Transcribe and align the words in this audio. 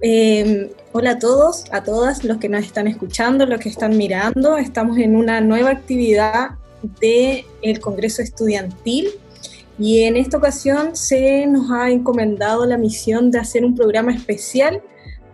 Em, 0.00 0.68
hola 0.92 1.12
a 1.12 1.18
todos, 1.18 1.64
a 1.72 1.82
todas 1.82 2.22
los 2.22 2.38
que 2.38 2.48
nos 2.48 2.64
están 2.64 2.86
escuchando, 2.86 3.46
los 3.46 3.58
que 3.58 3.68
están 3.68 3.96
mirando. 3.96 4.56
Estamos 4.56 4.96
en 4.98 5.16
una 5.16 5.40
nueva 5.40 5.70
actividad 5.70 6.50
del 7.00 7.80
Congreso 7.80 8.22
Estudiantil 8.22 9.08
y 9.76 10.02
en 10.02 10.16
esta 10.16 10.36
ocasión 10.36 10.94
se 10.94 11.48
nos 11.48 11.72
ha 11.72 11.90
encomendado 11.90 12.64
la 12.64 12.78
misión 12.78 13.32
de 13.32 13.40
hacer 13.40 13.64
un 13.64 13.74
programa 13.74 14.14
especial 14.14 14.80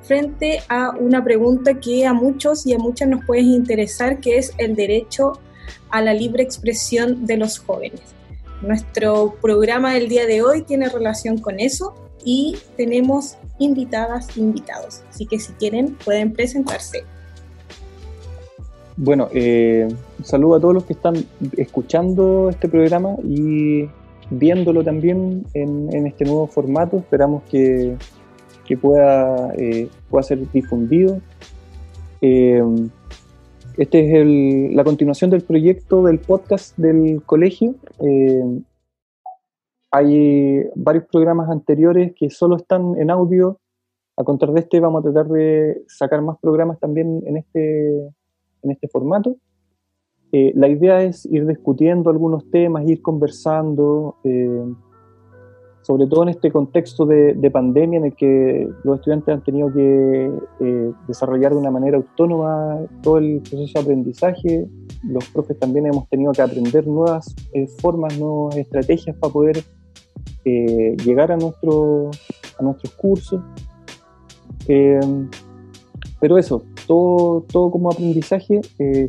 frente 0.01 0.63
a 0.71 0.93
una 0.99 1.23
pregunta 1.23 1.79
que 1.79 2.07
a 2.07 2.15
muchos 2.15 2.67
y 2.67 2.73
a 2.73 2.79
muchas 2.79 3.09
nos 3.09 3.23
puede 3.27 3.43
interesar, 3.43 4.19
que 4.21 4.39
es 4.39 4.55
el 4.57 4.77
derecho 4.77 5.41
a 5.91 6.01
la 6.01 6.15
libre 6.15 6.43
expresión 6.43 7.27
de 7.27 7.37
los 7.37 7.59
jóvenes. 7.59 8.01
Nuestro 8.63 9.37
programa 9.43 9.93
del 9.93 10.09
día 10.09 10.25
de 10.25 10.41
hoy 10.41 10.63
tiene 10.63 10.89
relación 10.89 11.37
con 11.37 11.61
eso 11.61 12.04
y 12.25 12.57
tenemos 12.77 13.37
invitadas 13.59 14.37
e 14.37 14.41
invitados. 14.41 15.03
Así 15.11 15.27
que 15.27 15.39
si 15.39 15.53
quieren 15.53 15.97
pueden 16.05 16.33
presentarse. 16.33 17.05
Bueno, 18.97 19.29
eh, 19.33 19.89
saludo 20.23 20.55
a 20.57 20.61
todos 20.61 20.75
los 20.75 20.85
que 20.85 20.93
están 20.93 21.17
escuchando 21.57 22.49
este 22.49 22.69
programa 22.69 23.17
y 23.25 23.89
viéndolo 24.31 24.85
también 24.85 25.45
en, 25.53 26.07
este 26.07 26.25
nuevo 26.25 26.47
formato. 26.47 26.99
Esperamos 26.99 27.43
que, 27.51 27.97
pueda, 28.81 29.53
eh, 29.57 29.89
pueda 30.09 30.23
ser 30.23 30.51
difundido. 30.53 31.21
Eh, 32.21 32.63
este 33.77 34.21
es 34.21 34.75
la 34.75 34.85
continuación 34.85 35.31
del 35.31 35.43
proyecto 35.43 36.05
del 36.05 36.21
podcast 36.21 36.77
del 36.79 37.21
colegio. 37.27 37.75
Hay 39.95 40.65
varios 40.75 41.05
programas 41.05 41.49
anteriores 41.49 42.15
que 42.19 42.29
solo 42.29 42.57
están 42.57 42.97
en 42.99 43.11
audio. 43.11 43.61
A 44.17 44.25
contar 44.25 44.51
de 44.51 44.61
este, 44.61 44.81
vamos 44.81 45.01
a 45.01 45.13
tratar 45.13 45.31
de 45.31 45.85
sacar 45.87 46.21
más 46.21 46.37
programas 46.41 46.81
también 46.81 47.23
en 47.25 47.37
este, 47.37 47.99
en 48.63 48.71
este 48.73 48.89
formato. 48.89 49.37
Eh, 50.33 50.53
la 50.57 50.67
idea 50.67 51.01
es 51.03 51.25
ir 51.27 51.47
discutiendo 51.47 52.11
algunos 52.11 52.51
temas, 52.51 52.89
ir 52.89 53.03
conversando. 53.03 54.17
Eh, 54.25 54.65
sobre 55.85 56.07
todo 56.07 56.23
en 56.23 56.31
este 56.31 56.51
contexto 56.51 57.05
de, 57.05 57.51
pandemia 57.53 57.99
en 57.99 58.07
el 58.07 58.15
que 58.17 58.67
los 58.85 58.99
estudiantes 58.99 59.35
han 59.35 59.45
tenido 59.45 59.71
que 59.71 60.33
eh, 60.61 60.93
desarrollar 61.07 61.53
de 61.53 61.59
una 61.59 61.71
manera 61.71 61.99
autónoma 61.99 62.81
todo 63.03 63.19
el 63.19 63.43
proceso 63.43 63.73
de 63.75 63.81
aprendizaje, 63.81 64.67
los 65.03 65.29
profes 65.29 65.59
también 65.59 65.85
hemos 65.85 66.09
tenido 66.09 66.33
que 66.33 66.41
aprender 66.41 66.87
nuevas 66.87 67.35
eh, 67.53 67.67
formas, 67.83 68.19
nuevas 68.19 68.57
estrategias 68.57 69.15
para 69.19 69.31
poder 69.31 69.63
eh, 70.45 70.97
llegar 71.05 71.33
a, 71.33 71.37
nuestro, 71.37 72.11
a 72.59 72.63
nuestros 72.63 72.93
cursos. 72.95 73.41
pero 76.21 76.39
eso, 76.39 76.65
todo, 76.87 77.43
todo 77.43 77.71
como 77.71 77.91
aprendizaje, 77.91 78.61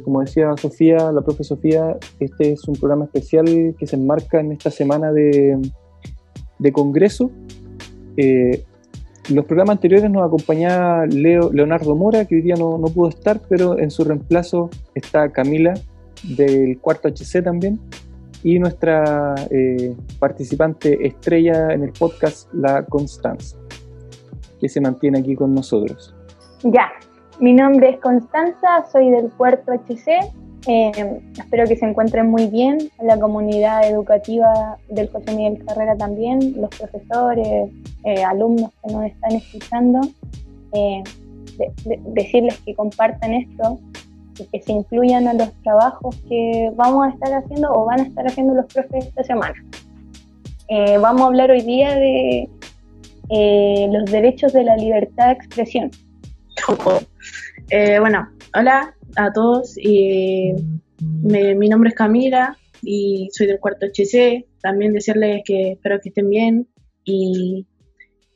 como 0.04 0.22
decía 0.22 0.56
Sofía, 0.58 1.12
la 1.12 1.22
profe 1.22 1.44
Sofía, 1.44 1.98
este 2.20 2.54
es 2.54 2.68
un 2.68 2.76
programa 2.76 3.06
especial 3.06 3.76
que 3.78 3.88
se 3.88 3.96
enmarca 3.96 4.40
en 4.40 4.52
esta 4.52 4.70
semana 4.72 5.12
de 5.12 5.58
de 6.60 6.72
congreso. 6.72 7.32
Eh, 8.18 8.64
los 9.30 9.46
programas 9.46 9.78
anteriores 9.78 10.10
nos 10.10 10.26
acompañaba 10.26 11.06
Leo, 11.08 11.52
Leonardo 11.52 11.96
Mora, 11.96 12.26
que 12.26 12.36
hoy 12.36 12.42
día 12.42 12.56
no, 12.56 12.80
pudo 12.94 13.10
estar, 13.10 13.42
pero 13.50 13.80
en 13.80 13.90
su 13.90 14.04
reemplazo 14.04 14.70
está 14.94 15.30
Camila 15.30 15.74
del 16.24 16.80
cuarto 16.80 17.08
HC 17.08 17.44
también, 17.44 17.80
y 18.46 18.60
nuestra 18.60 19.36
eh, 19.50 19.94
participante 20.20 21.06
estrella 21.06 21.74
en 21.74 21.84
el 21.84 21.92
podcast, 21.92 22.48
la 22.54 22.86
Constanza, 22.86 23.58
que 24.62 24.70
se 24.70 24.80
mantiene 24.80 25.20
aquí 25.20 25.36
con 25.36 25.54
nosotros. 25.54 26.16
Ya, 26.64 26.90
mi 27.42 27.52
nombre 27.52 27.90
es 27.90 28.00
Constanza, 28.00 28.86
soy 28.92 29.10
del 29.10 29.30
cuarto 29.32 29.74
HC 29.74 30.32
eh, 30.68 31.22
espero 31.38 31.68
que 31.68 31.76
se 31.76 31.86
encuentren 31.86 32.28
muy 32.28 32.48
bien, 32.48 32.90
la 33.00 33.20
comunidad 33.20 33.88
educativa 33.88 34.78
del 34.90 35.10
José 35.10 35.36
Miguel 35.36 35.64
Carrera 35.64 35.96
también, 35.96 36.60
los 36.60 36.70
profesores, 36.70 37.70
eh, 38.04 38.24
alumnos 38.24 38.72
que 38.84 38.92
nos 38.92 39.06
están 39.06 39.34
escuchando, 39.34 40.02
eh, 40.74 41.04
decirles 42.14 42.60
que 42.66 42.74
compartan 42.74 43.34
esto 43.34 43.80
y 44.40 44.46
que 44.46 44.62
se 44.62 44.72
incluyan 44.72 45.28
a 45.28 45.34
los 45.34 45.52
trabajos 45.64 46.16
que 46.28 46.72
vamos 46.76 47.08
a 47.08 47.10
estar 47.10 47.34
haciendo 47.34 47.72
o 47.72 47.86
van 47.86 48.02
a 48.02 48.04
estar 48.04 48.28
haciendo 48.28 48.54
los 48.54 48.66
profes 48.74 49.06
esta 49.06 49.24
semana. 49.24 49.56
vamos 51.00 51.22
a 51.22 51.26
hablar 51.26 51.52
hoy 51.52 51.62
día 51.62 51.96
de 51.96 52.50
los 53.92 54.12
derechos 54.12 54.54
de 54.54 54.64
la 54.64 54.78
libertad 54.78 55.28
de 55.28 55.34
expresión. 55.34 55.92
bueno, 58.00 58.30
hola, 58.54 58.96
a 59.16 59.34
todos. 59.34 59.78
y 59.78 60.54
mi 61.00 61.70
nombre 61.70 61.90
es 61.90 61.96
Camila 61.96 62.58
y 62.82 63.30
soy 63.32 63.48
del 63.48 63.60
cuarto 63.60 63.88
HC. 63.88 64.46
También 64.62 64.94
decirles 64.94 65.42
que 65.46 65.72
espero 65.74 66.00
que 66.02 66.10
estén 66.10 66.30
bien 66.30 66.68
y, 67.04 67.66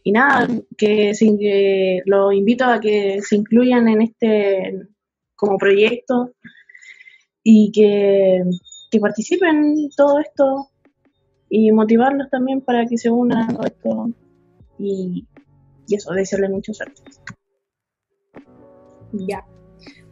y 0.03 0.11
nada, 0.11 0.47
que, 0.77 1.13
se, 1.13 2.01
los 2.05 2.33
invito 2.33 2.65
a 2.65 2.79
que 2.79 3.21
se 3.21 3.35
incluyan 3.35 3.87
en 3.87 4.01
este 4.01 4.87
como 5.39 5.57
proyecto 5.57 6.31
y 7.43 7.71
que, 7.71 8.43
que 8.91 8.99
participen 8.99 9.57
en 9.57 9.89
todo 9.95 10.19
esto 10.19 10.69
y 11.49 11.71
motivarlos 11.71 12.29
también 12.29 12.61
para 12.61 12.85
que 12.85 12.97
se 12.97 13.09
unan 13.09 13.57
a 13.59 13.67
esto 13.67 14.11
y, 14.77 15.25
y 15.87 15.95
eso, 15.95 16.13
desearles 16.13 16.51
mucha 16.51 16.73
suerte. 16.73 17.01
Ya, 19.13 19.43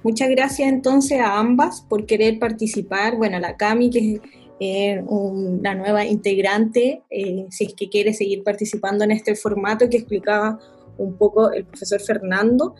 Muchas 0.03 0.29
gracias 0.29 0.69
entonces 0.69 1.19
a 1.19 1.37
ambas 1.37 1.81
por 1.81 2.05
querer 2.05 2.39
participar. 2.39 3.17
Bueno, 3.17 3.37
a 3.37 3.39
la 3.39 3.57
Cami, 3.57 3.89
que 3.89 3.99
es 3.99 4.21
eh, 4.59 5.03
una 5.05 5.75
nueva 5.75 6.05
integrante, 6.05 7.01
eh, 7.09 7.47
si 7.49 7.65
es 7.65 7.73
que 7.73 7.89
quiere 7.89 8.13
seguir 8.13 8.43
participando 8.43 9.03
en 9.03 9.11
este 9.11 9.35
formato 9.35 9.89
que 9.89 9.97
explicaba 9.97 10.59
un 10.97 11.17
poco 11.17 11.51
el 11.51 11.65
profesor 11.65 11.99
Fernando. 11.99 12.75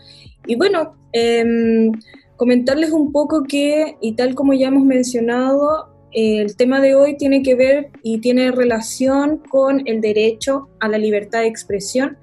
Y 0.46 0.56
bueno, 0.56 0.96
em, 1.12 1.92
comentarles 2.38 2.92
un 2.92 3.12
poco 3.12 3.44
que, 3.44 3.98
y 4.00 4.14
tal 4.16 4.36
como 4.36 4.54
ya 4.54 4.68
hemos 4.68 4.86
mencionado, 4.86 5.90
el 6.12 6.56
tema 6.56 6.80
de 6.80 6.96
hoy 6.96 7.18
tiene 7.18 7.44
que 7.44 7.56
ver 7.56 7.92
y 8.04 8.20
tiene 8.20 8.52
relación 8.52 9.40
con 9.50 9.82
el 9.86 10.00
derecho 10.00 10.70
a 10.80 10.88
la 10.88 10.98
libertad 10.98 11.42
de 11.42 11.48
expresión 11.48 12.18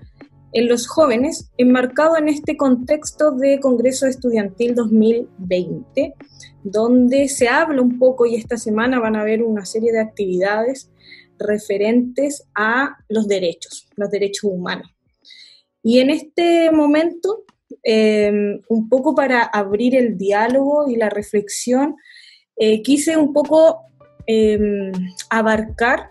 en 0.53 0.69
los 0.69 0.87
jóvenes, 0.87 1.51
enmarcado 1.59 2.17
en 2.17 2.29
este 2.29 2.57
contexto 2.57 3.33
de 3.33 3.59
Congreso 3.59 4.07
Estudiantil 4.07 4.75
2020, 4.77 6.15
donde 6.63 7.29
se 7.29 7.49
habla 7.49 7.83
un 7.83 7.99
poco 7.99 8.25
y 8.25 8.37
esta 8.37 8.57
semana 8.57 9.01
van 9.01 9.17
a 9.17 9.23
haber 9.23 9.43
una 9.43 9.67
serie 9.67 9.93
de 9.93 10.01
actividades 10.01 10.91
referentes 11.39 12.45
a 12.55 12.97
los 13.09 13.27
derechos, 13.27 13.89
los 13.97 14.11
derechos 14.11 14.45
humanos. 14.45 14.95
Y 15.83 15.99
en 15.99 16.11
este 16.11 16.71
momento, 16.71 17.44
em, 17.82 18.61
un 18.69 18.88
poco 18.88 19.14
para 19.14 19.43
abrir 19.43 19.94
el 19.96 20.16
diálogo 20.16 20.88
y 20.88 20.96
la 20.96 21.11
reflexión, 21.11 21.96
eh, 22.56 22.82
quise 22.82 23.16
un 23.16 23.32
poco 23.32 23.81
em, 24.26 24.93
abarcar 25.28 26.11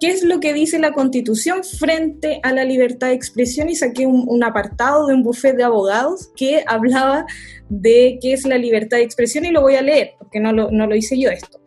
qué 0.00 0.08
es 0.08 0.24
lo 0.24 0.40
que 0.40 0.54
dice 0.54 0.78
la 0.78 0.92
Constitución 0.92 1.62
frente 1.62 2.40
a 2.42 2.52
la 2.52 2.64
libertad 2.64 3.08
de 3.08 3.14
expresión 3.14 3.68
y 3.68 3.76
saqué 3.76 4.06
un, 4.06 4.42
apartado 4.42 5.06
de 5.06 5.14
un 5.14 5.22
buffet 5.22 5.54
de 5.54 5.62
abogados 5.62 6.30
que 6.34 6.64
hablaba 6.66 7.26
de 7.68 8.18
qué 8.20 8.32
es 8.32 8.44
la 8.46 8.56
libertad 8.56 8.96
de 8.96 9.04
expresión 9.04 9.44
y 9.44 9.50
lo 9.50 9.60
voy 9.60 9.74
a 9.74 9.82
leer 9.82 10.12
porque 10.18 10.40
no 10.40 10.52
lo, 10.52 10.70
no 10.70 10.86
lo 10.86 10.96
hice 10.96 11.20
yo 11.20 11.30
esto. 11.30 11.60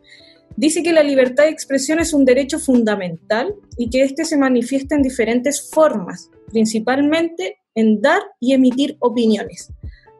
Dice 0.55 0.83
que 0.83 0.93
la 0.93 1.03
libertad 1.03 1.45
de 1.45 1.51
expresión 1.51 1.99
es 1.99 2.13
un 2.13 2.25
derecho 2.25 2.59
fundamental 2.59 3.55
y 3.77 3.89
que 3.89 4.03
éste 4.03 4.25
se 4.25 4.37
manifiesta 4.37 4.95
en 4.95 5.03
diferentes 5.03 5.69
formas, 5.71 6.29
principalmente 6.51 7.59
en 7.75 8.01
dar 8.01 8.21
y 8.39 8.53
emitir 8.53 8.97
opiniones, 8.99 9.71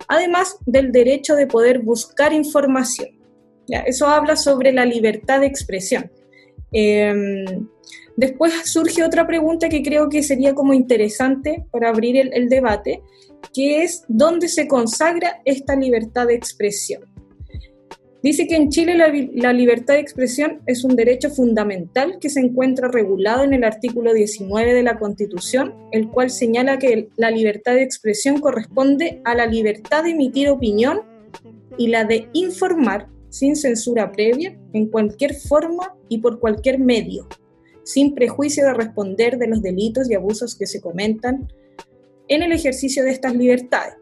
además 0.08 0.58
del 0.66 0.92
derecho 0.92 1.36
de 1.36 1.48
poder 1.48 1.80
buscar 1.80 2.34
información. 2.34 3.10
¿Ya? 3.68 3.80
Eso 3.80 4.08
habla 4.08 4.36
sobre 4.36 4.74
la 4.74 4.86
libertad 4.86 5.40
de 5.40 5.48
expresión. 5.48 6.12
Eh, 6.74 7.46
Después 8.16 8.54
surge 8.66 9.04
otra 9.04 9.26
pregunta 9.26 9.70
que 9.70 9.82
creo 9.82 10.10
que 10.10 10.22
sería 10.22 10.54
como 10.54 10.74
interesante 10.74 11.66
para 11.72 11.90
abrir 11.90 12.18
el, 12.32 12.48
debate, 12.48 13.02
que 13.54 13.84
es 13.84 14.06
dónde 14.08 14.48
se 14.50 14.68
consagra 14.68 15.42
esta 15.46 15.76
libertad 15.76 16.28
de 16.28 16.36
expresión. 16.36 17.04
Dice 18.24 18.48
que 18.48 18.56
en 18.56 18.70
Chile 18.70 18.96
la, 18.96 19.52
libertad 19.52 19.96
de 19.96 20.00
expresión 20.00 20.62
es 20.66 20.86
un 20.86 20.96
derecho 20.96 21.30
fundamental 21.30 22.20
que 22.22 22.30
se 22.30 22.40
encuentra 22.40 22.88
regulado 22.88 23.44
en 23.44 23.54
el 23.54 23.66
artículo 23.66 24.14
19 24.14 24.74
de 24.74 24.82
la 24.82 24.98
Constitución, 24.98 25.76
el 25.92 26.08
cual 26.08 26.30
señala 26.30 26.80
que 26.80 27.10
la 27.18 27.32
libertad 27.32 27.74
de 27.74 27.84
expresión 27.84 28.40
corresponde 28.40 29.22
a 29.26 29.36
la 29.36 29.46
libertad 29.46 30.06
de 30.06 30.12
emitir 30.12 30.48
opinión 30.48 31.02
y 31.78 31.88
la 31.88 32.06
de 32.06 32.30
informar 32.32 33.10
sin 33.28 33.58
censura 33.58 34.14
previa, 34.14 34.58
en 34.72 34.88
cualquier 34.88 35.36
forma 35.36 35.94
y 36.08 36.20
por 36.20 36.40
cualquier 36.40 36.80
medio, 36.80 37.28
sin 37.84 38.16
prejuicio 38.16 38.64
de 38.64 38.74
responder 38.74 39.38
de 39.38 39.48
los 39.48 39.62
delitos 39.62 40.10
y 40.10 40.14
abusos 40.14 40.56
que 40.56 40.66
se 40.66 40.80
comentan 40.80 41.52
en 42.30 42.42
el 42.42 42.54
ejercicio 42.54 43.04
de 43.04 43.12
estas 43.12 43.36
libertades. 43.36 43.96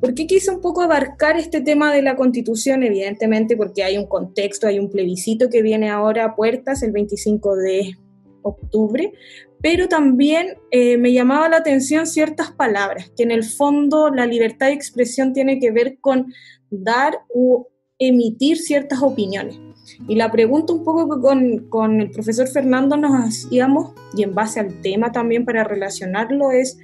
¿Por 0.00 0.14
qué 0.14 0.26
quise 0.26 0.50
un 0.50 0.62
poco 0.62 0.80
abarcar 0.80 1.36
este 1.36 1.60
tema 1.60 1.92
de 1.92 2.00
la 2.00 2.16
constitución? 2.16 2.82
Evidentemente 2.82 3.56
porque 3.56 3.84
hay 3.84 3.98
un 3.98 4.06
contexto, 4.06 4.66
hay 4.66 4.78
un 4.78 4.90
plebiscito 4.90 5.50
que 5.50 5.60
viene 5.60 5.90
ahora 5.90 6.24
a 6.24 6.36
puertas 6.36 6.82
el 6.82 6.92
25 6.92 7.56
de 7.56 7.98
octubre, 8.42 9.12
pero 9.60 9.88
también 9.88 10.54
eh, 10.70 10.96
me 10.96 11.12
llamaba 11.12 11.50
la 11.50 11.58
atención 11.58 12.06
ciertas 12.06 12.50
palabras, 12.52 13.12
que 13.14 13.24
en 13.24 13.30
el 13.30 13.44
fondo 13.44 14.08
la 14.08 14.24
libertad 14.24 14.68
de 14.68 14.72
expresión 14.72 15.34
tiene 15.34 15.58
que 15.58 15.70
ver 15.70 15.98
con 16.00 16.32
dar 16.70 17.18
o 17.34 17.68
emitir 17.98 18.56
ciertas 18.56 19.02
opiniones. 19.02 19.60
Y 20.08 20.14
la 20.14 20.30
pregunta 20.30 20.72
un 20.72 20.82
poco 20.82 21.14
que 21.14 21.20
con, 21.20 21.68
con 21.68 22.00
el 22.00 22.10
profesor 22.10 22.48
Fernando 22.48 22.96
nos 22.96 23.12
hacíamos, 23.12 23.92
y 24.16 24.22
en 24.22 24.34
base 24.34 24.60
al 24.60 24.80
tema 24.80 25.12
también 25.12 25.44
para 25.44 25.64
relacionarlo, 25.64 26.52
es 26.52 26.78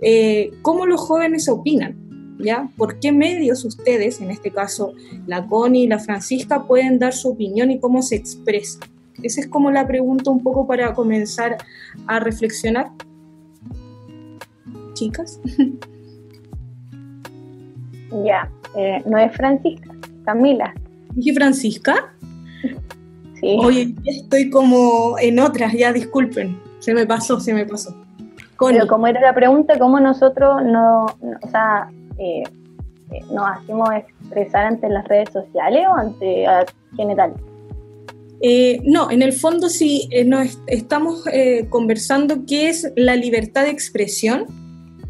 eh, 0.00 0.52
cómo 0.62 0.86
los 0.86 1.00
jóvenes 1.00 1.48
opinan. 1.48 2.05
¿Ya? 2.38 2.68
¿Por 2.76 2.98
qué 3.00 3.12
medios 3.12 3.64
ustedes, 3.64 4.20
en 4.20 4.30
este 4.30 4.50
caso 4.50 4.92
la 5.26 5.46
Connie 5.46 5.84
y 5.84 5.88
la 5.88 5.98
Francisca, 5.98 6.64
pueden 6.64 6.98
dar 6.98 7.12
su 7.12 7.30
opinión 7.30 7.70
y 7.70 7.80
cómo 7.80 8.02
se 8.02 8.16
expresa? 8.16 8.80
Esa 9.22 9.40
es 9.40 9.46
como 9.46 9.70
la 9.70 9.86
pregunta 9.86 10.30
un 10.30 10.42
poco 10.42 10.66
para 10.66 10.92
comenzar 10.94 11.56
a 12.06 12.20
reflexionar. 12.20 12.90
Chicas. 14.94 15.40
Ya, 18.24 18.48
eh, 18.76 19.02
no 19.04 19.18
es 19.18 19.36
Francisca, 19.36 19.90
Camila. 20.24 20.72
¿Dije 21.14 21.34
Francisca? 21.34 22.14
Sí. 23.40 23.58
Oye, 23.60 23.94
estoy 24.04 24.48
como 24.48 25.18
en 25.18 25.40
otras, 25.40 25.72
ya 25.72 25.92
disculpen, 25.92 26.56
se 26.78 26.94
me 26.94 27.04
pasó, 27.04 27.40
se 27.40 27.52
me 27.52 27.66
pasó. 27.66 27.94
Pero 28.58 28.86
como 28.86 29.06
era 29.06 29.20
la 29.20 29.34
pregunta, 29.34 29.78
¿cómo 29.78 30.00
nosotros 30.00 30.62
no, 30.64 31.04
o 31.04 31.48
sea, 31.50 31.90
eh, 32.18 32.42
eh, 33.12 33.20
nos 33.30 33.46
hacemos 33.48 33.88
expresar 33.92 34.66
ante 34.66 34.88
las 34.88 35.06
redes 35.08 35.30
sociales 35.32 35.84
o 35.88 35.94
ante 35.94 36.46
general? 36.96 37.34
Eh, 38.40 38.80
no, 38.84 39.10
en 39.10 39.22
el 39.22 39.32
fondo 39.32 39.68
sí 39.68 40.08
nos 40.26 40.60
estamos 40.66 41.24
conversando 41.70 42.44
qué 42.46 42.68
es 42.68 42.92
la 42.94 43.16
libertad 43.16 43.64
de 43.64 43.70
expresión 43.70 44.46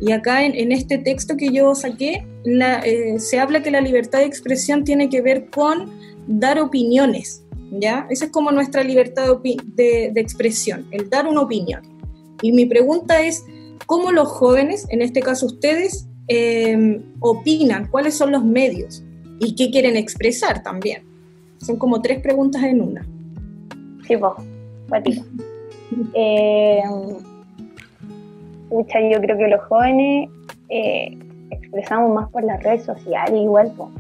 y 0.01 0.13
acá 0.13 0.45
en, 0.45 0.71
este 0.73 0.99
texto 0.99 1.37
que 1.37 1.51
yo 1.51 1.75
saqué 1.75 2.25
se 3.19 3.41
habla 3.41 3.63
que 3.63 3.71
la 3.71 3.81
libertad 3.81 4.21
de 4.21 4.27
expresión 4.27 4.85
tiene 4.85 5.09
que 5.09 5.23
ver 5.23 5.51
con 5.51 5.91
dar 6.27 6.61
opiniones, 6.61 7.45
¿ya? 7.73 8.07
Esa 8.11 8.27
es 8.27 8.31
como 8.31 8.53
nuestra 8.53 8.83
libertad 8.83 9.39
de, 9.75 10.13
expresión, 10.17 10.87
el 10.91 11.09
dar 11.09 11.27
una 11.27 11.41
opinión. 11.41 11.83
Y 12.43 12.53
mi 12.53 12.67
pregunta 12.67 13.23
es, 13.23 13.45
¿cómo 13.87 14.13
los 14.13 14.29
jóvenes, 14.29 14.87
en 14.91 15.03
este 15.03 15.21
caso 15.21 15.47
ustedes, 15.47 16.07
em, 16.29 17.03
opinan? 17.21 17.89
¿Cuáles 17.89 18.17
son 18.17 18.33
los 18.33 18.45
medios? 18.45 19.05
¿Y 19.41 19.55
qué 19.55 19.71
quieren 19.71 19.97
expresar 19.97 20.63
también? 20.63 21.03
Son 21.59 21.77
como 21.77 22.01
tres 22.01 22.21
preguntas 22.21 22.63
en 22.63 22.81
una. 22.81 23.07
Sí, 24.07 24.17
vos, 24.17 24.35
eh, 26.15 26.83
yo 28.71 29.21
creo 29.21 29.39
que 29.39 29.49
los 29.49 29.61
jóvenes 29.63 30.31
eh, 30.69 31.19
expresamos 31.51 32.15
más 32.15 32.31
por 32.31 32.45
las 32.45 32.63
redes 32.63 32.85
sociales, 32.85 33.41
igual, 33.41 33.73
o 33.79 33.91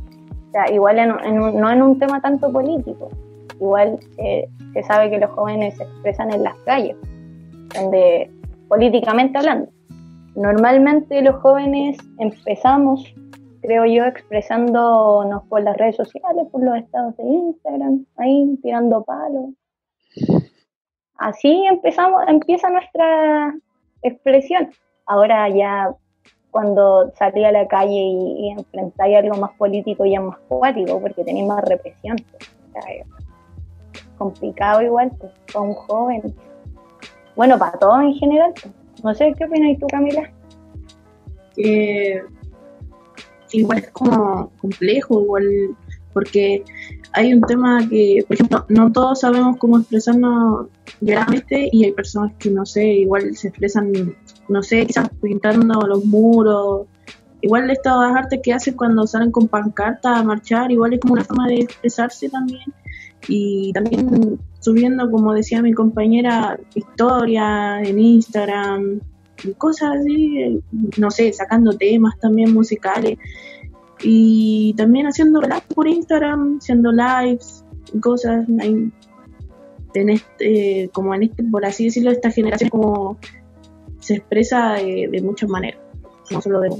sea, 0.53 0.71
igual 0.73 0.97
no 1.09 1.71
en 1.71 1.83
un 1.83 1.99
tema 1.99 2.21
tanto 2.21 2.53
político, 2.53 3.11
igual 3.55 3.99
eh, 4.19 4.49
se 4.73 4.83
sabe 4.85 5.11
que 5.11 5.19
los 5.19 5.31
jóvenes 5.31 5.77
se 5.77 5.85
expresan 5.85 6.33
en 6.33 6.43
las 6.43 6.55
calles, 6.65 6.97
donde 7.75 8.31
políticamente 8.69 9.39
hablando. 9.39 9.69
Normalmente 10.37 11.23
los 11.23 11.37
jóvenes 11.37 11.97
empezamos, 12.19 13.03
creo 13.63 13.87
yo, 13.87 14.05
expresándonos 14.05 15.43
por 15.49 15.63
las 15.63 15.77
redes 15.79 15.97
sociales, 15.97 16.47
por 16.53 16.63
los 16.63 16.77
estados 16.77 17.17
de 17.17 17.25
Instagram, 17.25 18.05
ahí 18.19 18.59
tirando 18.63 19.03
palos. 19.03 19.47
Así 21.17 21.65
empezamos, 21.65 22.23
empieza 22.29 22.69
nuestra 22.69 23.55
expresión. 24.03 24.69
Ahora 25.07 25.49
ya 25.49 25.95
cuando 26.51 27.11
salí 27.15 27.43
a 27.45 27.53
la 27.53 27.67
calle 27.67 27.95
y, 27.95 28.55
y 28.55 29.15
algo 29.15 29.37
más 29.39 29.53
político 29.55 30.05
y 30.05 30.19
más 30.19 30.39
cuático, 30.49 31.01
porque 31.01 31.25
tenéis 31.25 31.47
más 31.47 31.65
represión. 31.65 32.17
Pues, 32.31 32.51
complicado 34.19 34.83
igual, 34.83 35.13
pues, 35.19 35.33
para 35.51 35.65
un 35.65 35.73
joven. 35.73 36.23
Bueno, 37.35 37.59
para 37.59 37.79
todos 37.79 38.01
en 38.03 38.15
general. 38.15 38.53
Pues. 38.53 38.86
No 39.03 39.15
sé, 39.15 39.35
¿qué 39.37 39.45
opinas 39.45 39.79
tú, 39.79 39.87
Camila? 39.89 40.31
igual 43.53 43.79
es 43.79 43.91
como 43.91 44.51
complejo, 44.59 45.23
igual, 45.23 45.45
porque 46.13 46.63
hay 47.13 47.33
un 47.33 47.41
tema 47.43 47.87
que, 47.89 48.25
por 48.27 48.35
ejemplo, 48.35 48.67
no 48.69 48.93
todos 48.93 49.21
sabemos 49.21 49.57
cómo 49.59 49.79
expresarnos 49.79 50.69
claramente 50.99 51.69
y 51.73 51.85
hay 51.85 51.93
personas 51.93 52.35
que, 52.39 52.51
no 52.51 52.67
sé, 52.67 52.85
igual 52.87 53.35
se 53.35 53.49
expresan, 53.49 54.15
no 54.49 54.63
sé, 54.63 54.87
quizás 54.87 55.09
pintando 55.23 55.81
los 55.87 56.05
muros. 56.05 56.87
Igual 57.41 57.71
estas 57.71 57.95
artes 58.15 58.41
que 58.43 58.53
hacen 58.53 58.75
cuando 58.75 59.07
salen 59.07 59.31
con 59.31 59.49
pancarta 59.49 60.19
a 60.19 60.23
marchar, 60.23 60.71
igual 60.71 60.95
es 60.95 61.01
como 61.01 61.15
una 61.15 61.25
forma 61.25 61.47
de 61.47 61.61
expresarse 61.61 62.29
también 62.29 62.65
y 63.29 63.73
también 63.73 64.39
subiendo, 64.61 65.11
como 65.11 65.33
decía 65.33 65.63
mi 65.63 65.73
compañera, 65.73 66.59
historias 66.75 67.87
en 67.87 67.99
Instagram 67.99 69.01
y 69.45 69.53
cosas 69.53 69.97
así, 70.01 70.61
no 70.99 71.11
sé, 71.11 71.33
sacando 71.33 71.73
temas 71.73 72.19
también 72.19 72.53
musicales 72.53 73.19
y 74.03 74.75
también 74.77 75.07
haciendo 75.07 75.41
live 75.41 75.63
por 75.75 75.89
Instagram, 75.89 76.59
haciendo 76.59 76.93
lives 76.93 77.65
y 77.93 78.01
cosas 78.01 78.47
en 78.49 80.11
este, 80.11 80.91
como 80.93 81.15
en 81.15 81.25
este, 81.25 81.43
por 81.45 81.65
así 81.65 81.85
decirlo, 81.85 82.11
esta 82.11 82.31
generación 82.31 82.71
como 82.71 83.19
se 84.01 84.17
expresa 84.17 84.75
de, 84.75 85.21
muchas 85.23 85.49
maneras, 85.49 85.81
no 86.31 86.41
solo 86.41 86.61
de 86.61 86.71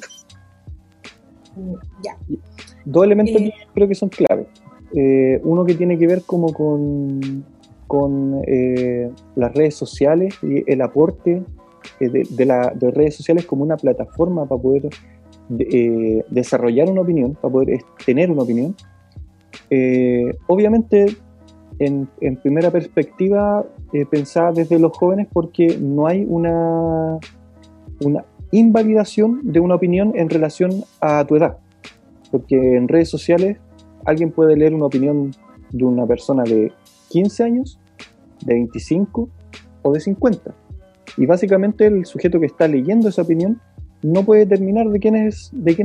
Ya. 2.05 2.17
Dos 2.85 3.05
elementos 3.05 3.41
eh, 3.41 3.53
creo 3.75 3.89
que 3.89 3.95
son 3.95 4.09
claves. 4.09 4.47
Eh, 4.95 5.41
uno 5.43 5.65
que 5.65 5.75
tiene 5.75 5.99
que 5.99 6.07
ver 6.07 6.23
como 6.25 6.53
con, 6.53 7.45
con 7.87 8.43
eh, 8.47 9.11
las 9.35 9.55
redes 9.55 9.75
sociales 9.75 10.35
y 10.43 10.71
el 10.71 10.81
aporte 10.81 11.43
eh, 12.01 12.09
de, 12.09 12.47
la, 12.47 12.73
de, 12.75 12.91
redes 12.91 13.17
sociales 13.17 13.47
como 13.47 13.65
una 13.65 13.77
plataforma 13.77 14.47
para 14.47 14.61
poder 14.61 14.89
desarrollar 15.49 16.91
una 16.91 17.03
opinión, 17.03 17.35
para 17.35 17.53
poder 17.53 17.79
tener 18.05 18.31
una 18.33 18.43
opinión. 18.43 18.75
obviamente, 20.49 21.07
en, 21.79 22.09
en, 22.21 22.37
primera 22.37 22.71
perspectiva, 22.73 23.65
pensada 24.11 24.51
desde 24.51 24.79
los 24.81 24.97
jóvenes 24.97 25.29
porque 25.33 25.79
no 25.81 26.09
hay 26.09 26.27
una, 26.29 27.19
una 28.01 28.25
invalidación 28.51 29.41
de 29.45 29.61
una 29.61 29.77
opinión 29.77 30.13
en 30.17 30.29
relación 30.31 30.85
a 31.01 31.25
tu 31.25 31.37
edad. 31.37 31.59
Porque 32.33 32.77
en 32.77 32.89
redes 32.89 33.09
sociales 33.09 33.59
alguien 34.07 34.31
puede 34.31 34.57
leer 34.57 34.75
una 34.75 34.87
opinión 34.87 35.33
de 35.71 35.85
una 35.85 36.07
persona 36.07 36.45
de 36.45 36.73
15 37.09 37.45
años, 37.45 37.79
de 38.45 38.55
25 38.55 39.29
o 39.83 39.93
de 39.93 40.01
50. 40.01 40.55
Y 41.17 41.27
básicamente 41.27 41.87
el 41.87 42.05
sujeto 42.05 42.41
que 42.41 42.47
está 42.47 42.69
leyendo 42.69 43.09
esa 43.09 43.23
opinión 43.23 43.61
no 44.03 44.25
puede 44.25 44.47
determinar 44.47 44.89
de 44.89 45.01
quién 45.01 45.17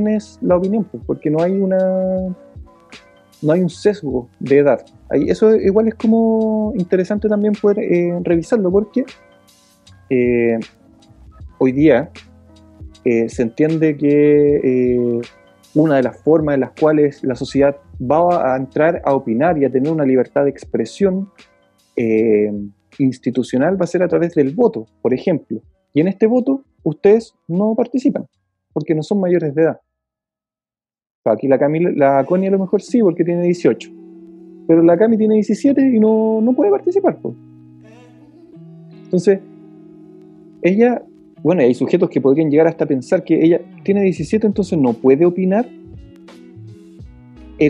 es, 0.08 0.38
la 0.42 0.56
opinión, 0.56 0.84
pues, 0.84 1.02
porque 1.06 1.30
no 1.30 1.42
hay 1.42 1.52
una 1.52 2.34
un 3.42 3.70
sesgo 3.70 4.28
de 4.38 4.58
edad. 4.58 4.84
Eso 5.10 5.56
igual 5.56 5.88
es 5.88 5.94
como 5.96 6.72
interesante 6.76 7.28
también 7.28 7.54
poder 7.54 7.80
eh, 7.80 8.16
revisarlo, 8.22 8.70
porque 8.70 9.04
eh, 10.10 10.60
hoy 11.58 11.72
día 11.72 12.10
eh, 13.04 13.28
se 13.28 13.42
entiende 13.42 13.96
que 13.96 15.20
una 15.74 15.96
de 15.96 16.02
las 16.02 16.18
formas 16.18 16.54
en 16.54 16.60
las 16.60 16.70
cuales 16.78 17.24
la 17.24 17.34
sociedad 17.34 17.76
va 18.10 18.54
a 18.54 18.56
entrar 18.56 19.02
a 19.04 19.14
opinar 19.14 19.58
y 19.58 19.64
a 19.64 19.70
tener 19.70 19.92
una 19.92 20.04
libertad 20.04 20.44
de 20.44 20.50
expresión 20.50 21.30
eh, 21.96 22.52
institucional 22.98 23.80
va 23.80 23.84
a 23.84 23.88
ser 23.88 24.02
a 24.02 24.08
través 24.08 24.34
del 24.34 24.54
voto, 24.54 24.86
por 25.00 25.14
ejemplo. 25.14 25.60
Y 25.92 26.00
en 26.00 26.08
este 26.08 26.26
voto 26.26 26.64
ustedes 26.82 27.34
no 27.48 27.74
participan, 27.74 28.26
porque 28.72 28.94
no 28.94 29.02
son 29.02 29.20
mayores 29.20 29.54
de 29.54 29.62
edad. 29.62 29.80
Aquí 31.24 31.46
la, 31.46 31.58
Camila, 31.58 31.90
la 31.94 32.24
Connie 32.24 32.48
a 32.48 32.50
lo 32.50 32.58
mejor 32.58 32.82
sí, 32.82 33.00
porque 33.00 33.24
tiene 33.24 33.42
18. 33.42 33.90
Pero 34.66 34.82
la 34.82 34.96
Cami 34.96 35.16
tiene 35.16 35.34
17 35.34 35.80
y 35.80 36.00
no, 36.00 36.40
no 36.40 36.52
puede 36.52 36.70
participar. 36.70 37.18
Entonces, 39.04 39.40
ella 40.62 41.02
bueno, 41.42 41.62
hay 41.62 41.74
sujetos 41.74 42.08
que 42.08 42.20
podrían 42.20 42.50
llegar 42.50 42.68
hasta 42.68 42.86
pensar 42.86 43.24
que 43.24 43.44
ella 43.44 43.60
tiene 43.82 44.02
17, 44.02 44.46
entonces 44.46 44.78
no 44.78 44.92
puede 44.92 45.26
opinar. 45.26 45.68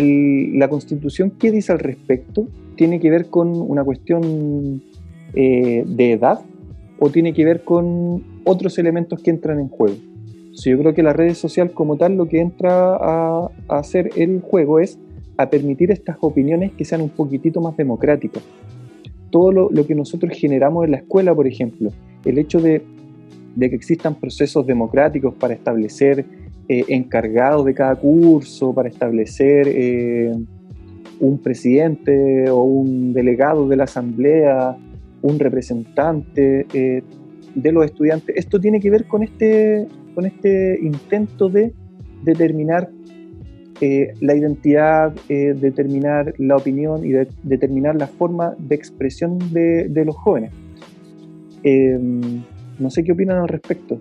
La 0.00 0.68
constitución, 0.68 1.32
¿qué 1.38 1.50
dice 1.50 1.72
al 1.72 1.78
respecto? 1.78 2.46
¿Tiene 2.76 3.00
que 3.00 3.10
ver 3.10 3.26
con 3.26 3.48
una 3.48 3.84
cuestión 3.84 4.82
eh, 5.34 5.84
de 5.86 6.12
edad 6.12 6.40
o 6.98 7.10
tiene 7.10 7.32
que 7.32 7.44
ver 7.44 7.64
con 7.64 8.22
otros 8.44 8.78
elementos 8.78 9.20
que 9.22 9.30
entran 9.30 9.58
en 9.58 9.68
juego? 9.68 9.96
yo 10.52 10.78
creo 10.78 10.94
que 10.94 11.02
la 11.02 11.12
red 11.12 11.34
social 11.34 11.72
como 11.72 11.96
tal 11.96 12.16
lo 12.16 12.26
que 12.28 12.40
entra 12.40 12.96
a, 12.96 13.50
hacer 13.68 14.10
el 14.16 14.40
juego 14.40 14.80
es 14.80 14.98
a 15.38 15.48
permitir 15.48 15.90
estas 15.90 16.16
opiniones 16.20 16.72
que 16.72 16.84
sean 16.84 17.00
un 17.00 17.08
poquitito 17.08 17.60
más 17.60 17.76
democráticas. 17.76 18.42
Todo 19.30 19.50
lo, 19.50 19.86
que 19.86 19.94
nosotros 19.94 20.32
generamos 20.36 20.84
en 20.84 20.90
la 20.90 20.98
escuela, 20.98 21.34
por 21.34 21.46
ejemplo, 21.46 21.90
el 22.24 22.38
hecho 22.38 22.60
de, 22.60 22.82
que 23.58 23.74
existan 23.74 24.14
procesos 24.14 24.66
democráticos 24.66 25.34
para 25.34 25.54
establecer 25.54 26.26
eh, 26.68 26.84
encargados 26.88 27.64
de 27.64 27.74
cada 27.74 27.96
curso, 27.96 28.72
para 28.72 28.88
establecer 28.88 29.66
eh, 29.68 30.32
un 31.18 31.38
presidente 31.38 32.48
o 32.50 32.62
un 32.62 33.12
delegado 33.12 33.68
de 33.68 33.76
la 33.76 33.84
asamblea, 33.84 34.76
un 35.22 35.38
representante 35.38 36.66
eh, 36.72 37.02
de 37.54 37.72
los 37.72 37.84
estudiantes. 37.84 38.36
Esto 38.36 38.60
tiene 38.60 38.78
que 38.80 38.90
ver 38.90 39.06
con 39.06 39.24
este, 39.24 39.88
con 40.14 40.24
este 40.24 40.78
intento 40.80 41.48
de 41.48 41.72
determinar 42.22 42.90
eh, 43.80 44.14
la 44.20 44.36
identidad, 44.36 45.12
determinar 45.28 46.34
la 46.38 46.56
opinión 46.56 47.04
y 47.04 47.10
de, 47.10 47.26
determinar 47.42 47.96
la 47.96 48.06
forma 48.06 48.54
de 48.58 48.76
expresión 48.76 49.38
de, 49.52 49.88
de 49.88 50.04
los 50.04 50.14
jóvenes. 50.16 50.52
no 52.78 52.90
sé 52.90 53.02
qué 53.02 53.10
opinan 53.10 53.38
al 53.38 53.48
respecto. 53.48 53.98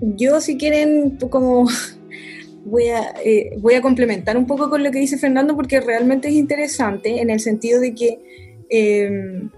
Yo, 0.00 0.40
si 0.40 0.56
quieren, 0.56 1.18
como 1.30 1.66
voy 2.64 2.88
a, 2.88 3.14
eh, 3.24 3.56
voy 3.58 3.74
a 3.74 3.82
complementar 3.82 4.36
un 4.36 4.46
poco 4.46 4.70
con 4.70 4.82
lo 4.82 4.90
que 4.90 4.98
dice 4.98 5.18
Fernando 5.18 5.56
porque 5.56 5.80
realmente 5.80 6.28
es 6.28 6.34
interesante 6.34 7.20
en 7.20 7.30
el 7.30 7.40
sentido 7.40 7.80
de 7.80 7.94
que, 7.94 8.18
em, 8.70 9.50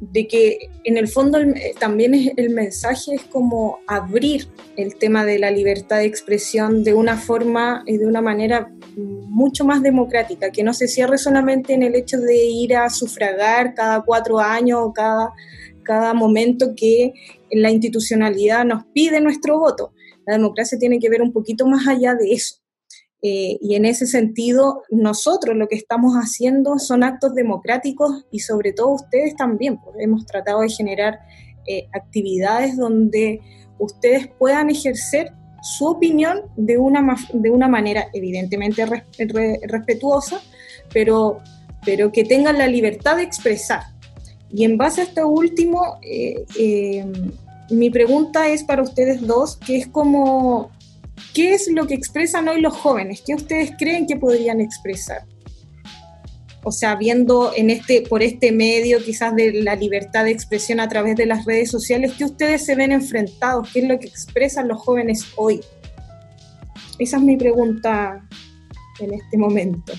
de 0.00 0.26
que 0.26 0.70
en 0.84 0.96
el 0.96 1.08
fondo 1.08 1.38
también 1.78 2.14
es, 2.14 2.32
el 2.36 2.50
mensaje 2.50 3.14
es 3.14 3.22
como 3.24 3.80
abrir 3.86 4.48
el 4.76 4.96
tema 4.96 5.24
de 5.24 5.38
la 5.38 5.50
libertad 5.50 5.98
de 5.98 6.06
expresión 6.06 6.84
de 6.84 6.94
una 6.94 7.16
forma 7.18 7.82
y 7.86 7.98
de 7.98 8.06
una 8.06 8.22
manera 8.22 8.72
mucho 8.96 9.64
más 9.64 9.82
democrática, 9.82 10.50
que 10.50 10.62
no 10.62 10.74
se 10.74 10.88
cierre 10.88 11.18
solamente 11.18 11.74
en 11.74 11.82
el 11.82 11.94
hecho 11.94 12.18
de 12.18 12.36
ir 12.36 12.76
a 12.76 12.88
sufragar 12.88 13.74
cada 13.74 14.02
cuatro 14.02 14.38
años 14.38 14.80
o 14.82 14.92
cada, 14.92 15.32
cada 15.90 16.14
momento 16.14 16.76
que 16.76 17.14
la 17.50 17.68
institucionalidad 17.68 18.64
nos 18.64 18.84
pide 18.94 19.20
nuestro 19.20 19.58
voto, 19.58 19.92
la 20.24 20.34
democracia 20.34 20.78
tiene 20.78 21.00
que 21.00 21.10
ver 21.10 21.20
un 21.20 21.32
poquito 21.32 21.66
más 21.66 21.88
allá 21.88 22.14
de 22.14 22.30
eso. 22.30 22.60
Eh, 23.22 23.58
y 23.60 23.74
en 23.74 23.84
ese 23.84 24.06
sentido, 24.06 24.84
nosotros 24.90 25.56
lo 25.56 25.66
que 25.66 25.74
estamos 25.74 26.14
haciendo 26.14 26.78
son 26.78 27.02
actos 27.02 27.34
democráticos 27.34 28.24
y 28.30 28.38
sobre 28.38 28.72
todo 28.72 28.92
ustedes 28.92 29.34
también, 29.34 29.78
porque 29.84 30.04
hemos 30.04 30.26
tratado 30.26 30.60
de 30.60 30.68
generar 30.68 31.18
eh, 31.66 31.88
actividades 31.92 32.76
donde 32.76 33.40
ustedes 33.80 34.28
puedan 34.38 34.70
ejercer 34.70 35.32
su 35.60 35.88
opinión 35.88 36.42
de 36.56 36.78
una, 36.78 37.16
de 37.32 37.50
una 37.50 37.66
manera 37.66 38.06
evidentemente 38.12 38.86
respetuosa, 38.86 40.40
pero, 40.94 41.40
pero 41.84 42.12
que 42.12 42.22
tengan 42.22 42.58
la 42.58 42.68
libertad 42.68 43.16
de 43.16 43.24
expresar. 43.24 43.82
Y 44.52 44.64
en 44.64 44.76
base 44.76 45.02
a 45.02 45.04
esto 45.04 45.28
último, 45.28 45.98
eh, 46.02 47.04
mi 47.70 47.90
pregunta 47.90 48.48
es 48.48 48.64
para 48.64 48.82
ustedes 48.82 49.26
dos, 49.26 49.56
que 49.56 49.76
es 49.76 49.86
como, 49.86 50.70
¿qué 51.34 51.54
es 51.54 51.70
lo 51.70 51.86
que 51.86 51.94
expresan 51.94 52.48
hoy 52.48 52.60
los 52.60 52.76
jóvenes? 52.76 53.22
¿Qué 53.24 53.34
ustedes 53.34 53.72
creen 53.78 54.06
que 54.06 54.16
podrían 54.16 54.60
expresar? 54.60 55.24
O 56.62 56.72
sea, 56.72 56.96
viendo 56.96 57.52
en 57.56 57.70
este, 57.70 58.02
por 58.02 58.22
este 58.22 58.52
medio 58.52 59.02
quizás 59.02 59.34
de 59.34 59.62
la 59.62 59.76
libertad 59.76 60.24
de 60.24 60.32
expresión 60.32 60.80
a 60.80 60.88
través 60.88 61.16
de 61.16 61.26
las 61.26 61.46
redes 61.46 61.70
sociales, 61.70 62.12
¿qué 62.18 62.24
ustedes 62.24 62.66
se 62.66 62.74
ven 62.74 62.92
enfrentados? 62.92 63.70
¿Qué 63.72 63.80
es 63.80 63.88
lo 63.88 63.98
que 63.98 64.08
expresan 64.08 64.68
los 64.68 64.80
jóvenes 64.80 65.24
hoy? 65.36 65.60
Esa 66.98 67.16
es 67.16 67.22
mi 67.22 67.36
pregunta 67.36 68.22
en 68.98 69.14
este 69.14 69.38
momento. 69.38 69.94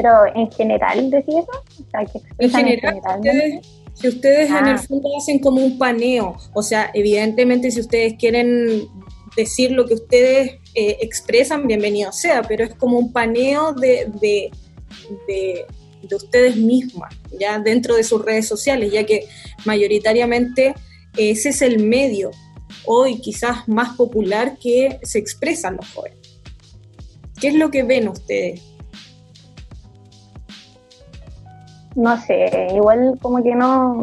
Pero 0.00 0.34
en 0.34 0.50
general, 0.50 1.10
¿decís 1.10 1.34
eso? 1.34 1.84
O 1.86 1.90
sea, 1.90 2.04
¿qué 2.04 2.18
expresan 2.18 2.68
en 2.68 2.80
general, 2.80 3.60
si 4.00 4.08
ustedes 4.08 4.48
en 4.48 4.66
el 4.66 4.76
ah. 4.76 4.78
fondo 4.78 5.10
hacen 5.18 5.40
como 5.40 5.62
un 5.62 5.76
paneo, 5.76 6.36
o 6.54 6.62
sea, 6.62 6.90
evidentemente 6.94 7.70
si 7.70 7.80
ustedes 7.80 8.14
quieren 8.18 8.88
decir 9.36 9.72
lo 9.72 9.84
que 9.84 9.94
ustedes 9.94 10.52
eh, 10.74 10.96
expresan, 11.00 11.66
bienvenido 11.66 12.10
sea, 12.10 12.42
pero 12.42 12.64
es 12.64 12.74
como 12.76 12.98
un 12.98 13.12
paneo 13.12 13.74
de, 13.74 14.10
de, 14.20 14.50
de, 15.28 15.66
ustedes 16.14 16.56
mismas, 16.56 17.14
ya 17.38 17.58
dentro 17.58 17.94
de 17.94 18.02
sus 18.02 18.24
redes 18.24 18.48
sociales, 18.48 18.90
ya 18.90 19.04
que 19.04 19.28
mayoritariamente 19.64 20.74
ese 21.16 21.50
es 21.50 21.60
el 21.60 21.84
medio 21.84 22.30
hoy 22.86 23.20
quizás 23.20 23.68
más 23.68 23.96
popular 23.96 24.56
que 24.58 24.98
se 25.02 25.18
expresan 25.18 25.76
los 25.76 25.88
jóvenes. 25.92 26.18
¿Qué 27.38 27.48
es 27.48 27.54
lo 27.54 27.70
que 27.70 27.82
ven 27.82 28.08
ustedes? 28.08 28.62
No 32.00 32.16
sé, 32.16 32.68
igual 32.74 33.18
como 33.20 33.42
que 33.42 33.54
no, 33.54 34.00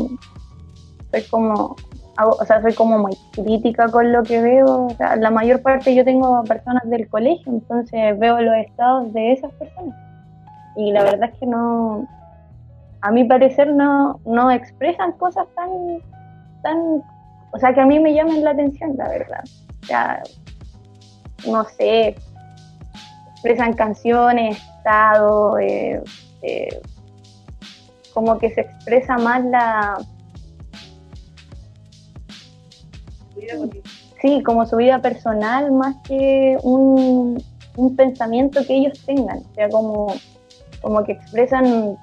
soy 1.12 1.24
como, 1.32 1.76
o 2.22 2.46
sea, 2.46 2.62
soy 2.62 2.76
como 2.76 3.00
muy 3.00 3.18
crítica 3.32 3.88
con 3.90 4.12
lo 4.12 4.22
que 4.22 4.40
veo, 4.40 4.86
o 4.86 4.90
sea, 4.92 5.16
la 5.16 5.32
mayor 5.32 5.64
parte 5.64 5.96
yo 5.96 6.06
tengo 6.06 6.44
personas 6.44 6.88
del 6.88 7.10
colegio, 7.10 7.52
entonces 7.52 8.18
veo 8.20 8.40
los 8.40 8.56
estados 8.58 9.12
de 9.14 9.32
esas 9.32 9.52
personas. 9.54 9.96
Y 10.76 10.92
la 10.92 11.04
verdad 11.06 11.32
es 11.34 11.40
que 11.40 11.48
no, 11.48 12.08
a 13.02 13.10
mi 13.12 13.24
parecer 13.24 13.74
no, 13.74 14.20
no 14.26 14.52
expresan 14.52 15.14
cosas 15.14 15.48
tan, 15.56 15.70
tan, 16.62 16.78
o 17.52 17.58
sea, 17.60 17.74
que 17.74 17.82
a 17.82 17.86
mí 17.88 18.00
me 18.00 18.14
llamen 18.14 18.44
la 18.44 18.52
atención, 18.52 18.96
la 18.96 19.10
verdad. 19.10 19.44
O 19.82 19.86
sea, 19.88 20.22
no 21.48 21.64
sé, 21.64 22.16
expresan 23.32 23.74
canciones, 23.74 24.62
estado, 24.78 25.58
eh, 25.58 26.04
eh, 26.44 26.80
como 28.18 28.40
que 28.40 28.50
se 28.50 28.62
expresa 28.62 29.16
más 29.20 29.46
la... 29.46 30.04
Sí, 34.20 34.42
como 34.42 34.66
su 34.66 34.78
vida 34.78 35.00
personal 35.04 35.72
más 35.72 35.96
que 35.98 36.58
un, 36.64 37.38
pensamiento 37.96 38.66
que 38.66 38.76
ellos 38.76 39.06
tengan. 39.06 39.38
O 39.38 39.54
sea, 39.54 39.70
como, 39.70 40.16
como 40.82 41.04
que 41.04 41.12
expresan, 41.12 41.96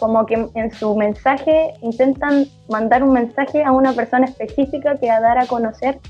como 0.00 0.26
que 0.26 0.48
en 0.54 0.72
su 0.72 0.96
mensaje 0.96 1.74
intentan 1.82 2.46
mandar 2.68 3.04
un 3.04 3.12
mensaje 3.12 3.62
a 3.62 3.70
una 3.70 3.92
persona 3.92 4.26
específica 4.26 4.96
que 4.96 5.08
a 5.08 5.20
dar 5.20 5.38
a 5.38 5.46
conocer 5.46 6.00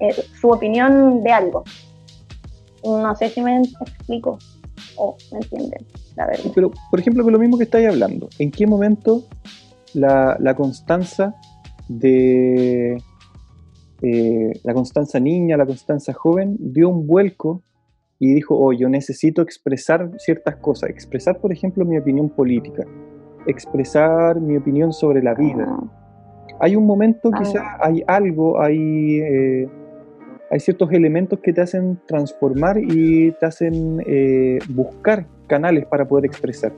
eh, 0.00 0.12
su 0.38 0.50
opinión 0.50 1.22
de 1.22 1.32
algo. 1.32 1.64
No 2.84 3.16
sé 3.16 3.30
si 3.30 3.40
me 3.40 3.62
explico 3.62 4.38
o 4.96 5.16
me 5.32 5.38
entienden. 5.38 5.86
Pero, 6.54 6.70
por 6.90 7.00
ejemplo, 7.00 7.24
con 7.24 7.32
lo 7.32 7.38
mismo 7.38 7.58
que 7.58 7.64
estáis 7.64 7.88
hablando, 7.88 8.28
¿en 8.38 8.50
qué 8.50 8.66
momento 8.66 9.24
la, 9.94 10.36
la 10.40 10.54
Constanza 10.54 11.34
de 11.88 12.96
eh, 14.02 14.52
la 14.64 14.74
Constanza 14.74 15.18
niña, 15.18 15.56
la 15.56 15.64
Constanza 15.64 16.12
joven, 16.12 16.56
dio 16.58 16.88
un 16.88 17.06
vuelco 17.06 17.62
y 18.18 18.34
dijo, 18.34 18.54
oh, 18.58 18.72
yo 18.72 18.88
necesito 18.88 19.40
expresar 19.40 20.10
ciertas 20.18 20.56
cosas, 20.56 20.90
expresar, 20.90 21.40
por 21.40 21.52
ejemplo, 21.52 21.84
mi 21.84 21.96
opinión 21.96 22.28
política, 22.28 22.84
expresar 23.46 24.40
mi 24.40 24.56
opinión 24.56 24.92
sobre 24.92 25.22
la 25.22 25.34
vida. 25.34 25.78
Hay 26.60 26.76
un 26.76 26.86
momento, 26.86 27.30
quizás 27.30 27.62
hay 27.80 28.02
algo, 28.06 28.60
hay, 28.60 29.20
eh, 29.20 29.68
hay 30.50 30.60
ciertos 30.60 30.92
elementos 30.92 31.40
que 31.40 31.52
te 31.52 31.62
hacen 31.62 31.98
transformar 32.06 32.78
y 32.78 33.32
te 33.32 33.46
hacen 33.46 34.02
eh, 34.06 34.58
buscar 34.68 35.26
canales 35.46 35.86
para 35.86 36.06
poder 36.06 36.26
expresar. 36.26 36.72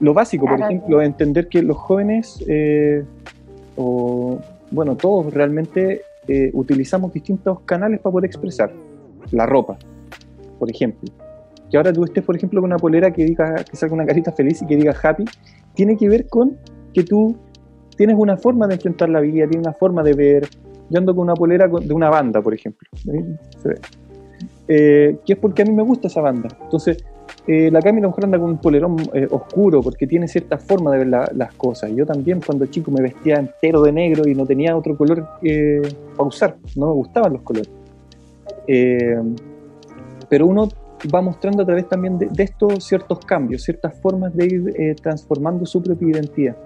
Lo 0.00 0.12
básico, 0.12 0.46
por 0.46 0.60
ejemplo, 0.60 1.00
entender 1.00 1.48
que 1.48 1.62
los 1.62 1.76
jóvenes, 1.76 2.44
eh, 2.48 3.04
o 3.76 4.38
bueno, 4.70 4.96
todos 4.96 5.32
realmente 5.32 6.02
eh, 6.26 6.50
utilizamos 6.52 7.12
distintos 7.12 7.60
canales 7.60 8.00
para 8.00 8.12
poder 8.12 8.26
expresar. 8.26 8.72
La 9.30 9.46
ropa, 9.46 9.78
por 10.58 10.70
ejemplo. 10.70 11.10
Que 11.70 11.76
ahora 11.76 11.92
tú 11.92 12.04
estés, 12.04 12.22
por 12.24 12.36
ejemplo, 12.36 12.60
con 12.60 12.70
una 12.70 12.78
polera 12.78 13.10
que 13.12 13.24
diga 13.24 13.64
que 13.64 13.76
salga 13.76 13.94
una 13.94 14.06
carita 14.06 14.32
feliz 14.32 14.60
y 14.62 14.66
que 14.66 14.76
diga 14.76 14.94
happy, 15.00 15.24
tiene 15.74 15.96
que 15.96 16.08
ver 16.08 16.28
con 16.28 16.58
que 16.92 17.02
tú 17.04 17.36
tienes 17.96 18.16
una 18.18 18.36
forma 18.36 18.66
de 18.66 18.74
enfrentar 18.74 19.08
la 19.08 19.20
vida, 19.20 19.46
tienes 19.48 19.66
una 19.66 19.72
forma 19.72 20.02
de 20.02 20.14
ver. 20.14 20.48
Yo 20.90 20.98
ando 20.98 21.14
con 21.14 21.22
una 21.22 21.34
polera 21.34 21.66
de 21.66 21.94
una 21.94 22.10
banda, 22.10 22.42
por 22.42 22.52
ejemplo. 22.52 22.88
Eh, 24.68 25.18
que 25.24 25.32
es 25.34 25.38
porque 25.38 25.62
a 25.62 25.64
mí 25.64 25.72
me 25.72 25.82
gusta 25.82 26.08
esa 26.08 26.20
banda. 26.20 26.48
Entonces, 26.62 27.04
eh, 27.46 27.70
la 27.70 27.80
Camila 27.80 28.08
mujer 28.08 28.24
anda 28.24 28.38
con 28.38 28.50
un 28.50 28.58
polerón 28.58 28.96
eh, 29.12 29.28
oscuro 29.30 29.82
porque 29.82 30.06
tiene 30.06 30.28
cierta 30.28 30.58
forma 30.58 30.90
de 30.92 30.98
ver 30.98 31.06
las 31.08 31.54
cosas. 31.54 31.90
Yo 31.94 32.06
también 32.06 32.40
cuando 32.44 32.66
chico 32.66 32.90
me 32.90 33.02
vestía 33.02 33.36
entero 33.36 33.82
de 33.82 33.92
negro 33.92 34.28
y 34.28 34.34
no 34.34 34.46
tenía 34.46 34.76
otro 34.76 34.96
color 34.96 35.26
eh, 35.42 35.82
para 36.16 36.28
usar, 36.28 36.56
no 36.76 36.86
me 36.88 36.92
gustaban 36.94 37.34
los 37.34 37.42
colores. 37.42 37.70
pero 40.28 40.46
uno 40.46 40.68
va 41.14 41.20
mostrando 41.20 41.62
a 41.62 41.66
través 41.66 41.86
también 41.86 42.18
de, 42.18 42.42
estos 42.42 42.82
ciertos 42.84 43.18
cambios, 43.26 43.62
ciertas 43.62 44.00
formas 44.00 44.34
de 44.34 44.46
ir 44.46 44.96
transformando 45.02 45.66
su 45.66 45.82
propia 45.82 46.08
identidad. 46.08 46.56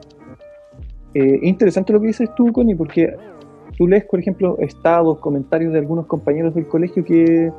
Eh, 1.15 1.41
interesante 1.43 1.93
lo 1.93 2.01
que 2.01 2.09
dices 2.09 2.29
tú, 2.37 2.53
Connie, 2.53 2.75
porque 2.75 3.15
tú 3.77 3.89
lees, 3.89 4.05
por 4.05 4.21
ejemplo, 4.21 4.59
estados, 4.59 5.19
comentarios 5.19 5.73
de 5.73 5.79
algunos 5.79 6.07
compañeros 6.07 6.55
del 6.55 6.67
colegio 6.67 7.05
que 7.05 7.51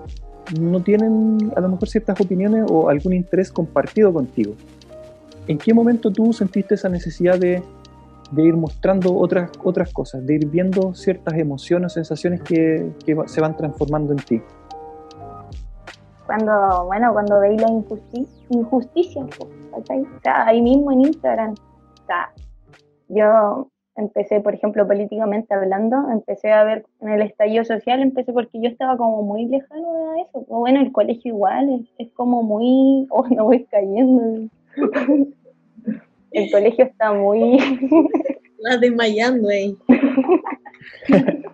no 0.60 0.81
tienen 0.81 1.51
a 1.55 1.62
lo 1.62 1.69
mejor 1.69 1.88
ciertas 1.88 2.19
opiniones 2.19 2.65
o 2.69 2.89
algún 2.89 3.13
interés 3.13 3.51
compartido 3.51 4.12
contigo. 4.13 4.53
¿En 5.48 5.58
qué 5.58 5.74
momento 5.74 6.12
tú 6.12 6.31
sentiste 6.34 6.75
esa 6.75 6.89
necesidad 6.89 7.39
de, 7.39 7.63
ir 8.38 8.55
mostrando 8.55 9.15
otras, 9.15 9.51
otras 9.63 9.91
cosas, 9.91 10.25
de 10.25 10.36
ir 10.36 10.48
viendo 10.48 10.93
ciertas 10.93 11.34
emociones, 11.36 11.93
sensaciones 11.93 12.41
que, 12.41 12.91
se 13.25 13.41
van 13.41 13.58
transformando 13.58 14.13
en 14.13 14.19
ti? 14.19 14.41
Cuando, 16.25 16.86
bueno, 16.86 17.12
cuando 17.13 17.39
veis 17.39 17.60
la 17.60 17.69
injusticia, 17.69 18.46
injusticia 18.50 19.25
ahí 20.46 20.62
mismo 20.62 20.91
en 20.91 21.01
Instagram, 21.01 21.55
yo 23.08 23.67
empecé, 24.00 24.39
por 24.39 24.56
ejemplo, 24.56 24.88
políticamente 24.88 25.53
hablando, 25.53 26.10
empecé 26.12 26.51
a 26.51 26.63
ver 26.63 26.86
en 27.01 27.10
el 27.10 27.22
estallido 27.22 27.65
social, 27.65 28.01
empecé 28.01 28.34
porque 28.34 28.60
yo 28.62 28.70
estaba 28.70 28.98
como 28.98 29.22
muy 29.24 29.46
lejano 29.46 30.12
a 30.12 30.22
eso. 30.22 30.46
O 30.48 30.60
bueno, 30.60 30.79
el 30.79 30.91
colegio 30.91 31.34
igual, 31.34 31.88
es, 31.98 32.10
como 32.13 32.41
muy, 32.41 33.08
oh, 33.12 33.27
no 33.29 33.46
voy 33.46 33.65
cayendo. 33.65 34.50
el 36.32 36.51
colegio 36.51 36.86
está 36.86 37.13
muy... 37.13 37.58
La 38.62 38.77
desmayando 38.77 39.48
ahí. 39.48 39.77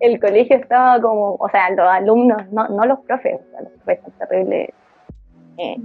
el 0.00 0.20
colegio 0.20 0.56
estaba 0.56 1.00
como, 1.00 1.36
o 1.36 1.48
sea, 1.48 1.70
los 1.70 1.88
alumnos, 1.88 2.50
no, 2.52 2.68
no 2.68 2.84
los 2.84 3.00
profes, 3.00 3.40
los 3.58 3.72
profes 3.72 4.00
están 4.06 4.28
terribles 4.28 4.68
eh, 5.56 5.76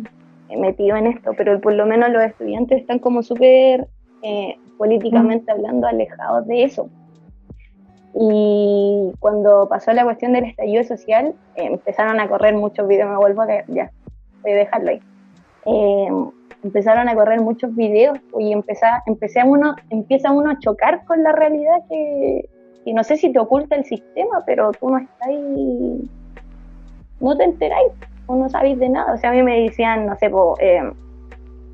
metidos 0.57 0.99
en 0.99 1.07
esto, 1.07 1.31
pero 1.37 1.61
por 1.61 1.73
lo 1.73 1.85
menos 1.85 2.09
los 2.09 2.21
estudiantes 2.21 2.81
están 2.81 2.99
como 2.99 3.23
súper 3.23 3.87
eh, 4.23 4.57
políticamente 4.77 5.51
hablando, 5.51 5.87
alejados 5.87 6.47
de 6.47 6.63
eso. 6.63 6.89
Y 8.13 9.11
cuando 9.19 9.67
pasó 9.69 9.93
la 9.93 10.03
cuestión 10.03 10.33
del 10.33 10.45
estallido 10.45 10.83
social, 10.83 11.35
eh, 11.55 11.65
empezaron 11.65 12.19
a 12.19 12.27
correr 12.27 12.55
muchos 12.55 12.87
videos, 12.87 13.09
me 13.09 13.17
vuelvo 13.17 13.41
a 13.41 13.45
leer, 13.45 13.65
ya, 13.67 13.91
voy 14.41 14.51
a 14.51 14.55
dejarlo 14.55 14.89
ahí. 14.89 14.99
Eh, 15.65 16.09
empezaron 16.63 17.07
a 17.07 17.15
correr 17.15 17.39
muchos 17.41 17.75
videos 17.75 18.17
y 18.37 18.51
empecé, 18.51 18.85
empecé 19.05 19.43
uno, 19.43 19.75
empieza 19.89 20.31
uno 20.31 20.51
a 20.51 20.59
chocar 20.59 21.05
con 21.05 21.23
la 21.23 21.31
realidad 21.31 21.77
que, 21.87 22.49
que, 22.83 22.93
no 22.93 23.03
sé 23.03 23.17
si 23.17 23.31
te 23.31 23.39
oculta 23.39 23.75
el 23.75 23.85
sistema, 23.85 24.43
pero 24.45 24.71
tú 24.71 24.89
no 24.89 24.97
estás 24.97 25.27
ahí, 25.27 26.09
no 27.19 27.37
te 27.37 27.43
enteráis, 27.43 27.91
o 28.25 28.35
no 28.35 28.49
sabéis 28.49 28.79
de 28.79 28.89
nada. 28.89 29.13
O 29.13 29.17
sea, 29.17 29.31
a 29.31 29.33
mí 29.33 29.43
me 29.43 29.61
decían, 29.61 30.05
no 30.05 30.15
sé, 30.17 30.31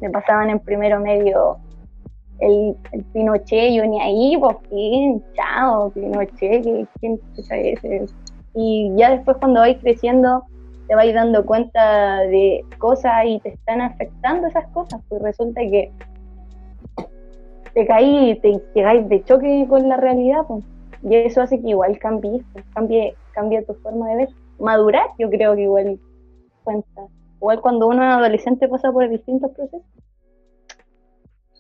me 0.02 0.10
pasaban 0.10 0.50
en 0.50 0.60
primero 0.60 1.00
medio 1.00 1.58
el, 2.39 2.75
el, 2.92 3.04
Pinochet, 3.06 3.74
yo 3.74 3.86
ni 3.86 4.01
ahí, 4.01 4.38
pues 4.38 4.58
quién, 4.70 5.24
chao, 5.34 5.92
Pinochet, 5.92 6.63
quién. 7.00 7.19
Y 8.54 8.91
ya 8.95 9.12
después 9.12 9.38
cuando 9.38 9.62
vais 9.62 9.78
creciendo, 9.80 10.43
te 10.88 10.95
vais 10.95 11.13
dando 11.13 11.45
cuenta 11.45 12.19
de 12.21 12.63
cosas 12.78 13.26
y 13.26 13.39
te 13.39 13.50
están 13.50 13.82
afectando 13.82 14.48
esas 14.48 14.67
cosas, 14.67 15.02
pues 15.10 15.21
resulta 15.21 15.62
que 15.62 15.91
te 17.74 17.86
caí, 17.86 18.39
te 18.41 18.62
llegáis 18.74 19.08
de 19.10 19.24
choque 19.24 19.65
con 19.67 19.88
la 19.89 19.98
realidad, 19.98 20.45
pues. 20.48 20.63
Y 21.04 21.15
eso 21.15 21.41
hace 21.41 21.62
que 21.62 21.69
igual 21.69 22.00
cambies, 22.00 22.43
pues, 22.54 22.65
cambie, 22.74 23.15
cambie 23.34 23.62
tu 23.63 23.74
forma 23.76 24.10
de 24.10 24.15
ver. 24.15 24.30
Madurar, 24.60 25.10
yo 25.19 25.30
creo 25.30 25.56
que 25.56 25.63
igual 25.63 26.00
cuenta. 26.63 27.02
Igual 27.38 27.62
cuando 27.62 27.88
uno 27.88 28.02
es 28.02 28.15
adolescente 28.15 28.67
pasa 28.69 28.91
por 28.91 29.08
distintos 29.10 29.52
procesos 29.52 29.94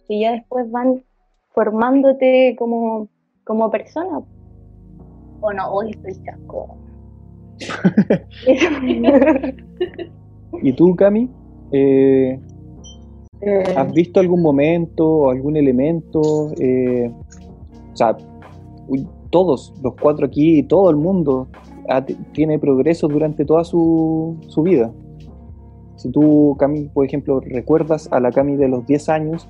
que 0.07 0.19
ya 0.19 0.33
después 0.33 0.69
van 0.71 1.03
formándote 1.53 2.55
como, 2.57 3.09
como 3.43 3.71
persona. 3.71 4.21
O 5.41 5.53
no, 5.53 5.71
hoy 5.71 5.91
estoy 5.91 6.13
chasco. 6.23 6.77
¿Y 10.61 10.73
tú, 10.73 10.95
Cami? 10.95 11.29
Eh, 11.71 12.39
eh. 13.41 13.63
¿Has 13.75 13.91
visto 13.93 14.19
algún 14.19 14.41
momento 14.41 15.07
o 15.07 15.29
algún 15.29 15.57
elemento? 15.57 16.51
Eh, 16.59 17.11
o 17.93 17.95
sea, 17.95 18.17
todos, 19.29 19.73
los 19.81 19.95
cuatro 19.95 20.25
aquí, 20.25 20.63
todo 20.63 20.89
el 20.89 20.97
mundo 20.97 21.47
tiene 22.33 22.59
progreso 22.59 23.07
durante 23.07 23.45
toda 23.45 23.63
su, 23.63 24.37
su 24.47 24.63
vida. 24.63 24.91
Si 25.95 26.11
tú, 26.11 26.55
Cami, 26.59 26.89
por 26.89 27.05
ejemplo, 27.05 27.39
recuerdas 27.39 28.09
a 28.11 28.19
la 28.19 28.31
Cami 28.31 28.55
de 28.55 28.67
los 28.67 28.85
10 28.85 29.09
años, 29.09 29.47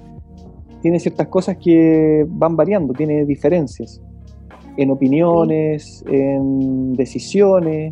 tiene 0.85 0.99
ciertas 0.99 1.29
cosas 1.29 1.57
que 1.57 2.23
van 2.29 2.55
variando, 2.55 2.93
tiene 2.93 3.25
diferencias 3.25 3.99
en 4.77 4.91
opiniones, 4.91 6.05
en 6.07 6.93
decisiones. 6.93 7.91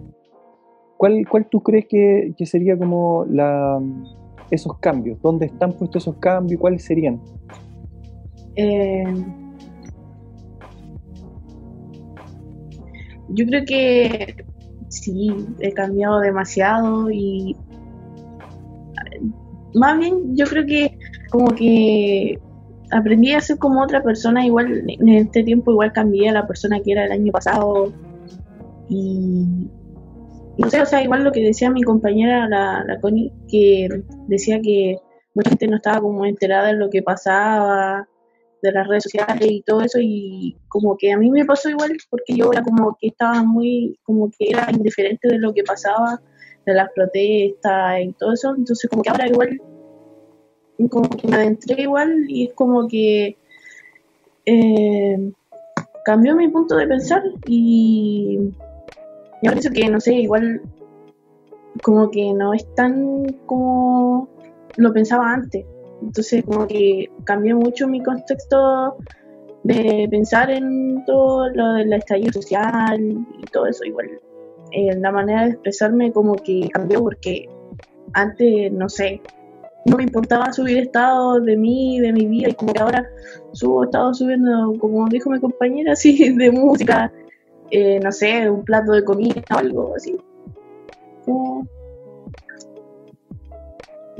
¿Cuál, 0.95 1.27
cuál 1.27 1.47
tú 1.49 1.63
crees 1.63 1.88
que, 1.88 2.36
sería 2.45 2.77
como 2.77 3.25
la, 3.27 3.82
esos 4.51 4.77
cambios? 4.77 5.19
¿Dónde 5.23 5.47
están 5.47 5.73
puestos 5.73 6.03
esos 6.03 6.17
cambios? 6.17 6.62
¿Cuáles 6.62 6.86
serían? 6.86 7.19
Eh, 8.58 9.03
yo 13.29 13.45
creo 13.47 13.65
que 13.65 14.45
sí, 14.89 15.32
he 15.62 15.71
cambiado 15.71 16.19
demasiado 16.19 17.10
y 17.10 17.58
más 19.73 19.97
bien 19.97 20.36
yo 20.36 20.45
creo 20.45 20.67
que 20.67 20.95
como 21.32 21.47
que 21.56 22.39
aprendí 22.93 23.34
a 23.34 23.41
ser 23.41 23.58
como 23.58 23.82
otra 23.84 24.01
persona, 24.03 24.45
igual 24.45 24.84
en 24.88 25.10
este 25.10 25.43
tiempo 25.43 25.71
igual 25.71 25.91
cambié 25.91 26.29
a 26.29 26.34
la 26.34 26.47
persona 26.47 26.79
que 26.79 26.91
era 26.91 27.06
el 27.06 27.12
año 27.12 27.32
pasado. 27.32 27.91
Y 28.89 29.69
no 30.58 30.69
sé, 30.69 30.82
o 30.82 30.86
sea, 30.86 31.03
igual 31.03 31.23
lo 31.23 31.32
que 31.32 31.41
decía 31.41 31.71
mi 31.71 31.82
compañera, 31.82 32.47
la, 32.47 32.84
la 32.86 32.99
Connie, 32.99 33.32
que 33.49 33.88
decía 34.27 34.60
que 34.62 34.97
mucha 35.34 35.49
gente 35.49 35.67
no 35.67 35.77
estaba 35.77 36.01
como 36.01 36.25
enterada 36.25 36.67
de 36.67 36.75
lo 36.75 36.89
que 36.89 37.01
pasaba, 37.01 38.08
de 38.62 38.71
las 38.71 38.88
redes 38.88 39.03
sociales 39.03 39.51
y 39.51 39.62
todo 39.63 39.82
eso, 39.82 39.99
y 39.99 40.58
como 40.67 40.95
que 40.97 41.12
a 41.12 41.17
mí 41.17 41.32
me 41.32 41.45
pasó 41.45 41.69
igual, 41.69 41.91
porque 42.10 42.36
yo 42.36 42.51
era 42.51 42.63
como 42.63 42.95
que 42.99 43.08
estaba 43.08 43.43
muy, 43.43 43.99
como 44.03 44.29
que 44.29 44.51
era 44.51 44.67
indiferente 44.71 45.27
de 45.27 45.39
lo 45.39 45.53
que 45.53 45.63
pasaba, 45.63 46.21
de 46.65 46.73
las 46.73 46.89
protestas 46.95 47.99
y 48.01 48.13
todo 48.13 48.34
eso, 48.34 48.56
entonces 48.56 48.89
como 48.89 49.03
que 49.03 49.10
ahora 49.10 49.27
igual 49.27 49.60
como 50.90 51.10
que 51.10 51.28
me 51.28 51.36
adentré 51.36 51.84
igual 51.84 52.26
y 52.28 52.48
es 52.48 52.54
como 52.54 52.88
que 52.88 53.38
eh, 54.46 55.32
cambió 56.04 56.36
mi 56.36 56.50
punto 56.50 56.76
de 56.76 56.88
pensar 56.88 57.24
y 57.46 58.40
yo 59.42 59.52
pienso 59.52 59.72
que, 59.72 59.90
no 59.90 60.00
sé, 60.00 60.14
igual 60.14 60.62
como 61.82 62.10
que 62.12 62.34
no 62.34 62.54
es 62.54 62.66
tan 62.76 63.26
como 63.46 64.30
lo 64.78 64.94
pensaba 64.94 65.34
antes. 65.34 65.66
Entonces 66.02 66.44
como 66.44 66.68
que 66.68 67.10
cambió 67.24 67.56
mucho 67.56 67.88
mi 67.88 68.02
contexto 68.04 68.98
de 69.64 70.08
pensar 70.10 70.52
en 70.52 71.04
todo 71.06 71.50
lo 71.50 71.74
del 71.74 71.94
estallido 71.94 72.34
social 72.34 73.00
y 73.02 73.46
todo 73.52 73.68
eso. 73.68 73.84
Igual 73.86 74.20
eh, 74.72 74.96
la 74.98 75.12
manera 75.12 75.44
de 75.44 75.52
expresarme 75.52 76.12
como 76.12 76.36
que 76.36 76.70
cambió 76.74 77.02
porque 77.02 77.50
antes, 78.14 78.72
no 78.72 78.90
sé, 78.90 79.22
no 79.86 79.98
me 79.98 80.04
importaba 80.04 80.52
subir 80.54 80.78
estados 80.78 81.43
de 81.46 81.58
mí, 81.58 82.00
de 82.00 82.13
mi 82.13 82.26
vida, 82.28 82.50
y 82.50 82.54
como 82.54 82.74
que 82.74 82.82
ahora 82.82 83.08
subo 83.52 83.84
estados 83.84 84.17
subiendo, 84.19 84.74
como 84.80 85.08
dijo 85.10 85.30
mi 85.30 85.39
compañera, 85.39 85.93
así, 85.93 86.34
de 86.38 86.52
música, 86.52 87.12
eh, 87.72 88.00
no 88.02 88.12
sé, 88.12 88.50
un 88.50 88.63
plato 88.63 88.93
de 88.93 89.04
comida 89.04 89.41
o 89.54 89.58
algo 89.58 89.96
así. 89.96 90.17
Como 91.26 91.67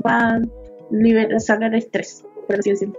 para 0.02 0.42
liberar, 0.90 1.40
sacar 1.40 1.74
estrés, 1.74 2.24
por 2.46 2.58
así 2.58 2.70
decirlo. 2.70 2.94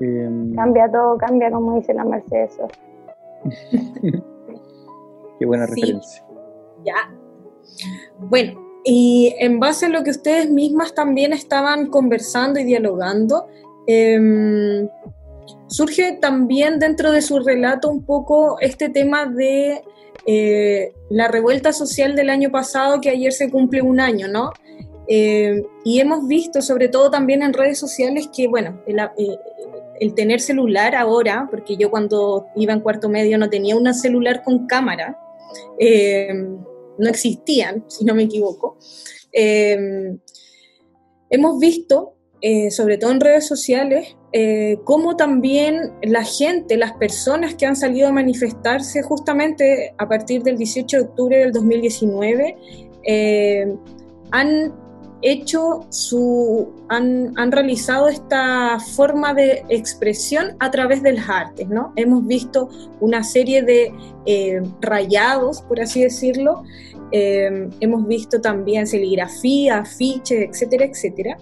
Em, 0.00 0.54
cambia 0.54 0.90
todo, 0.90 1.18
cambia 1.18 1.50
como 1.50 1.76
dice 1.76 1.92
la 1.92 2.04
Mercedes. 2.04 2.58
Qué 5.38 5.46
buena 5.46 5.66
referencia. 5.66 6.24
Ya. 6.84 7.10
Bueno, 8.18 8.69
y 8.84 9.34
en 9.38 9.60
base 9.60 9.86
a 9.86 9.88
lo 9.90 10.02
que 10.02 10.10
ustedes 10.10 10.50
mismas 10.50 10.94
también 10.94 11.32
estaban 11.32 11.86
conversando 11.86 12.60
y 12.60 12.64
dialogando, 12.64 13.46
em, 13.86 14.88
surge 15.66 16.18
también 16.20 16.78
dentro 16.78 17.12
de 17.12 17.22
su 17.22 17.40
relato 17.40 17.90
un 17.90 18.04
poco 18.04 18.58
este 18.60 18.88
tema 18.88 19.26
de 19.26 19.82
eh, 20.26 20.92
la 21.08 21.28
revuelta 21.28 21.72
social 21.72 22.14
del 22.14 22.30
año 22.30 22.50
pasado, 22.50 23.00
que 23.00 23.10
ayer 23.10 23.32
se 23.32 23.50
cumple 23.50 23.82
un 23.82 24.00
año, 24.00 24.28
¿no? 24.28 24.52
Em, 25.06 25.62
y 25.84 26.00
hemos 26.00 26.26
visto, 26.28 26.62
sobre 26.62 26.88
todo 26.88 27.10
también 27.10 27.42
en 27.42 27.52
redes 27.52 27.78
sociales, 27.78 28.28
que, 28.34 28.46
bueno, 28.46 28.80
el, 28.86 28.98
eh, 28.98 29.38
el, 29.98 30.14
tener 30.14 30.40
celular 30.40 30.94
ahora, 30.94 31.48
porque 31.50 31.76
yo 31.76 31.90
cuando 31.90 32.46
iba 32.54 32.72
en 32.72 32.80
cuarto 32.80 33.08
medio 33.08 33.38
no 33.38 33.50
tenía 33.50 33.76
un 33.76 33.92
celular 33.94 34.42
con 34.44 34.66
cámara, 34.66 35.18
eh, 35.78 36.28
no 37.00 37.08
existían, 37.08 37.84
si 37.88 38.04
no 38.04 38.14
me 38.14 38.24
equivoco. 38.24 38.78
Em, 39.32 40.18
hemos 41.30 41.58
visto 41.58 42.14
eh, 42.42 42.70
sobre 42.70 42.96
todo 42.96 43.10
en 43.10 43.20
redes 43.20 43.46
sociales, 43.46 44.16
eh, 44.32 44.78
cómo 44.84 45.16
también 45.16 45.92
la 46.02 46.24
gente, 46.24 46.78
las 46.78 46.92
personas 46.92 47.54
que 47.54 47.66
han 47.66 47.76
salido 47.76 48.08
a 48.08 48.12
manifestarse 48.12 49.02
justamente 49.02 49.94
a 49.98 50.08
partir 50.08 50.42
del 50.42 50.56
18 50.56 50.96
de 50.96 51.02
octubre 51.02 51.38
del 51.38 51.52
2019, 51.52 52.56
eh, 53.04 53.74
han 54.30 54.72
hecho 55.20 55.86
su, 55.90 56.72
han, 56.88 57.52
realizado 57.52 58.08
esta 58.08 58.78
forma 58.80 59.34
de 59.34 59.62
expresión 59.68 60.56
a 60.60 60.70
través 60.70 61.02
de 61.02 61.12
las 61.12 61.28
artes, 61.28 61.68
¿no? 61.68 61.92
Hemos 61.96 62.26
visto 62.26 62.70
una 63.00 63.22
serie 63.22 63.62
de 63.62 63.92
rayados, 64.80 65.60
por 65.60 65.78
así 65.78 66.00
decirlo, 66.00 66.62
eh, 67.12 67.68
hemos 67.80 68.06
visto 68.06 68.40
también 68.40 68.86
serigrafía, 68.86 69.78
afiches, 69.78 70.48
etcétera, 70.50 70.84
etcétera. 70.84 71.36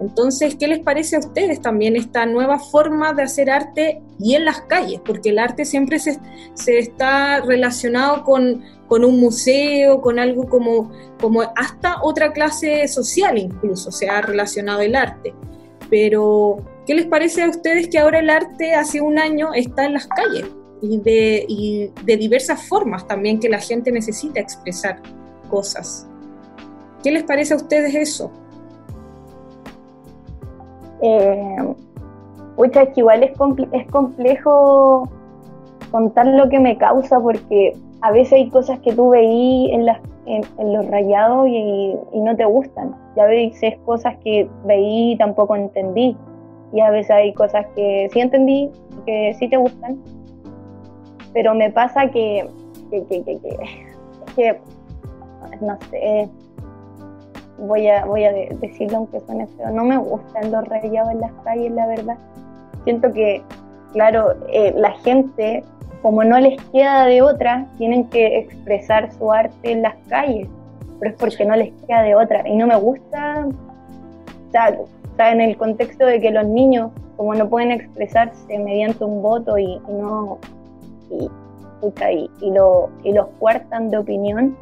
Entonces, 0.00 0.56
¿qué 0.56 0.66
les 0.66 0.80
parece 0.80 1.16
a 1.16 1.20
ustedes 1.20 1.60
también 1.60 1.96
esta 1.96 2.26
nueva 2.26 2.58
forma 2.58 3.12
de 3.12 3.22
hacer 3.22 3.50
arte 3.50 4.02
y 4.18 4.34
en 4.34 4.44
las 4.44 4.62
calles? 4.62 5.00
Porque 5.04 5.30
el 5.30 5.38
arte 5.38 5.64
siempre 5.64 5.98
se, 5.98 6.18
se 6.54 6.78
está 6.78 7.40
relacionado 7.40 8.24
con, 8.24 8.62
con, 8.88 9.04
un 9.04 9.20
museo, 9.20 10.00
con 10.00 10.18
algo 10.18 10.48
como, 10.48 10.90
como 11.20 11.42
hasta 11.56 12.02
otra 12.02 12.32
clase 12.32 12.86
social 12.88 13.38
incluso 13.38 13.92
se 13.92 14.08
ha 14.08 14.22
relacionado 14.22 14.80
el 14.80 14.96
arte. 14.96 15.34
Pero, 15.90 16.58
¿qué 16.86 16.94
les 16.94 17.06
parece 17.06 17.42
a 17.42 17.48
ustedes 17.48 17.88
que 17.88 17.98
ahora 17.98 18.20
el 18.20 18.30
arte 18.30 18.74
hace 18.74 19.00
un 19.00 19.18
año 19.18 19.52
está 19.54 19.84
en 19.84 19.94
las 19.94 20.06
calles? 20.06 20.46
Y 20.82 20.98
de, 20.98 21.46
y 21.48 21.90
de 22.04 22.16
diversas 22.16 22.68
formas 22.68 23.06
también 23.06 23.38
que 23.38 23.48
la 23.48 23.60
gente 23.60 23.90
necesita 23.90 24.40
expresar 24.40 25.00
cosas. 25.48 26.06
¿Qué 27.02 27.10
les 27.10 27.22
parece 27.22 27.54
a 27.54 27.56
ustedes 27.56 27.94
eso? 27.94 28.30
Eh, 31.02 31.74
es 32.58 32.88
que 32.88 33.00
igual 33.00 33.22
es, 33.22 33.32
es 33.72 33.86
complejo 33.90 35.08
contar 35.90 36.26
lo 36.26 36.48
que 36.48 36.58
me 36.60 36.76
causa 36.78 37.20
porque 37.20 37.76
a 38.00 38.10
veces 38.10 38.32
hay 38.34 38.50
cosas 38.50 38.78
que 38.80 38.92
tú 38.92 39.10
veí 39.10 39.70
en, 39.72 39.86
las, 39.86 40.00
en, 40.26 40.72
los 40.72 40.86
rayados 40.88 41.48
y, 41.48 41.94
no 42.14 42.36
te 42.36 42.44
gustan. 42.44 42.94
Y 43.16 43.20
a 43.20 43.26
veces 43.26 43.74
cosas 43.84 44.16
que 44.24 44.48
veí 44.64 45.12
y 45.12 45.16
tampoco 45.16 45.54
entendí. 45.54 46.16
Y 46.72 46.80
a 46.80 46.90
veces 46.90 47.10
hay 47.10 47.32
cosas 47.34 47.66
que 47.76 48.08
sí 48.12 48.20
entendí 48.20 48.70
y 48.90 49.04
que 49.06 49.34
sí 49.38 49.48
te 49.48 49.56
gustan. 49.56 49.98
Pero 51.32 51.54
me 51.54 51.70
pasa 51.70 52.10
que, 52.10 52.46
que, 52.90 53.04
que, 53.06 53.24
que, 53.24 53.38
que 54.36 54.60
no 55.60 55.78
sé, 55.90 56.28
voy 57.58 57.88
a, 57.88 58.04
voy 58.04 58.24
a 58.24 58.32
decirlo 58.32 58.98
aunque 58.98 59.20
suene 59.20 59.46
feo, 59.46 59.70
no 59.70 59.84
me 59.84 59.96
gustan 59.96 60.50
los 60.50 60.66
rayados 60.68 61.12
en 61.12 61.20
las 61.20 61.32
calles, 61.44 61.72
la 61.72 61.86
verdad. 61.86 62.16
Siento 62.84 63.12
que, 63.12 63.42
claro, 63.92 64.34
eh, 64.48 64.74
la 64.76 64.92
gente, 64.98 65.64
como 66.02 66.24
no 66.24 66.38
les 66.40 66.60
queda 66.72 67.06
de 67.06 67.22
otra, 67.22 67.66
tienen 67.78 68.08
que 68.08 68.38
expresar 68.38 69.12
su 69.12 69.30
arte 69.30 69.72
en 69.72 69.82
las 69.82 69.94
calles, 70.08 70.48
pero 70.98 71.12
es 71.12 71.18
porque 71.18 71.44
no 71.44 71.56
les 71.56 71.72
queda 71.86 72.02
de 72.02 72.14
otra. 72.14 72.46
Y 72.48 72.56
no 72.56 72.66
me 72.66 72.76
gusta, 72.76 73.46
o 73.46 74.50
sea, 74.50 75.32
en 75.32 75.40
el 75.40 75.56
contexto 75.56 76.04
de 76.04 76.20
que 76.20 76.30
los 76.30 76.46
niños, 76.46 76.90
como 77.16 77.34
no 77.34 77.48
pueden 77.48 77.70
expresarse 77.70 78.58
mediante 78.58 79.04
un 79.04 79.22
voto 79.22 79.58
y, 79.58 79.80
no... 79.88 80.38
Y, 81.12 81.30
y, 81.86 82.30
y, 82.40 82.50
lo, 82.50 82.90
y 83.04 83.12
los 83.12 83.26
cuartan 83.38 83.90
de 83.90 83.98
opinión, 83.98 84.56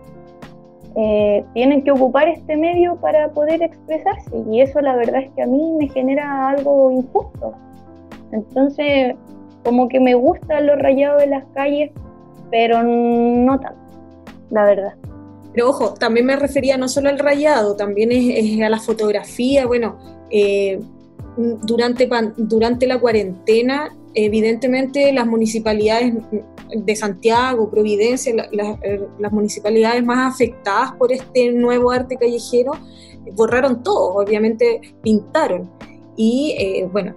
eh, 0.96 1.44
tienen 1.54 1.84
que 1.84 1.92
ocupar 1.92 2.28
este 2.28 2.56
medio 2.56 2.96
para 2.96 3.30
poder 3.30 3.62
expresarse 3.62 4.30
y 4.50 4.60
eso 4.60 4.80
la 4.80 4.96
verdad 4.96 5.22
es 5.22 5.30
que 5.36 5.42
a 5.42 5.46
mí 5.46 5.72
me 5.78 5.88
genera 5.88 6.48
algo 6.48 6.90
injusto. 6.90 7.54
Entonces, 8.32 9.14
como 9.64 9.88
que 9.88 10.00
me 10.00 10.14
gustan 10.14 10.66
los 10.66 10.78
rayados 10.78 11.20
de 11.20 11.28
las 11.28 11.44
calles, 11.54 11.92
pero 12.50 12.82
no 12.82 13.60
tanto, 13.60 13.80
la 14.50 14.64
verdad. 14.64 14.94
Pero 15.52 15.70
ojo, 15.70 15.94
también 15.94 16.26
me 16.26 16.36
refería 16.36 16.76
no 16.76 16.88
solo 16.88 17.08
al 17.08 17.18
rayado, 17.18 17.76
también 17.76 18.10
es, 18.12 18.60
a 18.60 18.68
la 18.68 18.78
fotografía. 18.78 19.66
Bueno, 19.66 19.98
eh, 20.30 20.80
durante, 21.36 22.08
durante 22.36 22.86
la 22.86 22.98
cuarentena, 22.98 23.96
evidentemente 24.14 25.12
las 25.12 25.26
municipalidades 25.26 26.14
de 26.74 26.96
Santiago, 26.96 27.70
Providencia, 27.70 28.32
eh, 28.82 29.00
las 29.18 29.32
municipalidades 29.32 30.04
más 30.04 30.34
afectadas 30.34 30.92
por 30.92 31.12
este 31.12 31.52
nuevo 31.52 31.90
arte 31.90 32.16
callejero, 32.16 32.72
borraron 33.34 33.82
todo, 33.82 34.14
obviamente 34.14 34.80
pintaron. 35.02 35.70
Y 36.16 36.54
eh, 36.58 36.88
bueno, 36.90 37.14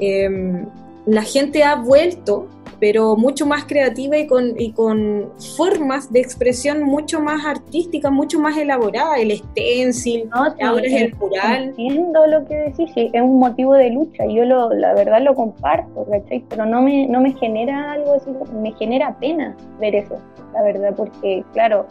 em, 0.00 0.66
la 1.06 1.22
gente 1.22 1.64
ha 1.64 1.76
vuelto 1.76 2.48
pero 2.80 3.16
mucho 3.16 3.46
más 3.46 3.64
creativa 3.64 4.18
y 4.18 4.26
con, 4.26 4.60
y 4.60 4.72
con 4.72 5.30
formas 5.56 6.12
de 6.12 6.20
expresión 6.20 6.82
mucho 6.82 7.18
más 7.18 7.46
artísticas, 7.46 8.12
mucho 8.12 8.38
más 8.38 8.58
elaboradas, 8.58 9.20
el 9.20 9.38
stencil, 9.38 10.28
ahora 10.32 10.82
es 10.82 10.92
el 10.92 11.14
mural. 11.16 11.64
Entiendo 11.68 12.26
lo 12.26 12.44
que 12.44 12.54
decís, 12.54 12.90
es 12.94 13.22
un 13.22 13.38
motivo 13.38 13.72
de 13.72 13.88
lucha, 13.88 14.26
yo 14.26 14.44
lo, 14.44 14.70
la 14.74 14.92
verdad 14.92 15.22
lo 15.22 15.34
comparto, 15.34 16.04
¿cachai? 16.10 16.44
Pero 16.48 16.66
no 16.66 16.82
me, 16.82 17.06
no 17.06 17.22
me 17.22 17.32
genera 17.32 17.92
algo 17.92 18.14
así, 18.14 18.30
me 18.60 18.72
genera 18.72 19.16
pena 19.18 19.56
ver 19.80 19.94
eso, 19.94 20.18
la 20.52 20.62
verdad, 20.62 20.94
porque 20.94 21.42
claro, 21.52 21.86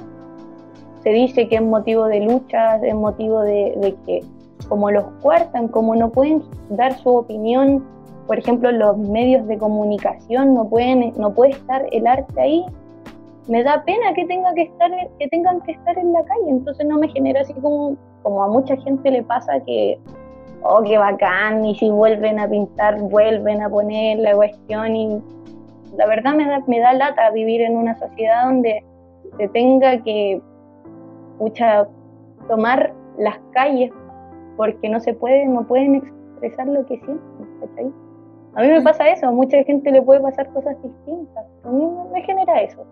se 1.01 1.09
dice 1.09 1.47
que 1.47 1.55
es 1.55 1.61
motivo 1.63 2.05
de 2.05 2.19
lucha, 2.19 2.75
es 2.77 2.93
motivo 2.93 3.41
de, 3.41 3.73
de 3.77 3.95
que 4.05 4.23
como 4.69 4.91
los 4.91 5.05
cuartan, 5.21 5.67
como 5.67 5.95
no 5.95 6.11
pueden 6.11 6.43
dar 6.69 6.97
su 6.99 7.09
opinión 7.09 7.83
por 8.27 8.39
ejemplo, 8.39 8.71
los 8.71 8.97
medios 8.97 9.45
de 9.47 9.57
comunicación 9.57 10.53
no 10.53 10.69
pueden, 10.69 11.13
no 11.17 11.33
puede 11.33 11.51
estar 11.51 11.85
el 11.91 12.07
arte 12.07 12.39
ahí. 12.39 12.65
Me 13.47 13.63
da 13.63 13.83
pena 13.83 14.13
que 14.13 14.25
tenga 14.25 14.53
que 14.53 14.63
estar, 14.63 14.91
que 15.19 15.27
tengan 15.27 15.59
que 15.61 15.73
estar 15.73 15.97
en 15.97 16.13
la 16.13 16.23
calle. 16.23 16.49
Entonces 16.49 16.85
no 16.85 16.97
me 16.97 17.09
genera 17.09 17.41
así 17.41 17.53
como, 17.55 17.97
como 18.21 18.43
a 18.43 18.47
mucha 18.47 18.77
gente 18.77 19.11
le 19.11 19.23
pasa 19.23 19.59
que, 19.65 19.99
oh, 20.63 20.81
qué 20.83 20.97
bacán, 20.97 21.65
y 21.65 21.75
si 21.75 21.89
vuelven 21.89 22.39
a 22.39 22.47
pintar, 22.47 22.99
vuelven 23.01 23.61
a 23.61 23.69
poner 23.69 24.19
la 24.19 24.33
cuestión. 24.35 24.95
Y 24.95 25.21
la 25.97 26.05
verdad 26.05 26.33
me 26.35 26.47
da, 26.47 26.63
me 26.67 26.79
da 26.79 26.93
lata 26.93 27.29
vivir 27.31 27.61
en 27.61 27.75
una 27.75 27.99
sociedad 27.99 28.45
donde 28.45 28.81
se 29.37 29.49
tenga 29.49 30.01
que, 30.01 30.41
pucha, 31.37 31.87
tomar 32.47 32.93
las 33.17 33.37
calles 33.51 33.91
porque 34.55 34.87
no 34.87 34.99
se 35.01 35.13
puede, 35.13 35.45
no 35.45 35.63
pueden 35.63 35.95
expresar 35.95 36.67
lo 36.67 36.85
que 36.85 36.97
sienten, 36.99 37.93
a 38.55 38.61
mí 38.61 38.67
me 38.67 38.81
pasa 38.81 39.09
eso, 39.09 39.27
a 39.27 39.31
mucha 39.31 39.63
gente 39.63 39.91
le 39.91 40.01
puede 40.01 40.19
pasar 40.19 40.51
cosas 40.53 40.75
distintas. 40.83 41.45
A 41.63 41.69
mí 41.69 41.85
me 42.13 42.21
genera 42.21 42.61
eso. 42.61 42.85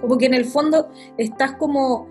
Como 0.00 0.16
que 0.18 0.26
en 0.26 0.34
el 0.34 0.44
fondo 0.44 0.88
estás 1.18 1.52
como 1.52 2.08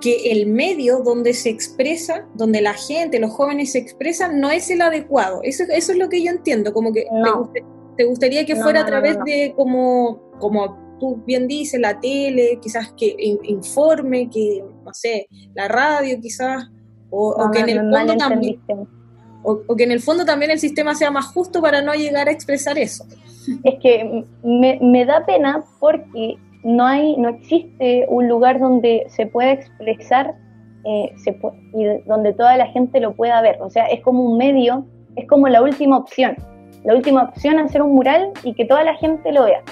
que 0.00 0.32
el 0.32 0.48
medio 0.48 0.98
donde 1.00 1.34
se 1.34 1.50
expresa, 1.50 2.26
donde 2.34 2.60
la 2.60 2.72
gente, 2.72 3.20
los 3.20 3.30
jóvenes 3.30 3.72
se 3.72 3.78
expresan, 3.78 4.40
no 4.40 4.50
es 4.50 4.68
el 4.70 4.80
adecuado. 4.80 5.40
Eso, 5.44 5.64
eso 5.68 5.92
es 5.92 5.98
lo 5.98 6.08
que 6.08 6.24
yo 6.24 6.30
entiendo, 6.30 6.72
como 6.72 6.92
que 6.92 7.06
te, 7.96 8.04
gustaría 8.04 8.44
que 8.44 8.56
fuera 8.56 8.80
a 8.80 8.86
través 8.86 9.16
de 9.24 9.52
como, 9.54 10.20
como 10.40 10.96
tú 10.98 11.22
bien 11.24 11.46
dices, 11.46 11.78
la 11.78 12.00
tele, 12.00 12.58
quizás 12.60 12.92
que 12.96 13.14
informe, 13.44 14.28
que, 14.28 14.64
no 14.84 14.92
sé, 14.92 15.28
la 15.54 15.68
radio 15.68 16.18
quizás, 16.20 16.64
o, 17.10 17.28
o 17.30 17.50
que 17.52 17.60
en 17.60 17.68
el 17.68 17.90
fondo 17.90 18.16
también 18.16 18.60
o, 19.42 19.76
que 19.76 19.84
en 19.84 19.92
el 19.92 20.00
fondo 20.00 20.24
también 20.24 20.50
el 20.50 20.58
sistema 20.58 20.94
sea 20.94 21.10
más 21.10 21.26
justo 21.26 21.60
para 21.60 21.82
no 21.82 21.92
llegar 21.94 22.28
a 22.28 22.32
expresar 22.32 22.78
eso. 22.78 23.04
Es 23.64 23.78
que 23.80 24.24
me, 24.42 25.04
da 25.04 25.24
pena 25.26 25.64
porque 25.80 26.36
no 26.62 26.86
hay, 26.86 27.16
no 27.16 27.28
existe 27.30 28.06
un 28.08 28.28
lugar 28.28 28.60
donde 28.60 29.04
se 29.08 29.26
pueda 29.26 29.52
expresar 29.52 30.34
eh, 30.84 31.12
y 31.74 31.84
donde 32.06 32.32
toda 32.32 32.56
la 32.56 32.66
gente 32.68 33.00
lo 33.00 33.14
pueda 33.14 33.40
ver. 33.42 33.60
O 33.60 33.70
sea, 33.70 33.86
es 33.86 34.00
como 34.00 34.24
un 34.24 34.38
medio, 34.38 34.86
es 35.16 35.26
como 35.28 35.48
la 35.48 35.62
última 35.62 35.96
opción. 35.96 36.36
La 36.84 36.94
última 36.94 37.24
opción 37.24 37.58
es 37.58 37.66
hacer 37.66 37.82
un 37.82 37.94
mural 37.94 38.30
y 38.42 38.54
que 38.54 38.64
toda 38.64 38.84
la 38.84 38.94
gente 38.96 39.32
lo 39.32 39.44
vea. 39.44 39.62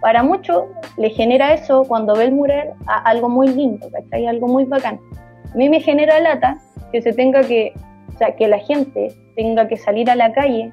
Para 0.00 0.22
muchos 0.22 0.64
le 0.98 1.10
genera 1.10 1.54
eso 1.54 1.84
cuando 1.84 2.14
ve 2.14 2.24
el 2.24 2.32
mural 2.32 2.74
algo 2.86 3.28
muy 3.28 3.48
lindo, 3.48 3.88
¿cachai? 3.90 4.26
Algo 4.26 4.46
muy 4.46 4.64
bacán. 4.64 5.00
A 5.52 5.56
mí 5.56 5.68
me 5.68 5.80
genera 5.80 6.20
lata 6.20 6.58
que 6.92 7.02
se 7.02 7.12
tenga 7.12 7.42
que 7.42 7.72
o 8.16 8.18
sea, 8.18 8.34
que 8.34 8.48
la 8.48 8.58
gente 8.60 9.12
tenga 9.34 9.68
que 9.68 9.76
salir 9.76 10.10
a 10.10 10.16
la 10.16 10.32
calle 10.32 10.70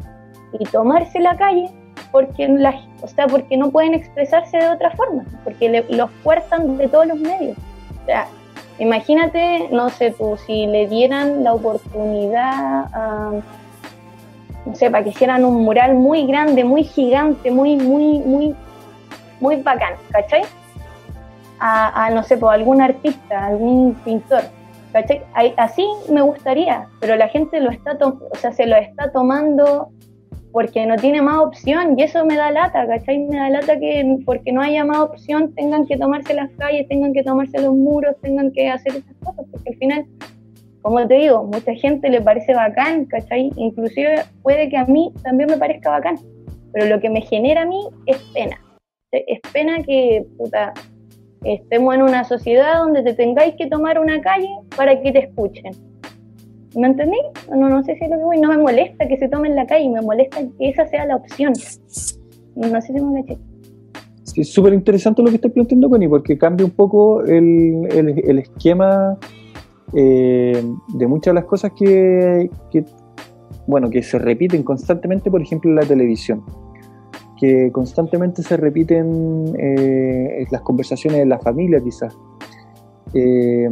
y 0.58 0.63
tomarse 0.63 1.19
la 1.19 1.36
calle 1.36 1.69
porque, 2.10 2.47
la, 2.47 2.73
o 3.01 3.08
sea, 3.10 3.27
porque 3.27 3.58
no 3.58 3.69
pueden 3.69 3.93
expresarse 3.93 4.58
de 4.58 4.69
otra 4.69 4.91
forma, 4.91 5.25
porque 5.43 5.84
los 5.89 6.10
fuerzan 6.23 6.77
de 6.77 6.88
todos 6.88 7.06
los 7.06 7.19
medios. 7.19 7.58
O 8.01 8.06
sea, 8.06 8.27
imagínate, 8.79 9.67
no 9.71 9.89
sé 9.89 10.12
tú, 10.12 10.38
si 10.38 10.67
le 10.67 10.88
dieran 10.88 11.43
la 11.43 11.53
oportunidad 11.53 12.86
a, 12.93 13.32
no 14.65 14.75
sé, 14.75 14.89
para 14.89 15.03
que 15.03 15.10
hicieran 15.10 15.43
un 15.43 15.65
mural 15.65 15.95
muy 15.95 16.25
grande, 16.25 16.63
muy 16.63 16.86
gigante, 16.86 17.51
muy, 17.51 17.75
muy, 17.75 18.19
muy, 18.19 18.56
muy 19.41 19.58
bacán, 19.58 19.95
¿cachai? 20.12 20.43
A, 21.60 22.06
a 22.06 22.10
no 22.10 22.23
sé, 22.23 22.38
por 22.38 22.53
algún 22.53 22.82
artista, 22.82 23.47
algún 23.47 23.95
pintor 24.06 24.43
¿Cachai? 24.93 25.23
Así 25.58 25.86
me 26.10 26.21
gustaría, 26.21 26.88
pero 26.99 27.15
la 27.15 27.27
gente 27.27 27.60
lo 27.60 27.71
está, 27.71 27.97
o 27.99 28.36
sea, 28.36 28.51
se 28.53 28.67
lo 28.67 28.75
está 28.75 29.12
tomando 29.12 29.89
porque 30.51 30.86
no 30.86 30.95
tiene 30.97 31.19
más 31.19 31.39
opción 31.39 31.97
y 31.97 32.03
eso 32.03 32.23
me 32.25 32.36
da 32.38 32.51
lata, 32.51 32.86
¿cachai? 32.88 33.17
Me 33.25 33.38
da 33.38 33.49
lata 33.49 33.79
que 33.79 34.19
porque 34.23 34.51
no 34.51 34.62
haya 34.62 34.86
más 34.86 34.99
opción 34.99 35.51
tengan 35.56 35.88
que 35.88 35.97
tomarse 35.97 36.36
las 36.36 36.51
calles, 36.51 36.88
tengan 36.88 37.12
que 37.12 37.23
tomarse 37.23 37.60
los 37.60 37.73
muros, 37.73 38.15
tengan 38.21 38.51
que 38.51 38.69
hacer 38.69 38.97
esas 38.97 39.15
cosas, 39.23 39.47
porque 39.51 39.71
al 39.71 39.75
final, 39.77 40.06
como 40.84 41.08
te 41.08 41.15
digo, 41.15 41.43
mucha 41.43 41.73
gente 41.73 42.08
le 42.10 42.21
parece 42.21 42.53
bacán, 42.53 43.06
¿cachai? 43.06 43.51
Inclusive 43.56 44.23
puede 44.43 44.69
que 44.69 44.77
a 44.77 44.86
mí 44.86 45.12
también 45.23 45.49
me 45.49 45.58
parezca 45.58 45.89
bacán, 45.89 46.19
pero 46.71 46.86
lo 46.86 47.01
que 47.01 47.10
me 47.10 47.21
genera 47.21 47.63
a 47.63 47.65
mí 47.65 47.82
es 48.06 48.17
pena. 48.36 48.60
Es 49.12 49.39
pena 49.51 49.82
que, 49.82 50.23
puta, 50.38 50.71
estemos 51.43 51.95
en 51.95 52.01
una 52.03 52.23
sociedad 52.23 52.79
donde 52.79 53.03
te 53.03 53.13
tengáis 53.13 53.56
que 53.56 53.67
tomar 53.67 53.99
una 53.99 54.21
calle 54.21 54.49
para 54.75 55.01
que 55.01 55.12
te 55.12 55.19
escuchen 55.19 55.73
¿Me 56.75 56.88
entendí? 56.88 57.17
No, 57.49 57.69
no 57.69 57.84
sé 57.84 57.95
si 57.95 58.08
lo 58.08 58.17
que 58.17 58.23
voy. 58.23 58.39
No 58.39 58.49
me 58.49 58.58
molesta 58.58 59.08
que 59.08 59.17
se 59.17 59.27
tome 59.27 59.47
en 59.49 59.56
la 59.56 59.67
calle, 59.67 59.89
me 59.89 60.01
molesta 60.01 60.39
que 60.58 60.69
esa 60.69 60.88
sea 60.88 61.06
la 61.06 61.17
opción. 61.17 61.53
No 62.56 62.82
sé 62.82 62.93
si 62.93 63.01
me 63.01 63.19
eché. 63.19 63.38
Sí, 64.23 64.41
es 64.41 64.51
súper 64.51 64.73
interesante 64.73 65.21
lo 65.21 65.29
que 65.29 65.36
estás 65.36 65.51
planteando, 65.51 65.89
Connie, 65.89 66.08
porque 66.08 66.38
cambia 66.38 66.65
un 66.65 66.71
poco 66.71 67.21
el, 67.23 67.88
el, 67.91 68.39
esquema 68.39 69.17
eh, 69.93 70.63
de 70.95 71.08
muchas 71.08 71.34
de 71.34 71.36
las 71.36 71.45
cosas 71.45 71.71
que, 71.77 72.49
que, 72.71 72.86
bueno, 73.67 73.89
que 73.89 74.01
se 74.01 74.17
repiten 74.17 74.63
constantemente, 74.63 75.29
por 75.29 75.41
ejemplo, 75.41 75.69
en 75.69 75.75
la 75.75 75.84
televisión. 75.84 76.43
Que 77.43 77.73
constantemente 77.73 78.41
se 78.41 78.56
repiten 78.56 79.53
eh, 79.60 80.45
las 80.49 80.62
conversaciones 80.62 81.19
de 81.19 81.25
la 81.25 81.38
familia, 81.39 81.82
quizás. 81.84 82.15
Eh, 83.13 83.69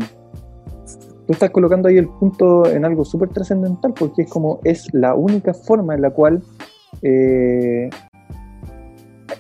tú 1.26 1.32
estás 1.32 1.52
colocando 1.52 1.88
ahí 1.88 1.98
el 1.98 2.10
punto 2.10 2.66
en 2.66 2.84
algo 2.84 3.06
súper 3.06 3.30
trascendental 3.30 3.94
porque 3.94 4.24
es 4.24 4.30
como 4.30 4.60
es 4.66 4.94
la 4.94 5.16
única 5.16 5.54
forma 5.54 5.96
en 5.96 6.02
la 6.02 6.10
cual 6.10 6.44
eh, 7.02 7.90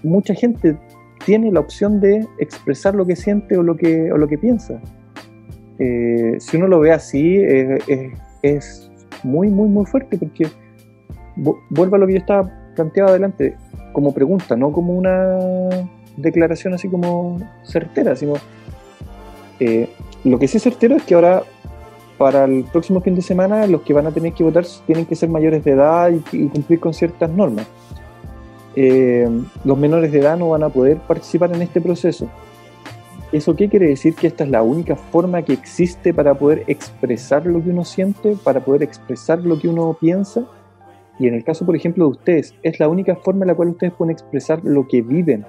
mucha 0.01 0.33
gente 0.33 0.79
tiene 1.25 1.51
la 1.51 1.59
opción 1.59 1.99
de 1.99 2.25
expresar 2.39 2.95
lo 2.95 3.05
que 3.05 3.17
siente 3.17 3.57
o 3.57 3.63
lo 3.63 3.75
que, 3.75 4.13
o 4.13 4.17
lo 4.17 4.29
que 4.29 4.37
piensa. 4.37 4.79
Si 5.77 6.55
uno 6.55 6.67
lo 6.67 6.79
ve 6.79 6.93
así, 6.93 7.43
es 8.43 8.89
muy, 9.23 9.49
muy, 9.49 9.67
muy 9.67 9.85
fuerte 9.85 10.17
porque 10.17 10.47
vuelvo 11.69 11.97
a 11.97 11.99
lo 11.99 12.07
que 12.07 12.13
yo 12.13 12.19
estaba 12.19 12.49
planteado 12.75 13.09
adelante 13.09 13.57
como 13.91 14.13
pregunta, 14.13 14.55
no 14.55 14.71
como 14.71 14.93
una 14.93 15.37
declaración 16.17 16.73
así 16.73 16.87
como 16.87 17.39
certera, 17.63 18.15
sino 18.15 18.33
eh, 19.59 19.89
lo 20.23 20.39
que 20.39 20.47
sí 20.47 20.57
es 20.57 20.63
certero 20.63 20.95
es 20.95 21.03
que 21.03 21.15
ahora 21.15 21.43
para 22.17 22.45
el 22.45 22.65
próximo 22.65 23.01
fin 23.01 23.15
de 23.15 23.21
semana 23.21 23.65
los 23.67 23.81
que 23.81 23.93
van 23.93 24.05
a 24.05 24.11
tener 24.11 24.33
que 24.33 24.43
votar 24.43 24.65
tienen 24.85 25.05
que 25.05 25.15
ser 25.15 25.29
mayores 25.29 25.63
de 25.63 25.71
edad 25.71 26.11
y, 26.31 26.47
cumplir 26.49 26.79
con 26.79 26.93
ciertas 26.93 27.29
normas. 27.29 27.67
Eh, 28.75 29.27
los 29.65 29.77
menores 29.77 30.11
de 30.11 30.19
edad 30.19 30.37
no 30.37 30.49
van 30.49 30.63
a 30.63 30.69
poder 30.69 30.97
participar 30.97 31.53
en 31.53 31.61
este 31.61 31.81
proceso. 31.81 32.27
¿Eso 33.31 33.55
qué 33.55 33.69
quiere 33.69 33.87
decir? 33.87 34.13
Que 34.13 34.27
esta 34.27 34.43
es 34.43 34.49
la 34.49 34.61
única 34.61 34.95
forma 34.95 35.41
que 35.41 35.53
existe 35.53 36.13
para 36.13 36.33
poder 36.33 36.63
expresar 36.67 37.45
lo 37.45 37.63
que 37.63 37.69
uno 37.69 37.85
siente, 37.85 38.35
para 38.43 38.59
poder 38.59 38.83
expresar 38.83 39.39
lo 39.39 39.57
que 39.57 39.69
uno 39.69 39.97
piensa. 39.99 40.43
Y 41.21 41.27
en 41.27 41.35
el 41.35 41.43
caso, 41.43 41.65
por 41.65 41.75
ejemplo, 41.75 42.05
de 42.05 42.11
ustedes, 42.11 42.55
es 42.63 42.79
la 42.79 42.89
única 42.89 43.15
forma 43.15 43.43
en 43.43 43.49
la 43.49 43.55
cual 43.55 43.69
ustedes 43.69 43.93
pueden 43.93 44.11
expresar 44.11 44.63
lo 44.65 44.87
que 44.87 45.01
viven. 45.01 45.45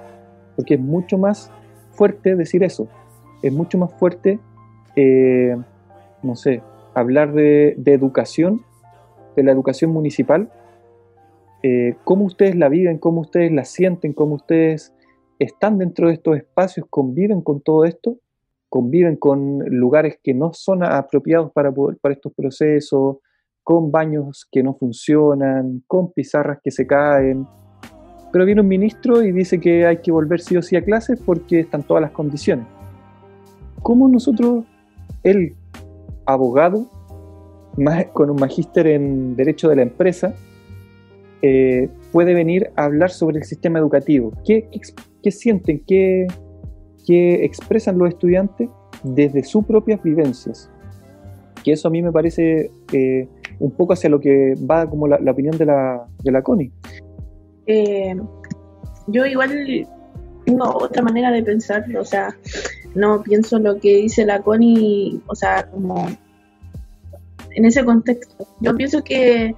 Porque 0.54 0.74
es 0.74 0.80
mucho 0.80 1.16
más 1.16 1.50
fuerte 1.92 2.36
decir 2.36 2.62
eso. 2.62 2.86
Es 3.42 3.52
mucho 3.52 3.78
más 3.78 3.92
fuerte 3.94 4.38
eh, 4.96 5.56
no 6.22 6.36
sé, 6.36 6.62
hablar 6.94 7.32
de, 7.32 7.74
educación, 7.86 8.62
de 9.36 9.42
la 9.42 9.52
educación 9.52 9.90
municipal, 9.90 10.52
eh, 11.62 11.96
cómo 12.04 12.24
ustedes 12.24 12.56
la 12.56 12.68
viven, 12.68 12.98
cómo 12.98 13.22
ustedes 13.22 13.52
la 13.52 13.64
sienten, 13.64 14.12
cómo 14.12 14.34
ustedes 14.34 14.94
están 15.38 15.78
dentro 15.78 16.08
de 16.08 16.14
estos 16.14 16.36
espacios, 16.36 16.86
conviven 16.90 17.40
con 17.40 17.60
todo 17.60 17.84
esto, 17.84 18.18
conviven 18.68 19.16
con 19.16 19.58
lugares 19.66 20.18
que 20.22 20.34
no 20.34 20.52
son 20.52 20.84
apropiados 20.84 21.50
para, 21.52 21.72
para 21.72 22.14
estos 22.14 22.32
procesos, 22.34 23.16
con 23.62 23.90
baños 23.90 24.46
que 24.50 24.62
no 24.62 24.74
funcionan, 24.74 25.82
con 25.86 26.12
pizarras 26.12 26.58
que 26.62 26.70
se 26.70 26.86
caen. 26.86 27.46
Pero 28.32 28.44
viene 28.44 28.60
un 28.60 28.68
ministro 28.68 29.22
y 29.22 29.32
dice 29.32 29.60
que 29.60 29.86
hay 29.86 29.98
que 29.98 30.10
volver 30.10 30.40
sí 30.40 30.56
o 30.56 30.62
sí 30.62 30.76
a 30.76 30.84
clases 30.84 31.20
porque 31.24 31.60
están 31.60 31.82
todas 31.82 32.00
las 32.00 32.12
condiciones. 32.12 32.66
¿Cómo 33.82 34.08
nosotros, 34.08 34.64
él 35.22 35.54
abogado 36.24 36.88
con 38.12 38.30
un 38.30 38.36
magíster 38.36 38.86
en 38.86 39.36
Derecho 39.36 39.68
de 39.68 39.76
la 39.76 39.82
Empresa, 39.82 40.34
eh, 41.42 41.88
puede 42.12 42.34
venir 42.34 42.70
a 42.76 42.84
hablar 42.84 43.10
sobre 43.10 43.38
el 43.38 43.44
sistema 43.44 43.78
educativo. 43.78 44.32
¿Qué, 44.44 44.68
sienten, 45.30 45.82
qué, 45.86 46.26
expresan 47.44 47.98
los 47.98 48.10
estudiantes 48.10 48.68
desde 49.02 49.42
sus 49.42 49.64
propias 49.64 50.02
vivencias? 50.02 50.70
Que 51.62 51.72
eso 51.72 51.88
a 51.88 51.90
mí 51.90 52.02
me 52.02 52.12
parece 52.12 52.70
eh, 52.92 53.28
un 53.58 53.70
poco 53.70 53.92
hacia 53.92 54.10
lo 54.10 54.20
que 54.20 54.54
va 54.68 54.88
como 54.88 55.06
la, 55.06 55.30
opinión 55.30 55.56
de 55.56 55.66
la, 55.66 56.06
de 56.22 56.32
la 56.32 56.42
CONI. 56.42 56.70
Eh, 57.66 58.16
yo 59.06 59.26
igual 59.26 59.86
tengo 60.44 60.64
otra 60.76 61.02
manera 61.02 61.30
de 61.30 61.42
pensar, 61.42 61.84
o 61.96 62.04
sea, 62.04 62.34
no 62.94 63.22
pienso 63.22 63.58
lo 63.58 63.78
que 63.78 63.96
dice 63.96 64.24
la 64.24 64.40
Connie, 64.40 65.20
o 65.26 65.34
sea, 65.34 65.68
como 65.70 66.08
en 67.50 67.64
ese 67.64 67.84
contexto. 67.84 68.46
Yo 68.60 68.74
pienso 68.74 69.02
que 69.02 69.54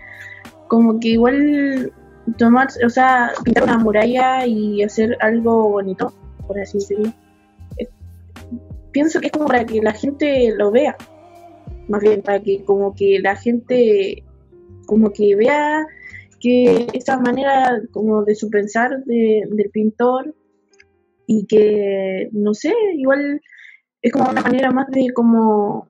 como 0.69 0.99
que 1.01 1.09
igual 1.09 1.93
tomar, 2.39 2.69
o 2.85 2.91
sea, 2.91 3.33
pintar 3.45 3.65
una 3.65 3.79
muralla 3.79 4.47
y 4.47 4.83
hacer 4.83 5.17
algo 5.21 5.69
bonito, 5.71 6.13
por 6.47 6.59
así 6.59 6.79
decirlo. 6.79 7.13
Eh, 7.79 7.89
pienso 8.93 9.21
que 9.21 9.27
es 9.27 9.33
como 9.33 9.47
para 9.47 9.65
que 9.65 9.81
la 9.81 9.93
gente 9.93 10.53
lo 10.57 10.71
vea, 10.71 10.97
más 11.89 12.03
bien 12.03 12.23
para 12.23 12.41
que 12.41 12.65
como 12.65 12.95
que 12.95 13.19
la 13.21 13.37
gente 13.37 14.23
como 14.87 15.13
que 15.13 15.35
vea 15.37 15.87
que 16.41 16.87
esa 16.93 17.19
manera 17.19 17.81
como 17.91 18.23
de 18.23 18.35
su 18.35 18.51
pensar 18.51 19.03
del 19.05 19.71
pintor 19.73 20.35
y 21.27 21.47
que, 21.47 22.29
no 22.33 22.53
sé, 22.53 22.75
igual 22.97 23.41
es 24.03 24.13
como 24.13 24.29
una 24.29 24.43
manera 24.43 24.71
más 24.71 24.89
de 24.89 25.11
como, 25.15 25.89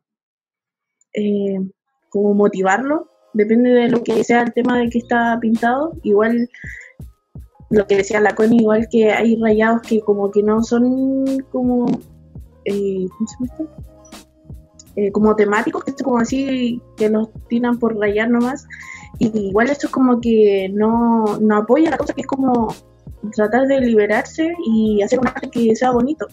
eh, 1.13 1.59
como 2.09 2.35
motivarlo, 2.35 3.09
depende 3.33 3.71
de 3.71 3.89
lo 3.89 4.05
que 4.05 4.23
sea 4.23 4.43
el 4.43 4.53
tema 4.53 4.79
del 4.79 4.91
que 4.91 4.99
está 4.99 5.37
pintado, 5.41 5.93
igual 6.05 6.49
lo 7.71 7.87
que 7.89 7.97
decía 7.97 8.21
la 8.21 8.37
Connie, 8.37 8.61
igual 8.61 8.87
que 8.89 9.11
hay 9.11 9.37
rayados 9.41 9.83
que 9.83 10.01
como 10.01 10.31
que 10.31 10.45
no 10.45 10.63
son 10.63 11.41
como, 11.51 11.87
eh, 12.65 13.07
¿cómo 13.19 13.29
se 13.29 13.65
llama 13.65 13.94
eh, 14.97 15.11
como 15.13 15.37
temáticos, 15.37 15.85
que 15.85 15.93
como 16.03 16.19
así, 16.19 16.81
que 16.97 17.09
los 17.09 17.29
tiran 17.49 17.79
por 17.79 17.97
rayar 17.97 18.31
nomás, 18.31 18.67
y 19.19 19.49
igual 19.49 19.71
esto 19.71 19.87
es 19.87 19.93
como 19.93 20.21
que 20.21 20.69
no, 20.73 21.39
no 21.41 21.57
apoya 21.57 21.91
la 21.91 21.99
cosa, 21.99 22.15
que 22.15 22.23
es 22.23 22.27
como 22.27 22.69
tratar 23.35 23.67
de 23.67 23.81
liberarse 23.81 24.53
y 24.67 25.03
hacer 25.03 25.21
un 25.21 25.29
arte 25.29 25.51
que 25.51 25.75
sea 25.77 25.93
bonito. 25.93 26.27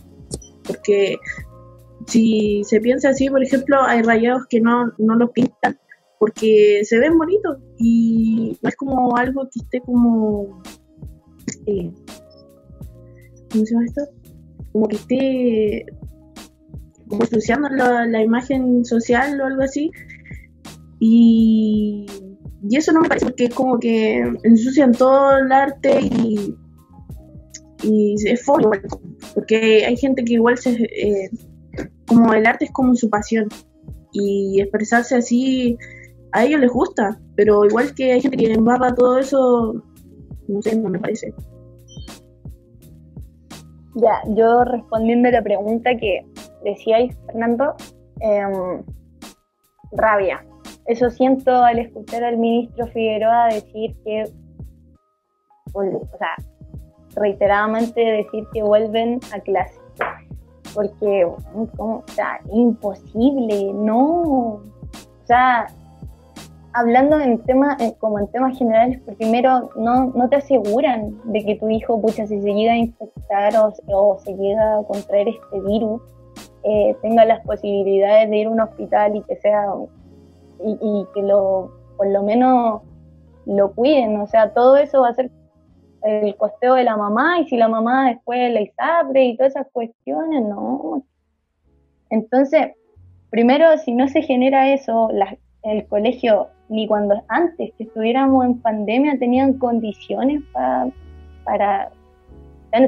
Porque 0.65 1.17
si 2.07 2.63
se 2.63 2.79
piensa 2.81 3.09
así, 3.09 3.29
por 3.29 3.43
ejemplo, 3.43 3.81
hay 3.81 4.01
rayados 4.01 4.45
que 4.49 4.59
no, 4.59 4.91
no 4.97 5.15
los 5.15 5.31
pintan 5.31 5.77
porque 6.21 6.81
se 6.83 6.99
ven 6.99 7.17
bonitos 7.17 7.57
y 7.79 8.55
no 8.61 8.69
es 8.69 8.75
como 8.75 9.17
algo 9.17 9.41
que 9.51 9.59
esté 9.59 9.81
como... 9.81 10.61
Eh, 11.65 11.91
¿Cómo 13.51 13.65
se 13.65 13.73
llama 13.73 13.85
esto? 13.85 14.01
Como 14.71 14.87
que 14.87 14.95
esté 14.97 15.85
ensuciando 17.19 17.69
la, 17.69 18.21
imagen 18.21 18.85
social 18.85 19.39
o 19.41 19.45
algo 19.45 19.63
así. 19.63 19.91
Y, 20.99 22.05
y 22.69 22.77
eso 22.77 22.91
no 22.91 23.01
me 23.01 23.09
parece 23.09 23.25
porque 23.25 23.45
es 23.45 23.53
como 23.53 23.79
que 23.79 24.19
ensucian 24.43 24.91
todo 24.91 25.37
el 25.37 25.51
arte 25.51 25.99
y 26.01 26.55
y 27.83 28.15
es 28.25 28.43
fome, 28.43 28.79
porque 29.33 29.85
hay 29.85 29.97
gente 29.97 30.23
que 30.23 30.33
igual 30.33 30.57
se, 30.57 30.71
eh, 30.71 31.29
como 32.07 32.33
el 32.33 32.45
arte 32.45 32.65
es 32.65 32.71
como 32.71 32.95
su 32.95 33.09
pasión 33.09 33.47
y 34.13 34.61
expresarse 34.61 35.15
así 35.15 35.77
a 36.33 36.45
ellos 36.45 36.59
les 36.59 36.71
gusta, 36.71 37.19
pero 37.35 37.65
igual 37.65 37.93
que 37.95 38.13
hay 38.13 38.21
gente 38.21 38.37
que 38.37 38.53
embarra 38.53 38.93
todo 38.93 39.17
eso, 39.17 39.83
no 40.47 40.61
sé, 40.61 40.75
no 40.77 40.89
me 40.89 40.99
parece. 40.99 41.33
Ya, 43.95 44.21
yo 44.35 44.63
respondiendo 44.63 45.27
a 45.27 45.31
la 45.33 45.43
pregunta 45.43 45.97
que 45.97 46.25
decíais, 46.63 47.17
Fernando, 47.25 47.75
em, 48.19 48.83
rabia. 49.91 50.45
Eso 50.85 51.09
siento 51.09 51.51
al 51.63 51.79
escuchar 51.79 52.23
al 52.23 52.37
ministro 52.37 52.87
Figueroa 52.87 53.47
decir 53.47 53.95
que, 54.03 54.25
o 55.73 55.83
sea, 56.17 56.35
reiteradamente 57.15 57.99
decir 58.01 58.45
que 58.53 58.63
vuelven 58.63 59.19
a 59.33 59.39
clase. 59.39 59.79
porque, 60.73 61.25
o 61.25 62.03
sea, 62.07 62.39
imposible, 62.49 63.73
no. 63.73 64.61
O 64.61 64.61
sea, 65.25 65.67
hablando 66.73 67.19
en 67.19 67.39
temas, 67.39 67.77
como 67.99 68.19
en 68.19 68.27
temas 68.27 68.57
generales, 68.57 69.01
primero 69.17 69.69
no, 69.75 70.11
no 70.15 70.29
te 70.29 70.37
aseguran 70.37 71.19
de 71.25 71.43
que 71.43 71.55
tu 71.55 71.69
hijo, 71.69 72.01
pucha, 72.01 72.25
si 72.27 72.41
se 72.41 72.53
llega 72.53 72.73
a 72.73 72.77
infectar 72.77 73.53
o, 73.57 74.17
se 74.19 74.33
llega 74.33 74.77
a 74.77 74.83
contraer 74.83 75.29
este 75.29 75.59
virus, 75.61 76.01
eh, 76.63 76.95
tenga 77.01 77.25
las 77.25 77.43
posibilidades 77.45 78.29
de 78.29 78.37
ir 78.37 78.47
a 78.47 78.51
un 78.51 78.59
hospital 78.59 79.15
y 79.15 79.23
que 79.23 79.35
sea, 79.37 79.65
y, 80.63 81.05
que 81.13 81.21
lo, 81.23 81.71
por 81.97 82.07
lo 82.07 82.23
menos 82.23 82.81
lo 83.45 83.71
cuiden, 83.73 84.19
o 84.19 84.27
sea, 84.27 84.53
todo 84.53 84.77
eso 84.77 85.01
va 85.01 85.09
a 85.09 85.13
ser 85.13 85.31
el 86.03 86.35
costeo 86.35 86.75
de 86.75 86.83
la 86.83 86.97
mamá 86.97 87.39
y 87.39 87.47
si 87.47 87.57
la 87.57 87.67
mamá 87.67 88.09
después 88.09 88.51
la 88.51 88.61
ISAPRE 88.61 89.25
y 89.25 89.37
todas 89.37 89.55
esas 89.55 89.67
cuestiones, 89.71 90.43
no. 90.43 91.03
Entonces, 92.09 92.71
primero, 93.29 93.77
si 93.77 93.93
no 93.93 94.07
se 94.07 94.21
genera 94.21 94.73
eso, 94.73 95.09
el 95.63 95.87
colegio, 95.87 96.49
ni 96.69 96.87
cuando 96.87 97.23
antes 97.27 97.71
que 97.77 97.83
estuviéramos 97.83 98.45
en 98.45 98.61
pandemia, 98.61 99.17
tenían 99.19 99.57
condiciones 99.57 100.41
para... 101.43 101.91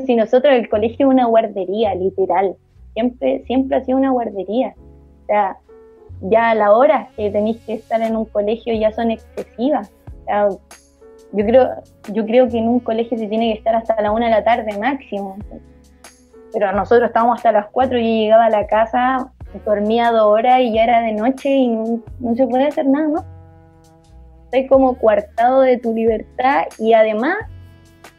si 0.05 0.15
nosotros 0.15 0.53
el 0.53 0.69
colegio 0.69 1.07
es 1.07 1.13
una 1.13 1.25
guardería, 1.25 1.95
literal, 1.95 2.55
siempre, 2.93 3.43
siempre 3.45 3.77
ha 3.77 3.83
sido 3.83 3.97
una 3.97 4.11
guardería. 4.11 4.73
O 5.23 5.25
sea, 5.25 5.57
ya 6.21 6.55
las 6.55 6.69
horas 6.69 7.09
que 7.15 7.29
tenéis 7.29 7.57
que 7.65 7.73
estar 7.73 8.01
en 8.01 8.15
un 8.15 8.25
colegio 8.25 8.73
ya 8.73 8.91
son 8.91 9.11
excesivas. 9.11 9.91
Yo 11.33 11.45
creo, 11.45 11.69
yo 12.11 12.25
creo 12.25 12.47
que 12.47 12.59
en 12.59 12.67
un 12.67 12.79
colegio 12.79 13.17
se 13.17 13.27
tiene 13.27 13.51
que 13.51 13.59
estar 13.59 13.75
hasta 13.75 13.99
la 14.01 14.11
una 14.11 14.27
de 14.27 14.31
la 14.31 14.43
tarde 14.43 14.77
máximo. 14.77 15.37
Pero 16.53 16.71
nosotros 16.71 17.07
estábamos 17.07 17.37
hasta 17.37 17.51
las 17.51 17.67
cuatro 17.71 17.97
y 17.97 18.03
yo 18.03 18.23
llegaba 18.23 18.45
a 18.45 18.49
la 18.49 18.67
casa, 18.67 19.31
dormía 19.65 20.11
dos 20.11 20.23
horas 20.23 20.61
y 20.61 20.73
ya 20.73 20.83
era 20.83 21.01
de 21.01 21.13
noche 21.13 21.49
y 21.49 21.67
no, 21.67 22.01
se 22.35 22.47
puede 22.47 22.67
hacer 22.67 22.85
nada 22.85 23.09
más. 23.09 23.25
Estás 24.45 24.69
como 24.69 24.95
coartado 24.97 25.61
de 25.61 25.77
tu 25.77 25.93
libertad 25.93 26.65
y 26.77 26.93
además 26.93 27.37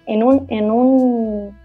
en 0.06 0.24
un, 0.24 0.46
en 0.48 0.70
un, 0.70 1.56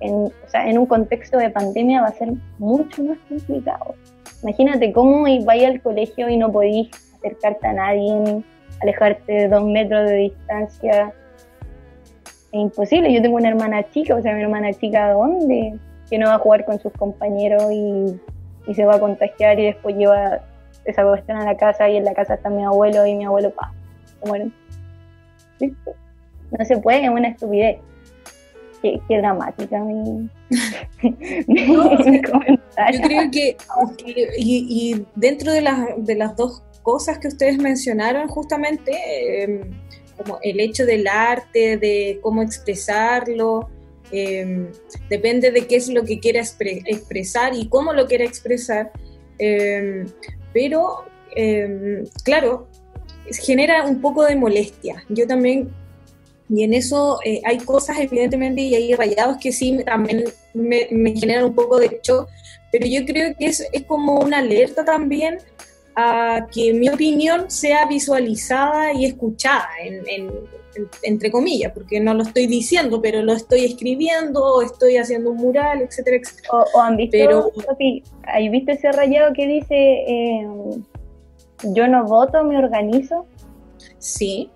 en, 0.00 0.14
o 0.14 0.48
sea, 0.48 0.68
en 0.68 0.78
un 0.78 0.86
contexto 0.86 1.38
de 1.38 1.50
pandemia 1.50 2.02
va 2.02 2.08
a 2.08 2.12
ser 2.12 2.32
mucho 2.58 3.02
más 3.04 3.18
complicado. 3.28 3.94
Imagínate 4.42 4.92
cómo 4.92 5.22
vais 5.22 5.64
al 5.64 5.80
colegio 5.82 6.28
y 6.28 6.36
no 6.36 6.52
podéis 6.52 6.90
acercarte 7.16 7.66
a 7.66 7.72
nadie, 7.72 8.42
alejarte 8.80 9.32
de 9.32 9.48
dos 9.48 9.64
metros 9.64 10.08
de 10.08 10.14
distancia. 10.14 11.12
Es 12.52 12.60
imposible, 12.60 13.12
yo 13.12 13.20
tengo 13.20 13.36
una 13.36 13.48
hermana 13.48 13.88
chica, 13.90 14.14
o 14.14 14.22
sea, 14.22 14.34
mi 14.34 14.42
hermana 14.42 14.72
chica, 14.72 15.12
¿dónde? 15.12 15.78
Que 16.08 16.18
no 16.18 16.28
va 16.28 16.34
a 16.34 16.38
jugar 16.38 16.64
con 16.64 16.78
sus 16.78 16.92
compañeros 16.92 17.64
y, 17.72 18.20
se 18.74 18.84
va 18.84 18.96
a 18.96 19.00
contagiar 19.00 19.58
y 19.58 19.64
después 19.64 19.96
lleva 19.96 20.40
esa 20.84 21.02
cuestión 21.02 21.38
a 21.38 21.44
la 21.44 21.56
casa 21.56 21.88
y 21.88 21.96
en 21.96 22.04
la 22.04 22.12
casa 22.12 22.34
está 22.34 22.50
mi 22.50 22.62
abuelo 22.62 23.06
y 23.06 23.14
mi 23.14 23.24
abuelo, 23.24 23.50
pa, 23.50 23.72
bueno. 24.26 24.50
No 25.60 26.64
se 26.64 26.76
puede, 26.78 27.04
es 27.04 27.10
una 27.10 27.28
estupidez. 27.28 27.78
Qué, 28.82 29.00
dramática 29.08 29.80
mi, 29.80 30.28
Yo 32.92 33.00
creo 33.02 33.30
que, 33.30 33.56
y, 34.38 34.66
y, 34.68 35.06
dentro 35.16 35.52
de 35.52 35.62
las, 35.62 35.86
de 35.98 36.14
las 36.14 36.36
dos 36.36 36.62
cosas 36.82 37.18
que 37.18 37.28
ustedes 37.28 37.58
mencionaron 37.58 38.28
justamente, 38.28 39.42
em, 39.42 39.62
como 40.16 40.38
el 40.42 40.60
hecho 40.60 40.86
del 40.86 41.06
arte, 41.06 41.76
de 41.76 42.18
cómo 42.22 42.42
expresarlo, 42.42 43.68
em, 44.12 44.68
depende 45.10 45.50
de 45.50 45.66
qué 45.66 45.76
es 45.76 45.88
lo 45.88 46.04
que 46.04 46.20
quiera 46.20 46.40
expresar 46.40 47.54
y 47.54 47.68
cómo 47.68 47.92
lo 47.92 48.06
quiera 48.06 48.24
expresar, 48.24 48.92
em, 49.38 50.06
pero 50.52 51.04
claro, 52.24 52.68
genera 53.30 53.84
un 53.84 54.00
poco 54.00 54.24
de 54.24 54.34
molestia. 54.34 55.04
Yo 55.08 55.26
también, 55.26 55.70
y 56.48 56.64
en 56.64 56.74
eso 56.74 57.18
eh, 57.24 57.40
hay 57.44 57.58
cosas 57.58 57.98
evidentemente 57.98 58.62
y 58.62 58.74
hay 58.74 58.94
rayados 58.94 59.36
que 59.38 59.52
sí 59.52 59.78
también 59.84 60.24
me, 60.54 60.88
generan 61.14 61.44
un 61.44 61.54
poco 61.54 61.78
de 61.78 62.00
shock, 62.02 62.28
pero 62.72 62.86
yo 62.86 63.04
creo 63.04 63.34
que 63.36 63.46
es, 63.46 63.66
es 63.72 63.84
como 63.84 64.20
una 64.20 64.38
alerta 64.38 64.84
también 64.84 65.38
a 66.00 66.46
que 66.52 66.72
mi 66.72 66.88
opinión 66.88 67.50
sea 67.50 67.86
visualizada 67.86 68.92
y 68.92 69.04
escuchada, 69.04 69.68
entre 71.02 71.30
comillas, 71.32 71.72
porque 71.72 71.98
no 71.98 72.14
lo 72.14 72.22
estoy 72.22 72.46
diciendo, 72.46 73.02
pero 73.02 73.20
lo 73.22 73.32
estoy 73.32 73.64
escribiendo, 73.64 74.62
estoy 74.62 74.96
haciendo 74.96 75.30
un 75.30 75.38
mural, 75.38 75.82
etcétera, 75.82 76.18
etcétera. 76.18 76.50
O, 76.72 76.80
han 76.80 76.96
visto, 76.96 77.16
pero, 77.18 77.50
¿hay 78.22 78.48
visto 78.48 78.70
ese 78.70 78.92
rayado 78.92 79.32
que 79.32 79.46
dice, 79.48 80.04
em, 80.06 80.84
yo 81.74 81.88
no 81.88 82.04
voto, 82.04 82.44
me 82.44 82.56
organizo? 82.56 83.26
Sí, 83.98 84.50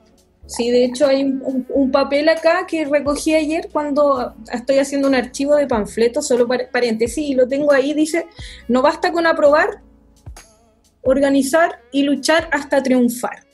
Sí, 0.52 0.70
de 0.70 0.84
hecho 0.84 1.06
hay 1.06 1.22
un, 1.24 1.90
papel 1.90 2.28
acá 2.28 2.66
que 2.68 2.84
recogí 2.84 3.34
ayer 3.34 3.70
cuando 3.72 4.34
estoy 4.52 4.78
haciendo 4.80 5.08
un 5.08 5.14
archivo 5.14 5.56
de 5.56 5.66
panfletos, 5.66 6.26
solo 6.26 6.46
paréntesis, 6.46 7.26
y 7.26 7.34
lo 7.34 7.48
tengo 7.48 7.72
ahí, 7.72 7.94
dice, 7.94 8.26
no 8.68 8.82
basta 8.82 9.12
con 9.12 9.26
aprobar, 9.26 9.80
organizar 11.04 11.80
y 11.90 12.02
luchar 12.02 12.50
hasta 12.52 12.82
triunfar. 12.82 13.46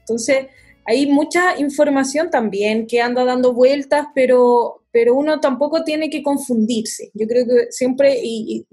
Entonces, 0.00 0.46
hay 0.84 1.06
mucha 1.06 1.60
información 1.60 2.28
también 2.28 2.88
que 2.88 3.00
anda 3.00 3.24
dando 3.24 3.52
vueltas, 3.52 4.08
pero, 4.12 4.82
pero 4.90 5.14
uno 5.14 5.38
tampoco 5.38 5.84
tiene 5.84 6.10
que 6.10 6.24
confundirse. 6.24 7.12
Yo 7.14 7.28
creo 7.28 7.46
que 7.46 7.70
siempre, 7.70 8.18
y, 8.20 8.66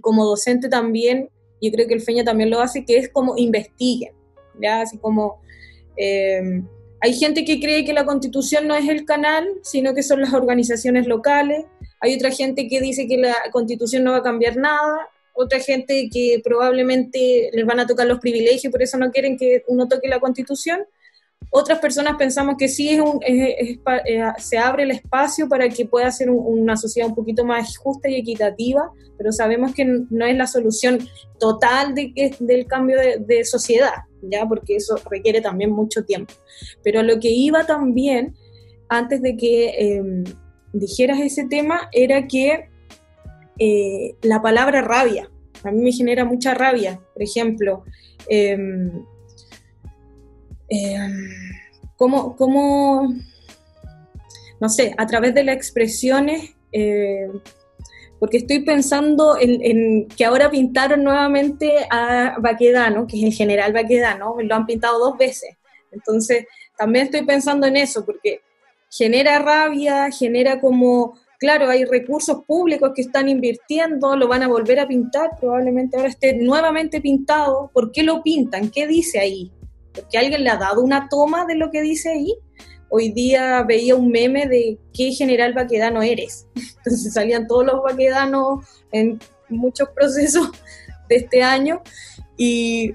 como 0.00 0.24
docente 0.24 0.70
también, 0.70 1.28
yo 1.60 1.70
creo 1.70 1.86
que 1.86 1.94
el 1.94 2.00
FEña 2.00 2.24
también 2.24 2.48
lo 2.48 2.60
hace, 2.60 2.82
que 2.86 2.96
es 2.96 3.10
como 3.10 3.36
investiguen, 3.36 4.14
¿ya? 4.58 4.80
Así 4.80 4.96
como... 4.96 5.42
Em, 5.98 6.66
hay 7.04 7.12
gente 7.12 7.44
que 7.44 7.60
cree 7.60 7.84
que 7.84 7.92
la 7.92 8.06
constitución 8.06 8.66
no 8.66 8.74
es 8.74 8.88
el 8.88 9.04
canal, 9.04 9.46
sino 9.62 9.92
que 9.92 10.02
son 10.02 10.22
las 10.22 10.32
organizaciones 10.32 11.06
locales. 11.06 11.66
Hay 12.00 12.14
otra 12.14 12.30
gente 12.30 12.66
que 12.66 12.80
dice 12.80 13.06
que 13.06 13.18
la 13.18 13.34
constitución 13.52 14.04
no 14.04 14.12
va 14.12 14.18
a 14.18 14.22
cambiar 14.22 14.56
nada 14.56 15.10
otra 15.34 15.58
gente 15.58 16.08
que 16.10 16.40
probablemente 16.42 17.50
les 17.52 17.66
van 17.66 17.80
a 17.80 17.86
tocar 17.86 18.06
los 18.06 18.20
privilegios, 18.20 18.70
por 18.70 18.82
eso 18.82 18.96
no 18.96 19.10
quieren 19.10 19.36
que 19.36 19.64
uno 19.66 19.88
toque 19.88 20.08
la 20.08 20.20
constitución. 20.20 20.86
Otras 21.50 21.78
personas 21.78 22.16
pensamos 22.16 22.56
que 22.56 22.68
sí 22.68 22.88
es 22.88 23.00
un, 23.00 23.20
eh, 23.26 23.78
se 24.38 24.58
abre 24.58 24.84
el 24.84 24.92
espacio 24.92 25.48
para 25.48 25.68
que 25.68 25.86
pueda 25.86 26.10
ser 26.10 26.30
una 26.30 26.76
sociedad 26.76 27.08
un 27.08 27.14
poquito 27.14 27.44
más 27.44 27.76
justa 27.76 28.08
y 28.08 28.14
equitativa, 28.14 28.90
pero 29.18 29.30
sabemos 29.30 29.74
que 29.74 29.84
no 29.84 30.24
es 30.24 30.36
la 30.36 30.46
solución 30.46 31.06
total 31.38 31.94
de, 31.94 32.34
del 32.40 32.66
cambio 32.66 32.96
de, 33.18 33.44
sociedad, 33.44 33.92
ya 34.30 34.46
porque 34.46 34.76
eso 34.76 34.96
requiere 35.10 35.40
también 35.40 35.70
mucho 35.70 36.04
tiempo. 36.04 36.34
Pero 36.82 37.02
lo 37.02 37.18
que 37.20 37.30
iba 37.30 37.64
también, 37.66 38.34
antes 38.88 39.22
de 39.22 39.36
que 39.36 39.74
em, 39.78 40.24
dijeras 40.72 41.20
ese 41.20 41.46
tema, 41.46 41.88
era 41.92 42.26
que 42.26 42.68
eh, 43.58 44.16
la 44.22 44.42
palabra 44.42 44.82
rabia. 44.82 45.30
A 45.62 45.70
mí 45.70 45.80
me 45.80 45.92
genera 45.92 46.24
mucha 46.24 46.54
rabia, 46.54 47.00
por 47.12 47.22
ejemplo. 47.22 47.84
Em, 48.28 48.90
em, 50.68 51.28
¿cómo, 51.96 53.14
no 54.60 54.68
sé, 54.68 54.94
a 54.98 55.06
través 55.06 55.34
de 55.34 55.44
las 55.44 55.56
expresiones, 55.56 56.54
eh, 56.72 57.28
porque 58.18 58.38
estoy 58.38 58.60
pensando 58.60 59.36
en, 59.40 60.08
que 60.08 60.24
ahora 60.24 60.50
pintaron 60.50 61.04
nuevamente 61.04 61.86
a 61.90 62.36
Baquedano, 62.38 63.06
que 63.06 63.18
es 63.18 63.24
el 63.24 63.32
general 63.32 63.72
Baquedano, 63.72 64.36
lo 64.40 64.54
han 64.54 64.66
pintado 64.66 64.98
dos 64.98 65.18
veces. 65.18 65.56
Entonces, 65.90 66.46
también 66.76 67.06
estoy 67.06 67.22
pensando 67.22 67.66
en 67.66 67.76
eso, 67.76 68.04
porque 68.04 68.40
genera 68.90 69.38
rabia, 69.38 70.10
genera 70.10 70.60
como 70.60 71.18
claro, 71.44 71.68
hay 71.68 71.84
recursos 71.84 72.42
públicos 72.46 72.92
que 72.94 73.02
están 73.02 73.28
invirtiendo, 73.28 74.16
lo 74.16 74.28
van 74.28 74.42
a 74.42 74.48
volver 74.48 74.80
a 74.80 74.88
pintar, 74.88 75.32
probablemente 75.38 75.94
ahora 75.94 76.08
esté 76.08 76.34
nuevamente 76.34 77.02
pintado. 77.02 77.70
¿Por 77.74 77.92
qué 77.92 78.02
lo 78.02 78.22
pintan? 78.22 78.70
¿Qué 78.70 78.86
dice 78.86 79.20
ahí? 79.20 79.52
¿Porque 79.94 80.16
alguien 80.16 80.42
le 80.42 80.48
ha 80.48 80.56
dado 80.56 80.82
una 80.82 81.06
toma 81.10 81.44
de 81.44 81.56
lo 81.56 81.70
que 81.70 81.82
dice 81.82 82.12
ahí? 82.12 82.34
Hoy 82.96 83.08
día 83.08 83.60
veía 83.64 83.96
un 83.96 84.08
meme 84.08 84.46
de 84.46 84.78
qué 84.92 85.10
general 85.10 85.52
vaquedano 85.52 86.00
eres. 86.00 86.46
Entonces 86.76 87.12
salían 87.12 87.48
todos 87.48 87.66
los 87.66 87.82
vaquedanos 87.82 88.64
en 88.92 89.18
muchos 89.48 89.88
procesos 89.88 90.48
de 91.08 91.16
este 91.16 91.42
año. 91.42 91.82
Y, 92.36 92.94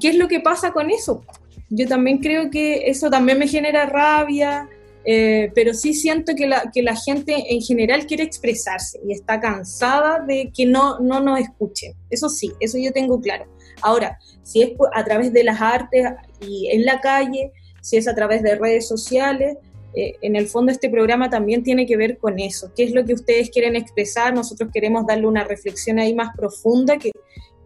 qué 0.00 0.08
es 0.08 0.16
lo 0.16 0.26
que 0.26 0.40
pasa 0.40 0.72
con 0.72 0.90
eso? 0.90 1.24
Yo 1.70 1.86
también 1.86 2.18
creo 2.18 2.50
que 2.50 2.90
eso 2.90 3.08
también 3.08 3.38
me 3.38 3.46
genera 3.46 3.86
rabia, 3.86 4.68
eh, 5.04 5.52
pero 5.54 5.74
sí 5.74 5.94
siento 5.94 6.34
que 6.34 6.48
la, 6.48 6.68
que 6.74 6.82
la 6.82 6.96
gente 6.96 7.36
en 7.54 7.60
general 7.60 8.04
quiere 8.04 8.24
expresarse 8.24 8.98
y 9.06 9.12
está 9.12 9.38
cansada 9.38 10.24
de 10.26 10.50
que 10.52 10.66
no, 10.66 10.98
no 10.98 11.20
nos 11.20 11.38
escuchen. 11.38 11.94
Eso 12.10 12.28
sí, 12.28 12.50
eso 12.58 12.76
yo 12.78 12.92
tengo 12.92 13.20
claro. 13.20 13.46
Ahora, 13.80 14.18
si 14.42 14.62
es 14.62 14.72
a 14.92 15.04
través 15.04 15.32
de 15.32 15.44
las 15.44 15.60
artes 15.60 16.04
y 16.40 16.68
en 16.72 16.84
la 16.84 17.00
calle, 17.00 17.52
si 17.80 17.96
es 17.96 18.08
a 18.08 18.14
través 18.14 18.42
de 18.42 18.56
redes 18.56 18.86
sociales, 18.86 19.56
eh, 19.94 20.16
en 20.20 20.36
el 20.36 20.46
fondo 20.48 20.70
este 20.70 20.90
programa 20.90 21.30
también 21.30 21.62
tiene 21.62 21.86
que 21.86 21.96
ver 21.96 22.18
con 22.18 22.38
eso. 22.38 22.72
¿Qué 22.76 22.84
es 22.84 22.92
lo 22.92 23.04
que 23.04 23.14
ustedes 23.14 23.50
quieren 23.50 23.76
expresar? 23.76 24.34
Nosotros 24.34 24.70
queremos 24.72 25.06
darle 25.06 25.26
una 25.26 25.44
reflexión 25.44 25.98
ahí 25.98 26.14
más 26.14 26.36
profunda, 26.36 26.98
que, 26.98 27.10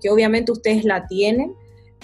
que 0.00 0.10
obviamente 0.10 0.52
ustedes 0.52 0.84
la 0.84 1.06
tienen, 1.06 1.54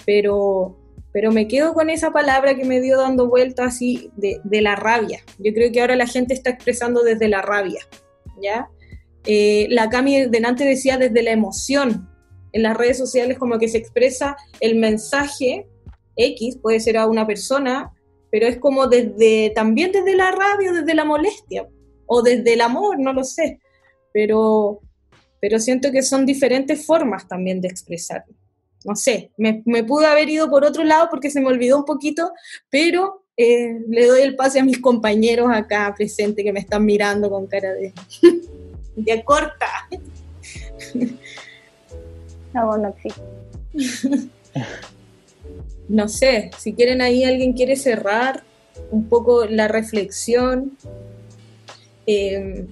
pero, 0.05 0.77
pero 1.11 1.31
me 1.31 1.47
quedo 1.47 1.73
con 1.73 1.89
esa 1.89 2.11
palabra 2.11 2.55
que 2.55 2.65
me 2.65 2.81
dio 2.81 2.97
dando 2.97 3.27
vuelta 3.27 3.65
así 3.65 4.11
de, 4.17 4.39
de, 4.43 4.61
la 4.61 4.75
rabia. 4.75 5.21
Yo 5.37 5.53
creo 5.53 5.71
que 5.71 5.81
ahora 5.81 5.95
la 5.95 6.07
gente 6.07 6.33
está 6.33 6.49
expresando 6.49 7.03
desde 7.03 7.27
la 7.27 7.41
rabia, 7.41 7.81
¿ya? 8.41 8.69
Eh, 9.25 9.67
la 9.69 9.89
Cami 9.89 10.25
delante 10.25 10.65
decía 10.65 10.97
desde 10.97 11.23
la 11.23 11.31
emoción. 11.31 12.09
En 12.51 12.63
las 12.63 12.75
redes 12.75 12.97
sociales 12.97 13.37
como 13.37 13.59
que 13.59 13.67
se 13.67 13.77
expresa 13.77 14.35
el 14.59 14.75
mensaje 14.77 15.67
X, 16.15 16.57
puede 16.61 16.79
ser 16.79 16.97
a 16.97 17.07
una 17.07 17.27
persona, 17.27 17.93
pero 18.31 18.47
es 18.47 18.57
como 18.57 18.87
desde, 18.87 19.51
también 19.55 19.91
desde 19.91 20.15
la 20.15 20.31
rabia, 20.31 20.71
desde 20.71 20.93
la 20.93 21.05
molestia, 21.05 21.67
o 22.05 22.21
desde 22.21 22.53
el 22.53 22.61
amor, 22.61 22.99
no 22.99 23.13
lo 23.13 23.23
sé, 23.23 23.59
pero, 24.13 24.81
pero 25.39 25.59
siento 25.59 25.91
que 25.91 26.01
son 26.01 26.25
diferentes 26.25 26.85
formas 26.85 27.27
también 27.27 27.61
de 27.61 27.67
expresarlo. 27.67 28.33
No 28.85 28.95
sé, 28.95 29.31
me, 29.37 29.61
me 29.65 29.83
pude 29.83 30.05
haber 30.05 30.29
ido 30.29 30.49
por 30.49 30.63
otro 30.63 30.83
lado 30.83 31.07
porque 31.09 31.29
se 31.29 31.41
me 31.41 31.47
olvidó 31.47 31.77
un 31.77 31.85
poquito, 31.85 32.31
pero 32.69 33.25
eh, 33.35 33.79
le 33.87 34.05
doy 34.05 34.21
el 34.21 34.35
pase 34.35 34.59
a 34.59 34.65
mis 34.65 34.81
compañeros 34.81 35.49
acá 35.51 35.93
presentes 35.95 36.43
que 36.43 36.51
me 36.51 36.59
están 36.59 36.83
mirando 36.85 37.29
con 37.29 37.47
cara 37.47 37.73
de, 37.73 37.93
de 38.95 39.23
corta. 39.23 39.67
No, 42.53 42.77
no 42.77 42.89
existe. 42.89 44.29
No 45.89 46.07
sé, 46.07 46.51
si 46.57 46.73
quieren 46.73 47.01
ahí 47.01 47.23
alguien 47.23 47.53
quiere 47.53 47.75
cerrar 47.75 48.43
un 48.91 49.09
poco 49.09 49.45
la 49.45 49.67
reflexión. 49.67 50.77
Eh, 52.05 52.65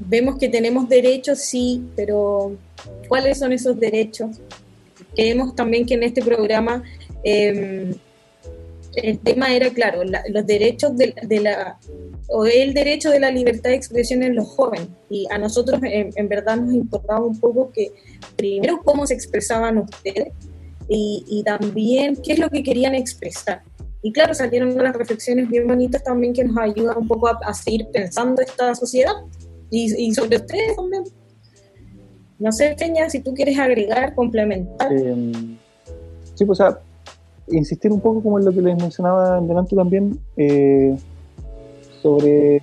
vemos 0.00 0.36
que 0.36 0.48
tenemos 0.48 0.88
derechos, 0.88 1.38
sí, 1.38 1.82
pero 1.94 2.56
¿cuáles 3.08 3.38
son 3.38 3.52
esos 3.52 3.78
derechos? 3.78 4.40
Creemos 5.14 5.54
también 5.54 5.86
que 5.86 5.94
en 5.94 6.02
este 6.02 6.22
programa 6.22 6.82
eh, 7.22 7.94
el 8.96 9.18
tema 9.20 9.54
era, 9.54 9.70
claro, 9.70 10.02
los 10.04 10.46
derechos 10.46 10.96
de, 10.96 11.40
la, 11.40 11.78
o 12.28 12.46
el 12.46 12.74
derecho 12.74 13.10
de 13.10 13.20
la 13.20 13.30
libertad 13.30 13.70
de 13.70 13.76
expresión 13.76 14.22
en 14.22 14.34
los 14.34 14.48
jóvenes. 14.48 14.88
Y 15.08 15.26
a 15.30 15.38
nosotros 15.38 15.80
en, 15.84 16.28
verdad 16.28 16.56
nos 16.56 16.74
importaba 16.74 17.24
un 17.24 17.38
poco 17.38 17.70
que 17.70 17.92
primero 18.36 18.80
cómo 18.82 19.06
se 19.06 19.14
expresaban 19.14 19.78
ustedes 19.78 20.32
y, 20.88 21.42
también 21.44 22.16
qué 22.16 22.32
es 22.32 22.38
lo 22.38 22.48
que 22.48 22.62
querían 22.62 22.94
expresar. 22.94 23.62
Y 24.02 24.12
claro, 24.12 24.34
salieron 24.34 24.72
unas 24.72 24.94
reflexiones 24.94 25.48
bien 25.48 25.66
bonitas 25.66 26.02
también 26.04 26.32
que 26.32 26.44
nos 26.44 26.56
ayudan 26.58 26.98
un 26.98 27.08
poco 27.08 27.28
a, 27.28 27.54
seguir 27.54 27.86
pensando 27.92 28.40
esta 28.42 28.74
sociedad 28.74 29.14
y, 29.70 30.14
sobre 30.14 30.36
ustedes 30.36 30.76
también. 30.76 31.04
No 32.38 32.52
sé, 32.52 32.76
Peña, 32.78 33.08
si 33.08 33.20
tú 33.20 33.34
quieres 33.34 33.58
agregar, 33.58 34.14
complementar. 34.14 34.92
Em, 34.92 35.56
sí, 36.34 36.44
pues, 36.44 36.60
o 36.60 36.78
insistir 37.48 37.90
un 37.92 38.00
poco 38.00 38.22
como 38.22 38.38
en 38.38 38.44
lo 38.44 38.52
que 38.52 38.60
les 38.60 38.76
mencionaba 38.76 39.40
delante 39.40 39.74
también, 39.74 40.18
eh, 40.36 40.96
sobre 42.02 42.60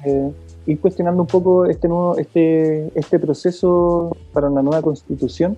ir 0.65 0.79
cuestionando 0.79 1.21
un 1.21 1.27
poco 1.27 1.65
este 1.65 1.87
nuevo, 1.87 2.17
este, 2.17 2.91
este 2.97 3.19
proceso 3.19 4.15
para 4.31 4.49
una 4.49 4.61
nueva 4.61 4.81
constitución, 4.81 5.57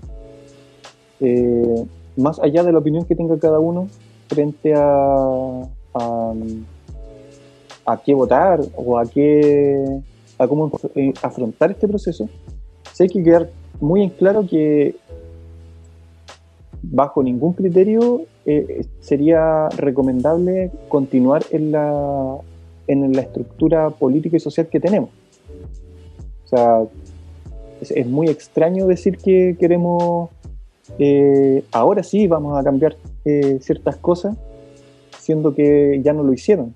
eh, 1.19 1.85
más 2.17 2.39
allá 2.39 2.63
de 2.63 2.71
la 2.71 2.79
opinión 2.79 3.05
que 3.05 3.15
tenga 3.15 3.37
cada 3.37 3.59
uno 3.59 3.87
frente 4.27 4.73
a, 4.75 5.61
a, 7.85 7.97
qué 8.03 8.13
votar 8.13 8.61
o 8.75 8.97
a 8.97 9.05
qué 9.05 10.01
a 10.37 10.47
cómo 10.47 10.71
afrontar 11.21 11.71
este 11.71 11.87
proceso, 11.87 12.27
sí 12.91 13.03
hay 13.03 13.09
que 13.09 13.23
quedar 13.23 13.49
muy 13.79 14.03
en 14.03 14.09
claro 14.09 14.45
que 14.47 14.95
bajo 16.81 17.23
ningún 17.23 17.53
criterio 17.53 18.23
eh, 18.45 18.85
sería 18.99 19.69
recomendable 19.69 20.71
continuar 20.87 21.43
en 21.51 21.71
la, 21.71 22.37
en 22.87 23.11
la 23.13 23.21
estructura 23.21 23.89
política 23.89 24.37
y 24.37 24.39
social 24.39 24.67
que 24.67 24.79
tenemos. 24.79 25.09
O 26.45 26.47
sea, 26.47 26.83
es, 27.81 28.07
muy 28.07 28.27
extraño 28.27 28.85
decir 28.85 29.17
que 29.17 29.55
queremos, 29.59 30.29
eh, 30.99 31.63
ahora 31.71 32.03
sí 32.03 32.27
vamos 32.27 32.57
a 32.57 32.63
cambiar 32.63 32.97
eh, 33.25 33.59
ciertas 33.61 33.97
cosas, 33.97 34.37
siendo 35.19 35.53
que 35.55 36.01
ya 36.03 36.13
no 36.13 36.23
lo 36.23 36.33
hicieron. 36.33 36.75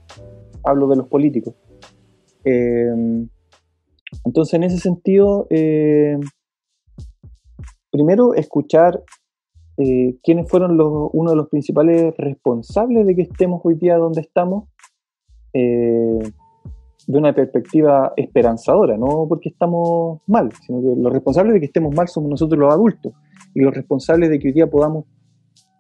Hablo 0.63 0.87
de 0.87 0.97
los 0.97 1.07
políticos. 1.07 1.53
entonces, 4.25 4.53
en 4.53 4.63
ese 4.63 4.79
sentido, 4.79 5.47
primero 7.91 8.33
escuchar 8.33 9.03
eh, 9.81 10.17
quiénes 10.23 10.49
fueron 10.49 10.75
los, 10.75 11.09
uno 11.13 11.29
de 11.31 11.37
los 11.37 11.47
principales 11.47 12.13
responsables 12.17 13.05
de 13.05 13.15
que 13.15 13.21
estemos 13.21 13.61
hoy 13.63 13.75
día 13.75 13.95
donde 13.95 14.19
estamos, 14.19 14.67
eh, 15.53 16.19
de 17.07 17.17
una 17.17 17.33
perspectiva 17.33 18.11
esperanzadora, 18.17 18.97
no 18.97 19.25
porque 19.29 19.47
estamos 19.47 20.19
mal, 20.27 20.51
sino 20.65 20.81
que 20.81 21.01
los 21.01 21.13
responsables 21.13 21.53
de 21.53 21.59
que 21.61 21.67
estemos 21.67 21.95
mal 21.95 22.09
somos 22.09 22.29
nosotros 22.29 22.59
los 22.59 22.73
adultos, 22.73 23.13
y 23.53 23.61
los 23.61 23.73
responsables 23.73 24.29
de 24.29 24.39
que 24.39 24.49
hoy 24.49 24.53
día 24.53 24.67
podamos 24.67 25.05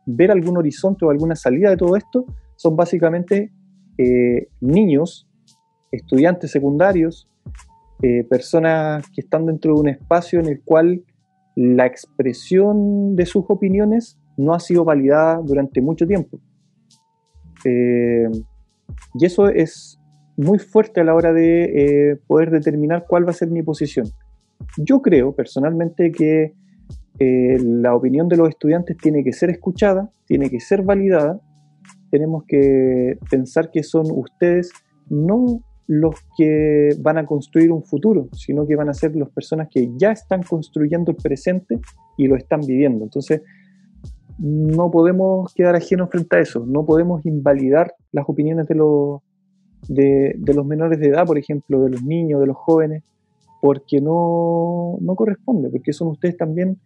ver 0.05 0.31
algún 0.31 0.57
horizonte 0.57 1.05
o 1.05 1.11
alguna 1.11 1.35
salida 1.35 1.69
de 1.69 1.77
todo 1.77 1.95
esto 1.95 2.25
son 2.55 2.75
básicamente 2.75 3.51
eh, 3.97 4.47
niños, 4.61 5.27
estudiantes 5.91 6.51
secundarios, 6.51 7.27
personas 8.29 9.09
que 9.09 9.19
están 9.19 9.45
dentro 9.45 9.73
de 9.73 9.81
un 9.81 9.89
espacio 9.89 10.39
en 10.39 10.45
el 10.45 10.61
cual 10.63 11.03
la 11.55 11.85
expresión 11.85 13.17
de 13.17 13.25
sus 13.25 13.43
opiniones 13.49 14.17
no 14.37 14.53
ha 14.53 14.59
sido 14.61 14.85
validada 14.85 15.41
durante 15.43 15.81
mucho 15.81 16.07
tiempo. 16.07 16.39
Eh, 17.65 18.29
y 19.15 19.25
eso 19.25 19.49
es 19.49 19.99
muy 20.37 20.59
fuerte 20.59 21.01
a 21.01 21.03
la 21.03 21.13
hora 21.13 21.33
de 21.33 22.11
eh, 22.11 22.15
poder 22.27 22.49
determinar 22.51 23.05
cuál 23.07 23.27
va 23.27 23.31
a 23.31 23.33
ser 23.33 23.49
mi 23.49 23.61
posición. 23.61 24.07
Yo 24.77 25.01
creo 25.01 25.35
personalmente 25.35 26.11
que 26.11 26.53
eh, 27.19 27.57
la 27.61 27.95
opinión 27.95 28.29
de 28.29 28.37
los 28.37 28.49
estudiantes 28.49 28.97
tiene 28.97 29.23
que 29.23 29.33
ser 29.33 29.49
escuchada, 29.49 30.09
tiene 30.25 30.49
que 30.49 30.59
ser 30.59 30.83
validada. 30.83 31.39
Tenemos 32.11 32.45
que 32.47 33.17
pensar 33.29 33.71
que 33.71 33.83
son 33.83 34.05
ustedes 34.09 34.71
no 35.09 35.61
los 35.87 36.15
que 36.37 36.89
van 37.01 37.17
a 37.17 37.25
construir 37.25 37.71
un 37.71 37.83
futuro, 37.83 38.29
sino 38.33 38.67
que 38.67 38.75
van 38.75 38.89
a 38.89 38.93
ser 38.93 39.15
las 39.15 39.29
personas 39.29 39.69
que 39.71 39.89
ya 39.97 40.11
están 40.11 40.43
construyendo 40.43 41.11
el 41.11 41.17
presente 41.17 41.79
y 42.15 42.27
lo 42.27 42.35
están 42.35 42.61
viviendo. 42.61 43.03
Entonces, 43.03 43.41
no 44.37 44.89
podemos 44.91 45.51
quedar 45.53 45.75
ajenos 45.75 46.09
frente 46.09 46.37
a 46.37 46.39
eso, 46.39 46.63
no 46.65 46.85
podemos 46.85 47.25
invalidar 47.25 47.93
las 48.11 48.29
opiniones 48.29 48.67
de 48.67 48.75
los, 48.75 49.21
de, 49.87 50.35
los 50.53 50.65
menores 50.65 50.99
de 50.99 51.07
edad, 51.07 51.25
por 51.25 51.37
ejemplo, 51.37 51.81
de 51.81 51.89
los 51.89 52.03
niños, 52.03 52.39
de 52.39 52.47
los 52.47 52.55
jóvenes, 52.55 53.03
porque 53.59 53.99
no, 53.99 54.97
no 55.01 55.15
corresponde, 55.15 55.69
porque 55.69 55.91
son 55.91 56.09
ustedes 56.09 56.37
también 56.37 56.77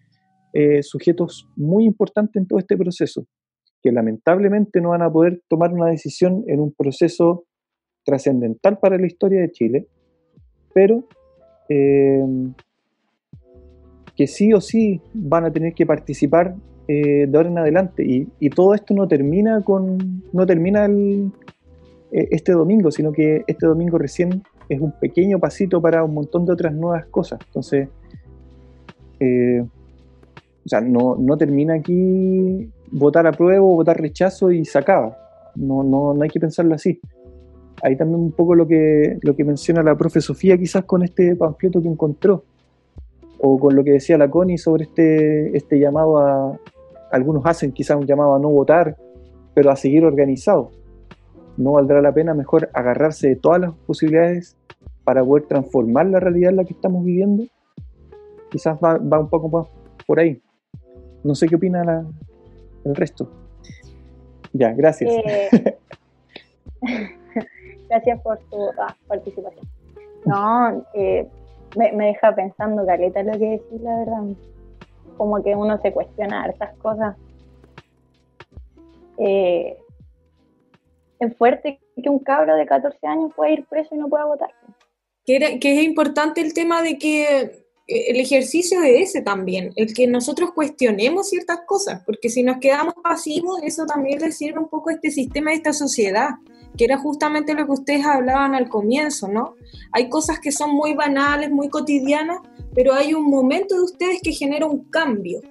eh, 0.53 0.83
sujetos 0.83 1.47
muy 1.55 1.85
importantes 1.85 2.35
en 2.35 2.47
todo 2.47 2.59
este 2.59 2.77
proceso, 2.77 3.25
que 3.81 3.91
lamentablemente 3.91 4.81
no 4.81 4.89
van 4.89 5.01
a 5.01 5.11
poder 5.11 5.41
tomar 5.49 5.73
una 5.73 5.87
decisión 5.87 6.43
en 6.47 6.59
un 6.59 6.71
proceso 6.73 7.45
trascendental 8.05 8.77
para 8.79 8.97
la 8.97 9.07
historia 9.07 9.41
de 9.41 9.51
Chile, 9.51 9.87
pero 10.73 11.03
eh, 11.69 12.23
que 14.15 14.27
sí 14.27 14.53
o 14.53 14.61
sí 14.61 15.01
van 15.13 15.45
a 15.45 15.51
tener 15.51 15.73
que 15.73 15.85
participar 15.85 16.55
eh, 16.87 17.25
de 17.27 17.37
ahora 17.37 17.49
en 17.49 17.57
adelante. 17.57 18.03
Y, 18.05 18.49
todo 18.49 18.73
esto 18.73 18.93
no 18.93 19.07
termina 19.07 19.61
con 19.61 20.23
no 20.31 20.45
termina 20.45 20.85
eh, 20.85 21.31
este 22.11 22.51
domingo, 22.51 22.91
sino 22.91 23.11
que 23.11 23.43
este 23.47 23.65
domingo 23.65 23.97
recién 23.97 24.43
es 24.69 24.79
un 24.79 24.91
pequeño 24.91 25.39
pasito 25.39 25.81
para 25.81 26.03
un 26.03 26.13
montón 26.13 26.45
de 26.45 26.53
otras 26.53 26.73
nuevas 26.73 27.05
cosas. 27.07 27.39
Entonces, 27.47 27.89
o 30.65 30.69
sea, 30.69 30.81
no, 30.81 31.15
no, 31.19 31.37
termina 31.37 31.75
aquí 31.75 32.69
votar 32.91 33.27
apruebo, 33.27 33.75
votar 33.75 33.99
rechazo 33.99 34.51
y 34.51 34.65
se 34.65 34.77
acaba. 34.77 35.17
No, 35.55 35.83
no, 35.83 36.13
no 36.13 36.23
hay 36.23 36.29
que 36.29 36.39
pensarlo 36.39 36.73
así 36.75 36.99
ahí 37.83 37.97
también 37.97 38.21
un 38.21 38.31
poco 38.31 38.55
lo 38.55 38.65
que, 38.65 39.19
lo 39.21 39.35
que 39.35 39.43
menciona 39.43 39.83
la 39.83 39.97
profe 39.97 40.21
Sofía 40.21 40.57
quizás 40.57 40.85
con 40.85 41.03
este 41.03 41.35
panfleto 41.35 41.81
que 41.81 41.89
encontró, 41.89 42.45
o 43.39 43.59
con 43.59 43.75
lo 43.75 43.83
que 43.83 43.91
decía 43.91 44.17
la 44.17 44.29
Connie 44.29 44.57
sobre 44.57 44.85
este, 44.85 45.55
este 45.55 45.77
llamado 45.79 46.17
a, 46.17 46.57
algunos 47.11 47.45
hacen 47.45 47.73
quizás 47.73 47.97
un 47.97 48.07
llamado 48.07 48.35
a 48.35 48.39
no 48.39 48.49
votar, 48.49 48.95
pero 49.53 49.69
a 49.69 49.75
seguir 49.75 50.05
organizado. 50.05 50.71
No 51.57 51.73
valdrá 51.73 52.01
la 52.01 52.13
pena 52.13 52.33
mejor 52.33 52.69
agarrarse 52.73 53.27
de 53.27 53.35
todas 53.35 53.59
las 53.59 53.73
posibilidades 53.85 54.57
para 55.03 55.23
poder 55.23 55.45
transformar 55.45 56.07
la 56.07 56.21
realidad 56.21 56.51
en 56.51 56.55
la 56.55 56.63
que 56.63 56.73
estamos 56.73 57.03
viviendo. 57.03 57.43
Quizás 58.49 58.79
va, 58.81 58.97
un 59.19 59.29
poco 59.29 59.49
más 59.49 59.67
por 60.07 60.19
ahí. 60.19 60.41
No 61.23 61.35
sé 61.35 61.47
qué 61.47 61.55
opina 61.55 62.05
el 62.83 62.95
resto. 62.95 63.29
Ya, 64.53 64.71
gracias. 64.73 65.11
Eh, 65.11 65.77
Gracias 67.89 68.21
por 68.21 68.39
su 68.49 68.71
ah, 68.79 68.95
participación. 69.07 69.67
No, 70.25 70.85
eh, 70.93 71.27
me, 71.75 71.91
deja 72.07 72.33
pensando, 72.33 72.85
Caleta, 72.85 73.23
lo 73.23 73.33
que 73.33 73.49
decís, 73.49 73.81
la 73.81 73.99
verdad. 73.99 74.23
Como 75.17 75.43
que 75.43 75.55
uno 75.55 75.79
se 75.81 75.91
cuestiona 75.91 76.47
estas 76.47 76.75
cosas. 76.77 77.15
Eh, 79.17 79.77
es 81.19 81.37
fuerte 81.37 81.79
que 82.01 82.09
un 82.09 82.19
cabro 82.19 82.55
de 82.55 82.65
14 82.65 82.97
años 83.05 83.31
pueda 83.35 83.51
ir 83.51 83.65
preso 83.65 83.93
y 83.93 83.99
no 83.99 84.09
pueda 84.09 84.25
votar. 84.25 84.49
Que, 85.25 85.59
que 85.59 85.77
es 85.77 85.83
importante 85.83 86.41
el 86.41 86.53
tema 86.53 86.81
de 86.81 86.97
que 86.97 87.62
el 87.87 88.19
ejercicio 88.19 88.79
de 88.79 89.01
ese 89.01 89.21
también, 89.21 89.71
el 89.75 89.93
que 89.93 90.07
nosotros 90.07 90.51
cuestionemos 90.53 91.29
ciertas 91.29 91.59
cosas, 91.65 92.01
porque 92.05 92.29
si 92.29 92.43
nos 92.43 92.57
quedamos 92.57 92.95
pasivos, 93.03 93.59
eso 93.63 93.85
también 93.85 94.19
le 94.21 94.31
sirve 94.31 94.59
un 94.59 94.69
poco 94.69 94.89
este 94.89 95.11
sistema, 95.11 95.51
a 95.51 95.53
esta 95.53 95.73
sociedad, 95.73 96.29
que 96.77 96.85
era 96.85 96.97
justamente 96.97 97.53
lo 97.53 97.65
que 97.65 97.73
ustedes 97.73 98.05
hablaban 98.05 98.55
al 98.55 98.69
comienzo, 98.69 99.27
¿no? 99.27 99.55
Hay 99.91 100.09
cosas 100.09 100.39
que 100.39 100.51
son 100.51 100.71
muy 100.71 100.93
banales, 100.93 101.51
muy 101.51 101.69
cotidianas, 101.69 102.39
pero 102.73 102.93
hay 102.93 103.13
un 103.13 103.25
momento 103.25 103.75
de 103.75 103.81
ustedes 103.81 104.21
que 104.21 104.31
genera 104.31 104.65
un 104.65 104.85
cambio. 104.85 105.41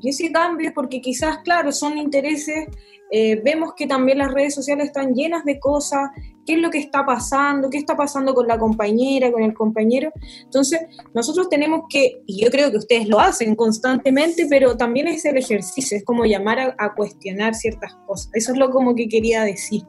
Y 0.00 0.10
ese 0.10 0.30
cambio 0.30 0.68
es 0.68 0.74
porque 0.74 1.00
quizás, 1.00 1.38
claro, 1.38 1.72
son 1.72 1.98
intereses 1.98 2.68
eh, 3.10 3.40
vemos 3.42 3.74
que 3.74 3.86
también 3.86 4.18
las 4.18 4.32
redes 4.32 4.54
sociales 4.54 4.86
están 4.86 5.14
llenas 5.14 5.44
de 5.44 5.60
cosas, 5.60 6.10
qué 6.44 6.54
es 6.54 6.58
lo 6.58 6.70
que 6.70 6.78
está 6.78 7.06
pasando, 7.06 7.70
qué 7.70 7.78
está 7.78 7.96
pasando 7.96 8.34
con 8.34 8.48
la 8.48 8.58
compañera, 8.58 9.30
con 9.30 9.42
el 9.42 9.54
compañero. 9.54 10.10
Entonces, 10.42 10.80
nosotros 11.14 11.48
tenemos 11.48 11.82
que, 11.88 12.22
y 12.26 12.44
yo 12.44 12.50
creo 12.50 12.70
que 12.70 12.78
ustedes 12.78 13.08
lo 13.08 13.20
hacen 13.20 13.54
constantemente, 13.54 14.46
pero 14.50 14.76
también 14.76 15.06
es 15.06 15.24
el 15.24 15.36
ejercicio, 15.36 15.96
es 15.96 16.04
como 16.04 16.24
llamar 16.24 16.74
a, 16.78 16.94
cuestionar 16.94 17.54
ciertas 17.54 17.94
cosas. 18.06 18.30
Eso 18.34 18.52
es 18.52 18.58
lo 18.58 18.70
como 18.70 18.94
que 18.94 19.08
quería 19.08 19.44
decir. 19.44 19.82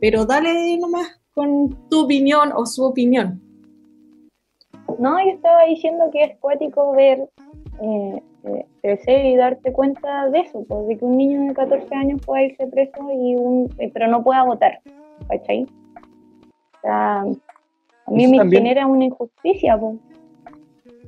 Pero 0.00 0.24
dale 0.24 0.76
nomás 0.78 1.08
con 1.34 1.88
tu 1.90 2.04
opinión 2.04 2.52
o 2.54 2.64
su 2.64 2.84
opinión. 2.84 3.42
No, 4.98 5.18
yo 5.22 5.32
estaba 5.32 5.64
diciendo 5.64 6.04
que 6.10 6.22
es 6.22 6.38
cuático 6.38 6.92
ver 6.92 7.28
eh, 7.82 8.22
eh, 8.46 8.64
crecer 8.80 9.26
y 9.26 9.36
darte 9.36 9.72
cuenta 9.72 10.28
de 10.30 10.40
eso, 10.40 10.64
pues, 10.68 10.86
de 10.86 10.96
que 10.96 11.04
un 11.04 11.16
niño 11.16 11.48
de 11.48 11.54
14 11.54 11.94
años 11.94 12.20
pueda 12.24 12.44
irse 12.44 12.66
preso 12.68 13.10
y 13.12 13.34
un, 13.34 13.68
eh, 13.78 13.90
pero 13.92 14.06
no 14.06 14.22
pueda 14.22 14.44
votar, 14.44 14.80
¿cachai? 15.28 15.64
O 15.64 16.80
sea, 16.82 17.20
a 17.22 18.10
mí 18.10 18.26
me 18.28 18.48
genera 18.48 18.86
una 18.86 19.06
injusticia. 19.06 19.76
Pues. 19.78 19.96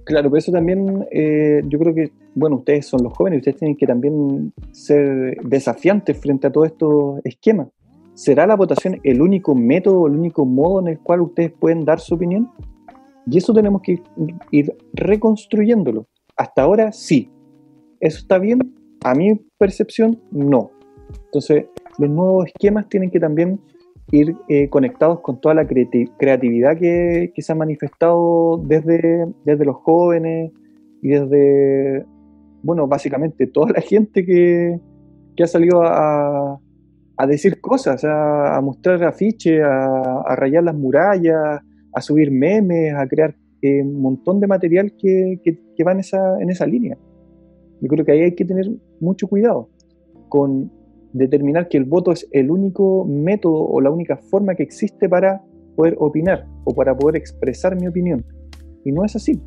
Claro, 0.05 0.30
pero 0.30 0.39
eso 0.39 0.51
también 0.51 1.07
eh, 1.12 1.62
yo 1.66 1.78
creo 1.78 1.95
que, 1.95 2.11
bueno, 2.34 2.57
ustedes 2.57 2.86
son 2.86 3.05
los 3.05 3.12
jóvenes, 3.12 3.39
ustedes 3.39 3.59
tienen 3.59 3.76
que 3.76 3.86
también 3.86 4.53
ser 4.72 5.36
desafiantes 5.43 6.18
frente 6.18 6.49
a 6.49 6.51
todos 6.51 6.68
estos 6.68 7.20
esquemas. 7.24 7.68
¿Será 8.14 8.49
la 8.49 8.57
votación 8.57 8.99
el 9.05 9.22
único 9.22 9.55
método, 9.55 10.09
el 10.09 10.14
único 10.14 10.45
modo 10.45 10.80
en 10.80 10.89
el 10.89 10.99
cual 10.99 11.20
ustedes 11.20 11.53
pueden 11.53 11.84
dar 11.84 12.01
su 12.01 12.16
opinión? 12.16 12.51
Y 13.30 13.39
eso 13.39 13.53
tenemos 13.53 13.80
que 13.82 14.03
ir 14.51 14.74
reconstruyéndolo. 14.93 16.07
Hasta 16.39 16.62
ahora 16.62 16.93
sí. 16.93 17.30
¿Eso 18.01 18.18
está 18.18 18.39
bien? 18.39 18.74
A 19.05 19.14
mi 19.14 19.34
percepción, 19.59 20.22
no. 20.30 20.70
Entonces, 21.26 21.66
los 21.99 22.09
nuevos 22.09 22.47
esquemas 22.47 22.89
tienen 22.89 23.11
que 23.11 23.18
también 23.18 23.61
ir 24.12 24.36
eh, 24.49 24.68
conectados 24.70 25.20
con 25.20 25.41
toda 25.41 25.55
la 25.55 25.66
creatividad 25.66 26.78
que, 26.78 27.32
se 27.36 27.53
ha 27.53 27.57
manifestado 27.57 28.62
desde, 28.64 29.26
desde 29.45 29.64
los 29.64 29.76
jóvenes 29.76 30.53
y 31.03 31.09
desde, 31.09 32.07
bueno, 32.62 32.86
básicamente 32.86 33.49
toda 33.49 33.72
la 33.72 33.80
gente 33.80 34.24
que, 34.24 34.80
ha 35.43 35.47
salido 35.47 35.82
a, 35.84 36.59
decir 37.26 37.61
cosas, 37.61 38.05
a, 38.05 38.61
mostrar 38.62 39.03
afiches, 39.05 39.61
a, 39.62 40.34
rayar 40.36 40.62
las 40.62 40.74
murallas, 40.74 41.61
a 41.93 42.01
subir 42.01 42.30
memes, 42.30 42.95
a 42.95 43.07
crear 43.09 43.34
eh, 43.61 43.82
un 43.82 44.01
montón 44.01 44.41
de 44.41 44.47
material 44.47 44.93
que, 44.97 45.41
que, 45.45 45.67
va 45.85 45.93
en 45.93 46.01
esa, 46.01 46.41
en 46.41 46.51
esa 46.51 46.66
línea. 46.66 46.97
Yo 47.81 47.89
creo 47.89 48.05
que 48.05 48.12
ahí 48.12 48.20
hay 48.20 48.35
que 48.35 48.45
tener 48.45 48.70
mucho 49.01 49.29
cuidado 49.29 49.68
con 50.29 50.70
determinar 51.12 51.68
que 51.68 51.79
el 51.79 51.85
voto 51.85 52.12
es 52.12 52.29
el 52.33 52.51
único 52.51 53.05
método 53.05 53.55
o 53.55 53.81
la 53.81 53.91
única 53.91 54.16
forma 54.16 54.55
que 54.55 54.62
existe 54.62 55.09
para 55.09 55.43
poder 55.76 55.97
opinar 55.99 56.47
o 56.64 56.74
para 56.74 56.97
poder 56.97 57.16
expresar 57.16 57.81
mi 57.81 57.87
opinión. 57.87 58.24
Y 58.85 58.93
no 58.93 59.05
es 59.05 59.16
así. 59.16 59.41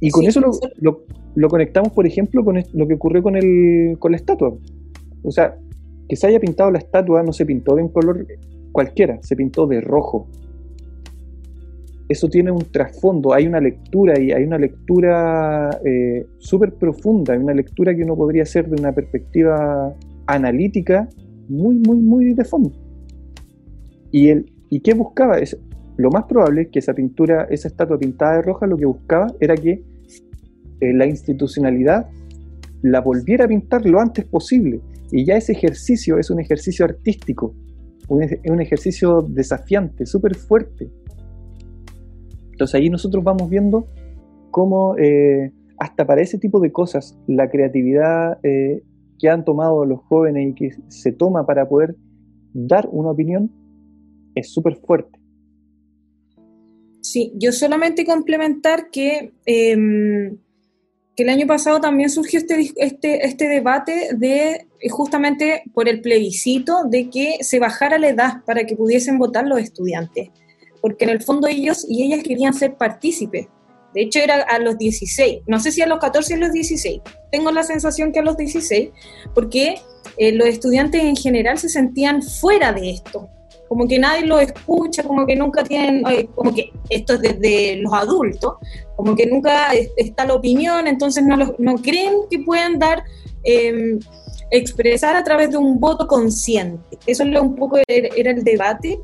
Y 0.00 0.10
con 0.10 0.24
eso 0.24 0.40
lo, 0.40 1.04
lo, 1.34 1.48
conectamos, 1.48 1.92
por 1.92 2.06
ejemplo, 2.06 2.44
con 2.44 2.62
lo 2.72 2.86
que 2.86 2.94
ocurrió 2.94 3.22
con, 3.22 3.36
el, 3.36 3.96
con 3.98 4.12
la 4.12 4.16
estatua. 4.16 4.56
O 5.22 5.30
sea, 5.30 5.58
que 6.08 6.16
se 6.16 6.26
haya 6.26 6.40
pintado 6.40 6.70
la 6.70 6.78
estatua 6.78 7.22
no 7.22 7.32
se 7.32 7.44
pintó 7.44 7.74
de 7.74 7.82
un 7.82 7.88
color 7.88 8.26
cualquiera, 8.72 9.18
se 9.22 9.36
pintó 9.36 9.66
de 9.66 9.80
rojo 9.80 10.28
eso 12.08 12.28
tiene 12.28 12.50
un 12.50 12.64
trasfondo, 12.72 13.34
hay 13.34 13.46
una 13.46 13.60
lectura 13.60 14.18
y 14.18 14.32
hay 14.32 14.44
una 14.44 14.58
lectura 14.58 15.70
eh, 15.84 16.26
súper 16.38 16.72
profunda, 16.74 17.34
hay 17.34 17.40
una 17.40 17.52
lectura 17.52 17.94
que 17.94 18.02
uno 18.02 18.16
podría 18.16 18.44
hacer 18.44 18.68
de 18.68 18.80
una 18.80 18.92
perspectiva 18.92 19.94
analítica 20.26 21.08
muy, 21.48 21.76
muy, 21.76 21.98
muy 21.98 22.32
de 22.32 22.44
fondo. 22.44 22.72
¿Y, 24.10 24.28
el, 24.28 24.50
y 24.70 24.80
qué 24.80 24.94
buscaba? 24.94 25.38
Es, 25.38 25.58
lo 25.98 26.10
más 26.10 26.24
probable 26.24 26.62
es 26.62 26.68
que 26.68 26.78
esa 26.78 26.94
pintura, 26.94 27.46
esa 27.50 27.68
estatua 27.68 27.98
pintada 27.98 28.36
de 28.36 28.42
roja, 28.42 28.66
lo 28.66 28.78
que 28.78 28.86
buscaba 28.86 29.26
era 29.38 29.54
que 29.54 29.82
eh, 30.80 30.92
la 30.94 31.06
institucionalidad 31.06 32.08
la 32.82 33.00
volviera 33.00 33.44
a 33.44 33.48
pintar 33.48 33.84
lo 33.84 34.00
antes 34.00 34.24
posible. 34.24 34.80
Y 35.10 35.26
ya 35.26 35.36
ese 35.36 35.52
ejercicio 35.52 36.18
es 36.18 36.30
un 36.30 36.40
ejercicio 36.40 36.86
artístico, 36.86 37.54
un, 38.08 38.26
un 38.48 38.60
ejercicio 38.62 39.22
desafiante, 39.22 40.06
súper 40.06 40.36
fuerte, 40.36 40.88
entonces 42.58 42.80
ahí 42.80 42.90
nosotros 42.90 43.22
vamos 43.22 43.48
viendo 43.48 43.86
cómo 44.50 44.98
eh, 44.98 45.52
hasta 45.78 46.04
para 46.04 46.22
ese 46.22 46.38
tipo 46.38 46.58
de 46.58 46.72
cosas 46.72 47.16
la 47.28 47.48
creatividad 47.48 48.40
eh, 48.42 48.82
que 49.16 49.28
han 49.28 49.44
tomado 49.44 49.84
los 49.84 50.00
jóvenes 50.08 50.48
y 50.50 50.54
que 50.54 50.70
se 50.88 51.12
toma 51.12 51.46
para 51.46 51.68
poder 51.68 51.94
dar 52.52 52.88
una 52.90 53.12
opinión 53.12 53.52
es 54.34 54.50
súper 54.52 54.74
fuerte. 54.74 55.20
Sí, 57.00 57.32
yo 57.36 57.52
solamente 57.52 58.04
complementar 58.04 58.90
que, 58.90 59.34
em, 59.46 60.36
que 61.14 61.22
el 61.22 61.28
año 61.28 61.46
pasado 61.46 61.80
también 61.80 62.10
surgió 62.10 62.40
este, 62.40 62.72
este, 62.76 63.24
este 63.24 63.48
debate 63.48 64.16
de 64.16 64.66
justamente 64.90 65.62
por 65.72 65.88
el 65.88 66.00
plebiscito 66.00 66.82
de 66.90 67.08
que 67.08 67.36
se 67.40 67.60
bajara 67.60 67.98
la 67.98 68.08
edad 68.08 68.44
para 68.44 68.64
que 68.64 68.74
pudiesen 68.74 69.16
votar 69.16 69.46
los 69.46 69.60
estudiantes 69.60 70.30
porque 70.80 71.04
en 71.04 71.10
el 71.10 71.22
fondo 71.22 71.48
ellos 71.48 71.84
y 71.88 72.04
ellas 72.04 72.22
querían 72.22 72.54
ser 72.54 72.76
partícipes. 72.76 73.48
De 73.94 74.02
hecho, 74.02 74.18
era 74.18 74.42
a 74.42 74.58
los 74.58 74.76
16, 74.76 75.40
no 75.46 75.58
sé 75.58 75.72
si 75.72 75.80
a 75.80 75.86
los 75.86 75.98
14 75.98 76.34
o 76.34 76.36
a 76.36 76.40
los 76.40 76.52
16, 76.52 77.00
tengo 77.32 77.50
la 77.50 77.62
sensación 77.62 78.12
que 78.12 78.18
a 78.18 78.22
los 78.22 78.36
16, 78.36 78.90
porque 79.34 79.76
eh, 80.18 80.32
los 80.32 80.46
estudiantes 80.46 81.02
en 81.02 81.16
general 81.16 81.58
se 81.58 81.70
sentían 81.70 82.22
fuera 82.22 82.72
de 82.72 82.90
esto, 82.90 83.28
como 83.66 83.88
que 83.88 83.98
nadie 83.98 84.26
lo 84.26 84.40
escucha, 84.40 85.02
como 85.02 85.26
que 85.26 85.36
nunca 85.36 85.64
tienen, 85.64 86.02
como 86.34 86.54
que 86.54 86.70
esto 86.90 87.14
es 87.14 87.20
desde 87.20 87.76
los 87.76 87.92
adultos, 87.92 88.54
como 88.94 89.14
que 89.14 89.26
nunca 89.26 89.72
está 89.96 90.26
la 90.26 90.34
opinión, 90.34 90.86
entonces 90.86 91.24
no, 91.24 91.36
no 91.58 91.76
creen 91.76 92.14
que 92.30 92.40
puedan 92.40 92.78
dar, 92.78 93.02
em, 93.42 93.98
expresar 94.50 95.16
a 95.16 95.24
través 95.24 95.50
de 95.50 95.58
un 95.58 95.78
voto 95.78 96.06
consciente. 96.06 96.98
Eso 97.06 97.22
es 97.22 97.40
un 97.40 97.54
poco 97.54 97.78
era 97.86 98.30
el 98.30 98.44
debate 98.44 98.98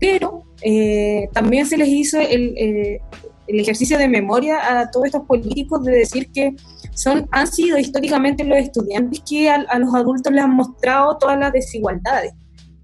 pero 0.00 0.42
eh, 0.62 1.28
también 1.32 1.66
se 1.66 1.76
les 1.76 1.88
hizo 1.88 2.20
eh, 2.20 3.00
el, 3.46 3.60
ejercicio 3.60 3.98
de 3.98 4.08
memoria 4.08 4.80
a 4.80 4.90
todos 4.90 5.06
estos 5.06 5.22
políticos 5.26 5.82
de 5.84 5.92
decir 5.92 6.30
que 6.32 6.54
son, 6.94 7.26
han 7.32 7.46
sido 7.46 7.78
históricamente 7.78 8.44
los 8.44 8.58
estudiantes 8.58 9.20
que 9.28 9.50
a, 9.50 9.78
los 9.78 9.94
adultos 9.94 10.32
les 10.32 10.44
han 10.44 10.54
mostrado 10.54 11.18
todas 11.18 11.38
las 11.38 11.52
desigualdades. 11.52 12.32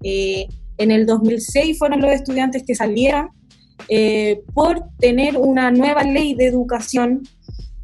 Eh, 0.03 0.47
en 0.77 0.91
el 0.91 1.05
2006 1.05 1.79
fueron 1.79 2.01
los 2.01 2.11
estudiantes 2.11 2.63
que 2.63 2.75
salieron 2.75 3.29
por 4.53 4.83
tener 4.99 5.37
una 5.37 5.71
nueva 5.71 6.03
ley 6.03 6.33
de 6.33 6.47
educación, 6.47 7.23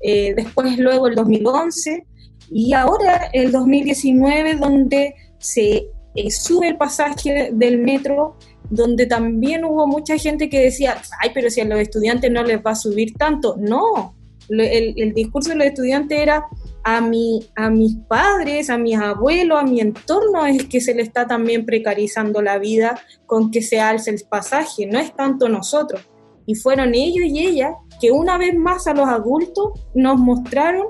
después 0.01 0.77
luego 0.77 1.07
el 1.07 1.15
2011 1.15 2.05
y 2.51 2.73
ahora 2.73 3.29
el 3.31 3.51
2019 3.51 4.55
donde 4.55 5.15
se 5.39 5.87
sube 6.29 6.67
el 6.67 6.77
pasaje 6.77 7.49
del 7.53 7.79
metro 7.79 8.37
donde 8.69 9.05
también 9.05 9.65
hubo 9.65 9.87
mucha 9.87 10.17
gente 10.17 10.49
que 10.49 10.59
decía, 10.59 11.01
ay, 11.21 11.31
pero 11.33 11.49
si 11.49 11.61
a 11.61 11.65
los 11.65 11.79
estudiantes 11.79 12.31
no 12.31 12.43
les 12.43 12.59
va 12.59 12.71
a 12.71 12.75
subir 12.75 13.13
tanto. 13.13 13.55
No, 13.57 14.15
el, 14.49 15.13
discurso 15.13 15.49
de 15.49 15.55
los 15.55 15.67
estudiantes 15.67 16.19
era 16.19 16.45
a, 16.83 17.01
mi, 17.01 17.41
a 17.55 17.69
mis 17.69 17.95
padres, 18.07 18.69
a 18.69 18.77
mis 18.77 18.97
abuelos, 18.97 19.59
a 19.59 19.63
mi 19.63 19.79
entorno 19.79 20.45
es 20.45 20.65
que 20.65 20.81
se 20.81 20.93
le 20.93 21.01
está 21.01 21.27
también 21.27 21.65
precarizando 21.65 22.41
la 22.41 22.57
vida 22.57 22.99
con 23.25 23.51
que 23.51 23.61
se 23.61 23.79
alce 23.79 24.11
el 24.11 24.21
pasaje, 24.29 24.85
no 24.85 24.99
es 24.99 25.15
tanto 25.15 25.49
nosotros. 25.49 26.01
Y 26.45 26.55
fueron 26.55 26.93
ellos 26.93 27.25
y 27.25 27.39
ellas 27.39 27.73
que 28.01 28.11
una 28.11 28.37
vez 28.37 28.53
más 28.55 28.85
a 28.87 28.93
los 28.93 29.07
adultos 29.07 29.71
nos 29.93 30.19
mostraron 30.19 30.87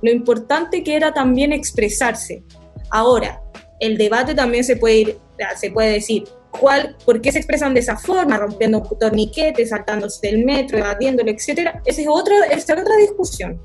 lo 0.00 0.10
importante 0.10 0.82
que 0.84 0.94
era 0.94 1.12
también 1.12 1.52
expresarse. 1.52 2.44
Ahora, 2.90 3.41
el 3.82 3.98
debate 3.98 4.34
también 4.34 4.62
se 4.62 4.76
puede 4.76 4.94
ir, 4.96 5.18
se 5.56 5.70
puede 5.72 5.94
decir, 5.94 6.24
cuál, 6.52 6.96
por 7.04 7.20
qué 7.20 7.32
se 7.32 7.38
expresan 7.38 7.74
de 7.74 7.80
esa 7.80 7.96
forma, 7.96 8.36
rompiendo 8.36 8.80
torniquetes, 8.80 9.70
saltándose 9.70 10.28
del 10.28 10.44
metro, 10.44 10.78
evadiéndolo, 10.78 11.30
etcétera, 11.32 11.82
esa 11.84 12.00
es, 12.00 12.06
otra 12.08 12.46
esa 12.46 12.74
es 12.74 12.80
otra 12.80 12.96
discusión. 13.00 13.60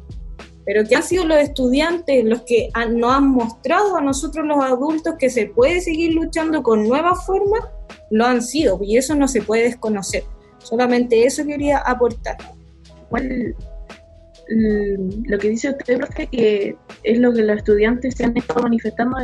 Pero 0.66 0.84
que 0.86 0.96
han 0.96 1.04
sido 1.04 1.24
los 1.24 1.38
estudiantes 1.38 2.26
los 2.26 2.42
que 2.42 2.70
nos 2.90 3.14
han 3.14 3.30
mostrado 3.30 3.96
a 3.96 4.02
nosotros 4.02 4.46
los 4.46 4.58
adultos 4.64 5.16
que 5.20 5.30
se 5.30 5.46
puede 5.46 5.82
seguir 5.82 6.14
luchando 6.14 6.64
con 6.64 6.88
nuevas 6.88 7.24
formas, 7.26 7.62
lo 8.10 8.26
han 8.26 8.42
sido, 8.42 8.80
y 8.82 8.98
eso 8.98 9.14
no 9.14 9.28
se 9.28 9.44
puede 9.44 9.64
desconocer. 9.64 10.24
Solamente 10.58 11.26
eso 11.26 11.46
quería 11.46 11.78
aportar. 11.78 12.38
Igual, 13.06 13.56
lo 14.50 15.38
que 15.38 15.50
dice 15.50 15.70
usted, 15.70 15.98
profe, 15.98 16.28
que 16.28 16.76
es 17.04 17.20
lo 17.20 17.34
que 17.34 17.44
los 17.44 17.58
estudiantes 17.58 18.16
se 18.16 18.26
han 18.26 18.38
estado 18.38 18.64
manifestando, 18.64 19.18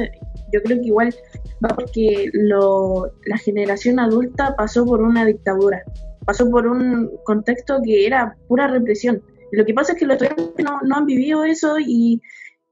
yo 0.52 0.62
creo 0.64 0.80
que 0.80 0.88
igual 0.88 1.16
va 1.64 1.70
porque 1.70 2.30
lo, 2.34 3.12
la 3.26 3.38
generación 3.38 4.00
adulta 4.00 4.56
pasó 4.56 4.86
por 4.86 5.02
una 5.02 5.26
dictadura, 5.26 5.84
pasó 6.26 6.50
por 6.50 6.68
un 6.68 7.10
contexto 7.24 7.82
que 7.84 8.06
era 8.06 8.36
pura 8.48 8.68
represión. 8.68 9.22
lo 9.52 9.66
que 9.66 9.74
pasa 9.74 9.94
es 9.94 10.00
que 10.00 10.06
los 10.06 10.22
estudiantes 10.22 10.66
no, 10.66 10.80
no 10.82 10.96
han 10.96 11.06
vivido 11.06 11.44
eso 11.44 11.78
y, 11.80 12.22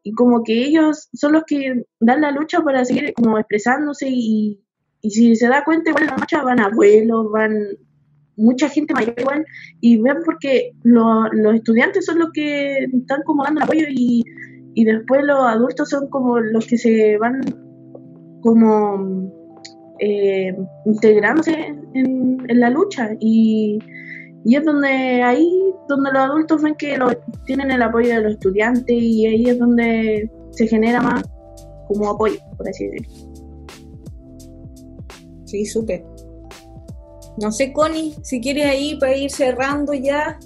y, 0.04 0.12
como 0.14 0.44
que 0.44 0.66
ellos 0.66 1.10
son 1.14 1.34
los 1.34 1.44
que 1.46 1.86
dan 2.00 2.22
la 2.22 2.32
lucha 2.32 2.62
para 2.62 2.86
seguir 2.86 3.14
como 3.14 3.38
expresándose 3.38 4.08
y, 4.10 4.62
y 5.02 5.10
si 5.12 5.36
se 5.36 5.48
da 5.48 5.64
cuenta, 5.64 5.90
igual 5.90 6.04
en 6.04 6.10
la 6.10 6.18
marcha 6.18 6.44
van 6.44 6.60
abuelos, 6.60 7.32
van 7.32 7.54
mucha 8.38 8.70
gente 8.70 8.94
mayor 8.94 9.16
igual, 9.18 9.46
y 9.82 10.02
ven 10.02 10.18
porque 10.26 10.72
los 10.84 11.56
estudiantes 11.56 12.06
son 12.06 12.20
los 12.20 12.32
que 12.34 12.86
están 12.86 13.22
como 13.26 13.44
dando 13.44 13.64
apoyo 13.64 13.86
y, 13.90 14.24
y 14.74 14.86
después 14.86 15.24
los 15.24 15.40
adultos 15.46 15.90
son 15.90 16.10
como 16.10 16.40
los 16.40 16.66
que 16.66 16.78
se 16.78 17.18
van 17.18 17.42
como 18.42 19.32
eh, 20.00 20.56
integrándose 20.86 21.76
en, 21.94 22.60
la 22.60 22.70
lucha 22.70 23.12
y, 23.20 23.80
y, 24.44 24.56
es 24.56 24.66
donde 24.66 25.22
ahí 25.24 25.50
donde 25.88 26.12
los 26.12 26.22
adultos 26.22 26.62
ven 26.62 26.76
que 26.76 26.98
tienen 27.46 27.72
el 27.72 27.82
apoyo 27.82 28.10
de 28.10 28.22
los 28.22 28.34
estudiantes 28.34 28.96
y 28.98 29.26
ahí 29.26 29.50
es 29.50 29.60
donde 29.60 30.30
se 30.52 30.68
genera 30.68 31.02
más 31.02 31.24
como 31.88 32.10
apoyo, 32.10 32.40
por 32.58 32.68
así 32.68 32.88
decirlo. 32.88 33.32
Sí, 35.46 35.66
súper. 35.66 36.04
No 37.38 37.52
sé, 37.52 37.72
Connie, 37.72 38.16
si 38.24 38.42
quieres 38.42 38.66
ahí 38.66 38.98
para 39.00 39.16
ir 39.16 39.32
cerrando 39.32 39.94
ya. 39.94 40.38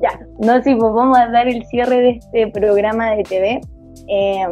Ya, 0.00 0.20
no, 0.38 0.62
sí, 0.62 0.74
pues 0.74 0.92
vamos 0.92 1.18
a 1.18 1.28
dar 1.28 1.48
el 1.48 1.64
cierre 1.66 2.00
de 2.00 2.10
este 2.10 2.46
programa 2.48 3.12
de 3.16 3.22
TV. 3.24 3.60
Eh, 4.06 4.46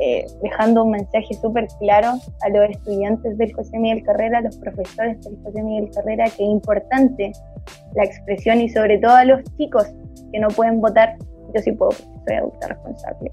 eh, 0.00 0.26
dejando 0.42 0.84
un 0.84 0.92
mensaje 0.92 1.34
súper 1.34 1.68
claro 1.78 2.14
a 2.40 2.48
los 2.48 2.70
estudiantes 2.70 3.36
del 3.38 3.52
José 3.52 3.78
Miguel 3.78 4.02
Carrera, 4.02 4.38
a 4.38 4.40
los 4.40 4.56
profesores 4.56 5.20
del 5.22 5.38
José 5.42 5.62
Miguel 5.62 5.90
Carrera, 5.94 6.24
que 6.24 6.44
es 6.44 6.50
importante 6.50 7.32
la 7.94 8.04
expresión 8.04 8.60
y 8.60 8.68
sobre 8.68 8.98
todo 8.98 9.12
a 9.12 9.24
los 9.24 9.42
chicos 9.58 9.86
que 10.32 10.40
no 10.40 10.48
pueden 10.48 10.80
votar. 10.80 11.16
Yo 11.54 11.62
sí 11.62 11.72
puedo, 11.72 11.92
soy 11.92 12.36
adulta 12.36 12.68
responsable. 12.68 13.30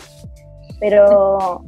Pero 0.80 1.64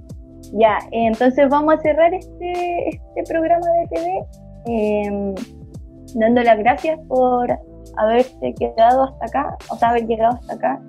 ya, 0.54 0.78
entonces 0.92 1.50
vamos 1.50 1.76
a 1.76 1.82
cerrar 1.82 2.14
este, 2.14 2.90
este 2.90 3.24
programa 3.28 3.66
de 3.66 3.88
TV 3.96 4.26
em, 4.66 5.36
dando 6.16 6.42
las 6.44 6.58
gracias 6.60 7.00
por 7.08 7.50
haberse 7.98 8.54
quedado 8.58 9.04
hasta 9.04 9.26
acá, 9.26 9.58
o 9.70 9.76
sea, 9.76 9.90
haber 9.90 10.08
llegado 10.08 10.36
hasta 10.36 10.54
acá 10.54 10.82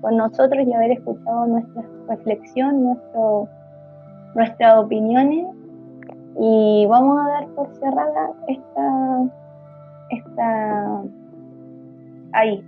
con 0.00 0.16
nosotros 0.16 0.66
y 0.66 0.72
haber 0.74 0.92
escuchado 0.92 1.46
nuestra 1.46 1.82
reflexión, 2.08 2.84
nuestro, 2.84 3.48
nuestras 4.34 4.76
opiniones. 4.76 5.46
Y 6.38 6.86
vamos 6.88 7.18
a 7.20 7.28
dar 7.28 7.48
por 7.54 7.74
cerrada 7.76 8.32
esta, 8.48 9.30
esta, 10.10 11.02
ahí, 12.32 12.62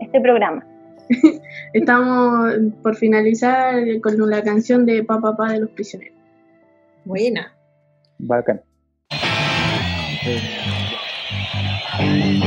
este 0.00 0.20
programa. 0.20 0.64
Estamos 1.72 2.52
por 2.82 2.94
finalizar 2.94 3.74
con 4.02 4.30
la 4.30 4.42
canción 4.42 4.86
de 4.86 5.02
Papá 5.02 5.32
Papá 5.32 5.52
de 5.52 5.60
los 5.60 5.70
Prisioneros. 5.70 6.16
Buena. 7.04 7.52
Bacán. 8.18 8.65
は。 10.26 12.45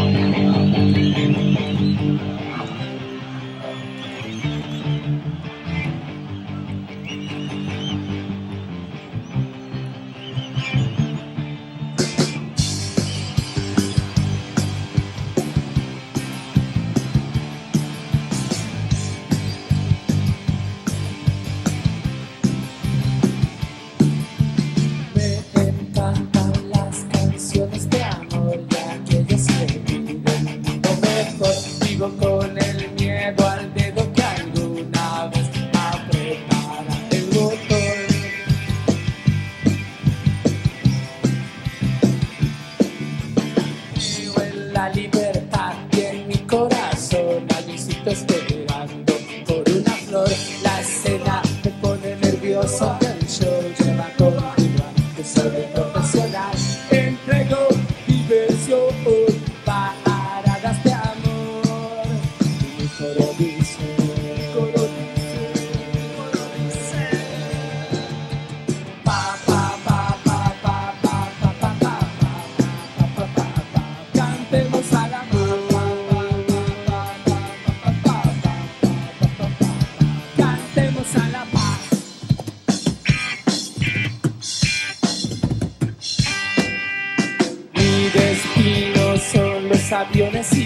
aviones 89.99 90.58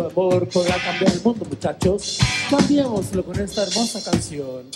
amor 0.00 0.48
podrá 0.48 0.76
cambiar 0.78 1.12
el 1.12 1.22
mundo, 1.22 1.44
muchachos. 1.48 2.18
Cambiémoslo 2.50 3.24
con 3.24 3.38
esta 3.40 3.62
hermosa 3.62 4.10
canción. 4.10 4.66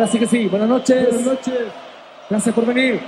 Ahora 0.00 0.12
sí 0.12 0.18
que 0.18 0.26
sí, 0.26 0.46
buenas 0.46 0.66
noches. 0.66 1.08
Buenas 1.08 1.26
noches. 1.26 1.58
Gracias 2.30 2.54
por 2.54 2.64
venir. 2.64 3.02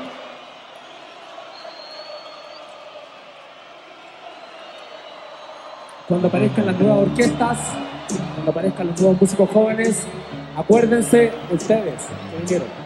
Cuando 6.07 6.29
aparezcan 6.29 6.67
las 6.67 6.79
nuevas 6.79 6.99
orquestas, 6.99 7.59
cuando 8.35 8.51
aparezcan 8.51 8.87
los 8.89 9.01
nuevos 9.01 9.23
músicos 9.23 9.49
jóvenes, 9.49 10.07
acuérdense 10.55 11.33
de 11.49 11.55
ustedes 11.55 12.03
que 12.31 12.39
vinieron. 12.41 12.82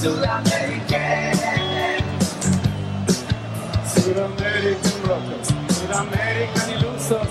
Sudamerican. 0.00 1.34
Rockers. 5.04 5.48
Sudamerican 5.74 6.70
ilusos. 6.70 7.28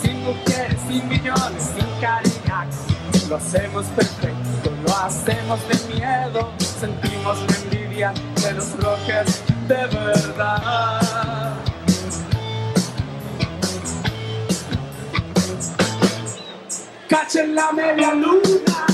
Sin 0.00 0.22
mujeres, 0.22 0.78
sin 0.86 1.08
millones, 1.08 1.72
sin 1.74 1.86
Cadillacs. 2.00 3.28
Lo 3.28 3.36
hacemos 3.36 3.86
perfecto, 3.96 4.70
lo 4.86 4.96
hacemos 4.96 5.58
de 5.68 5.94
miedo. 5.94 6.52
Sentimos 6.58 7.36
la 7.48 7.56
envidia 7.56 8.14
de 8.42 8.52
los 8.52 8.76
rockers 8.78 9.42
de 9.66 9.86
verdad. 9.86 11.54
Cachen 17.08 17.54
la 17.56 17.72
media 17.72 18.14
luna. 18.14 18.93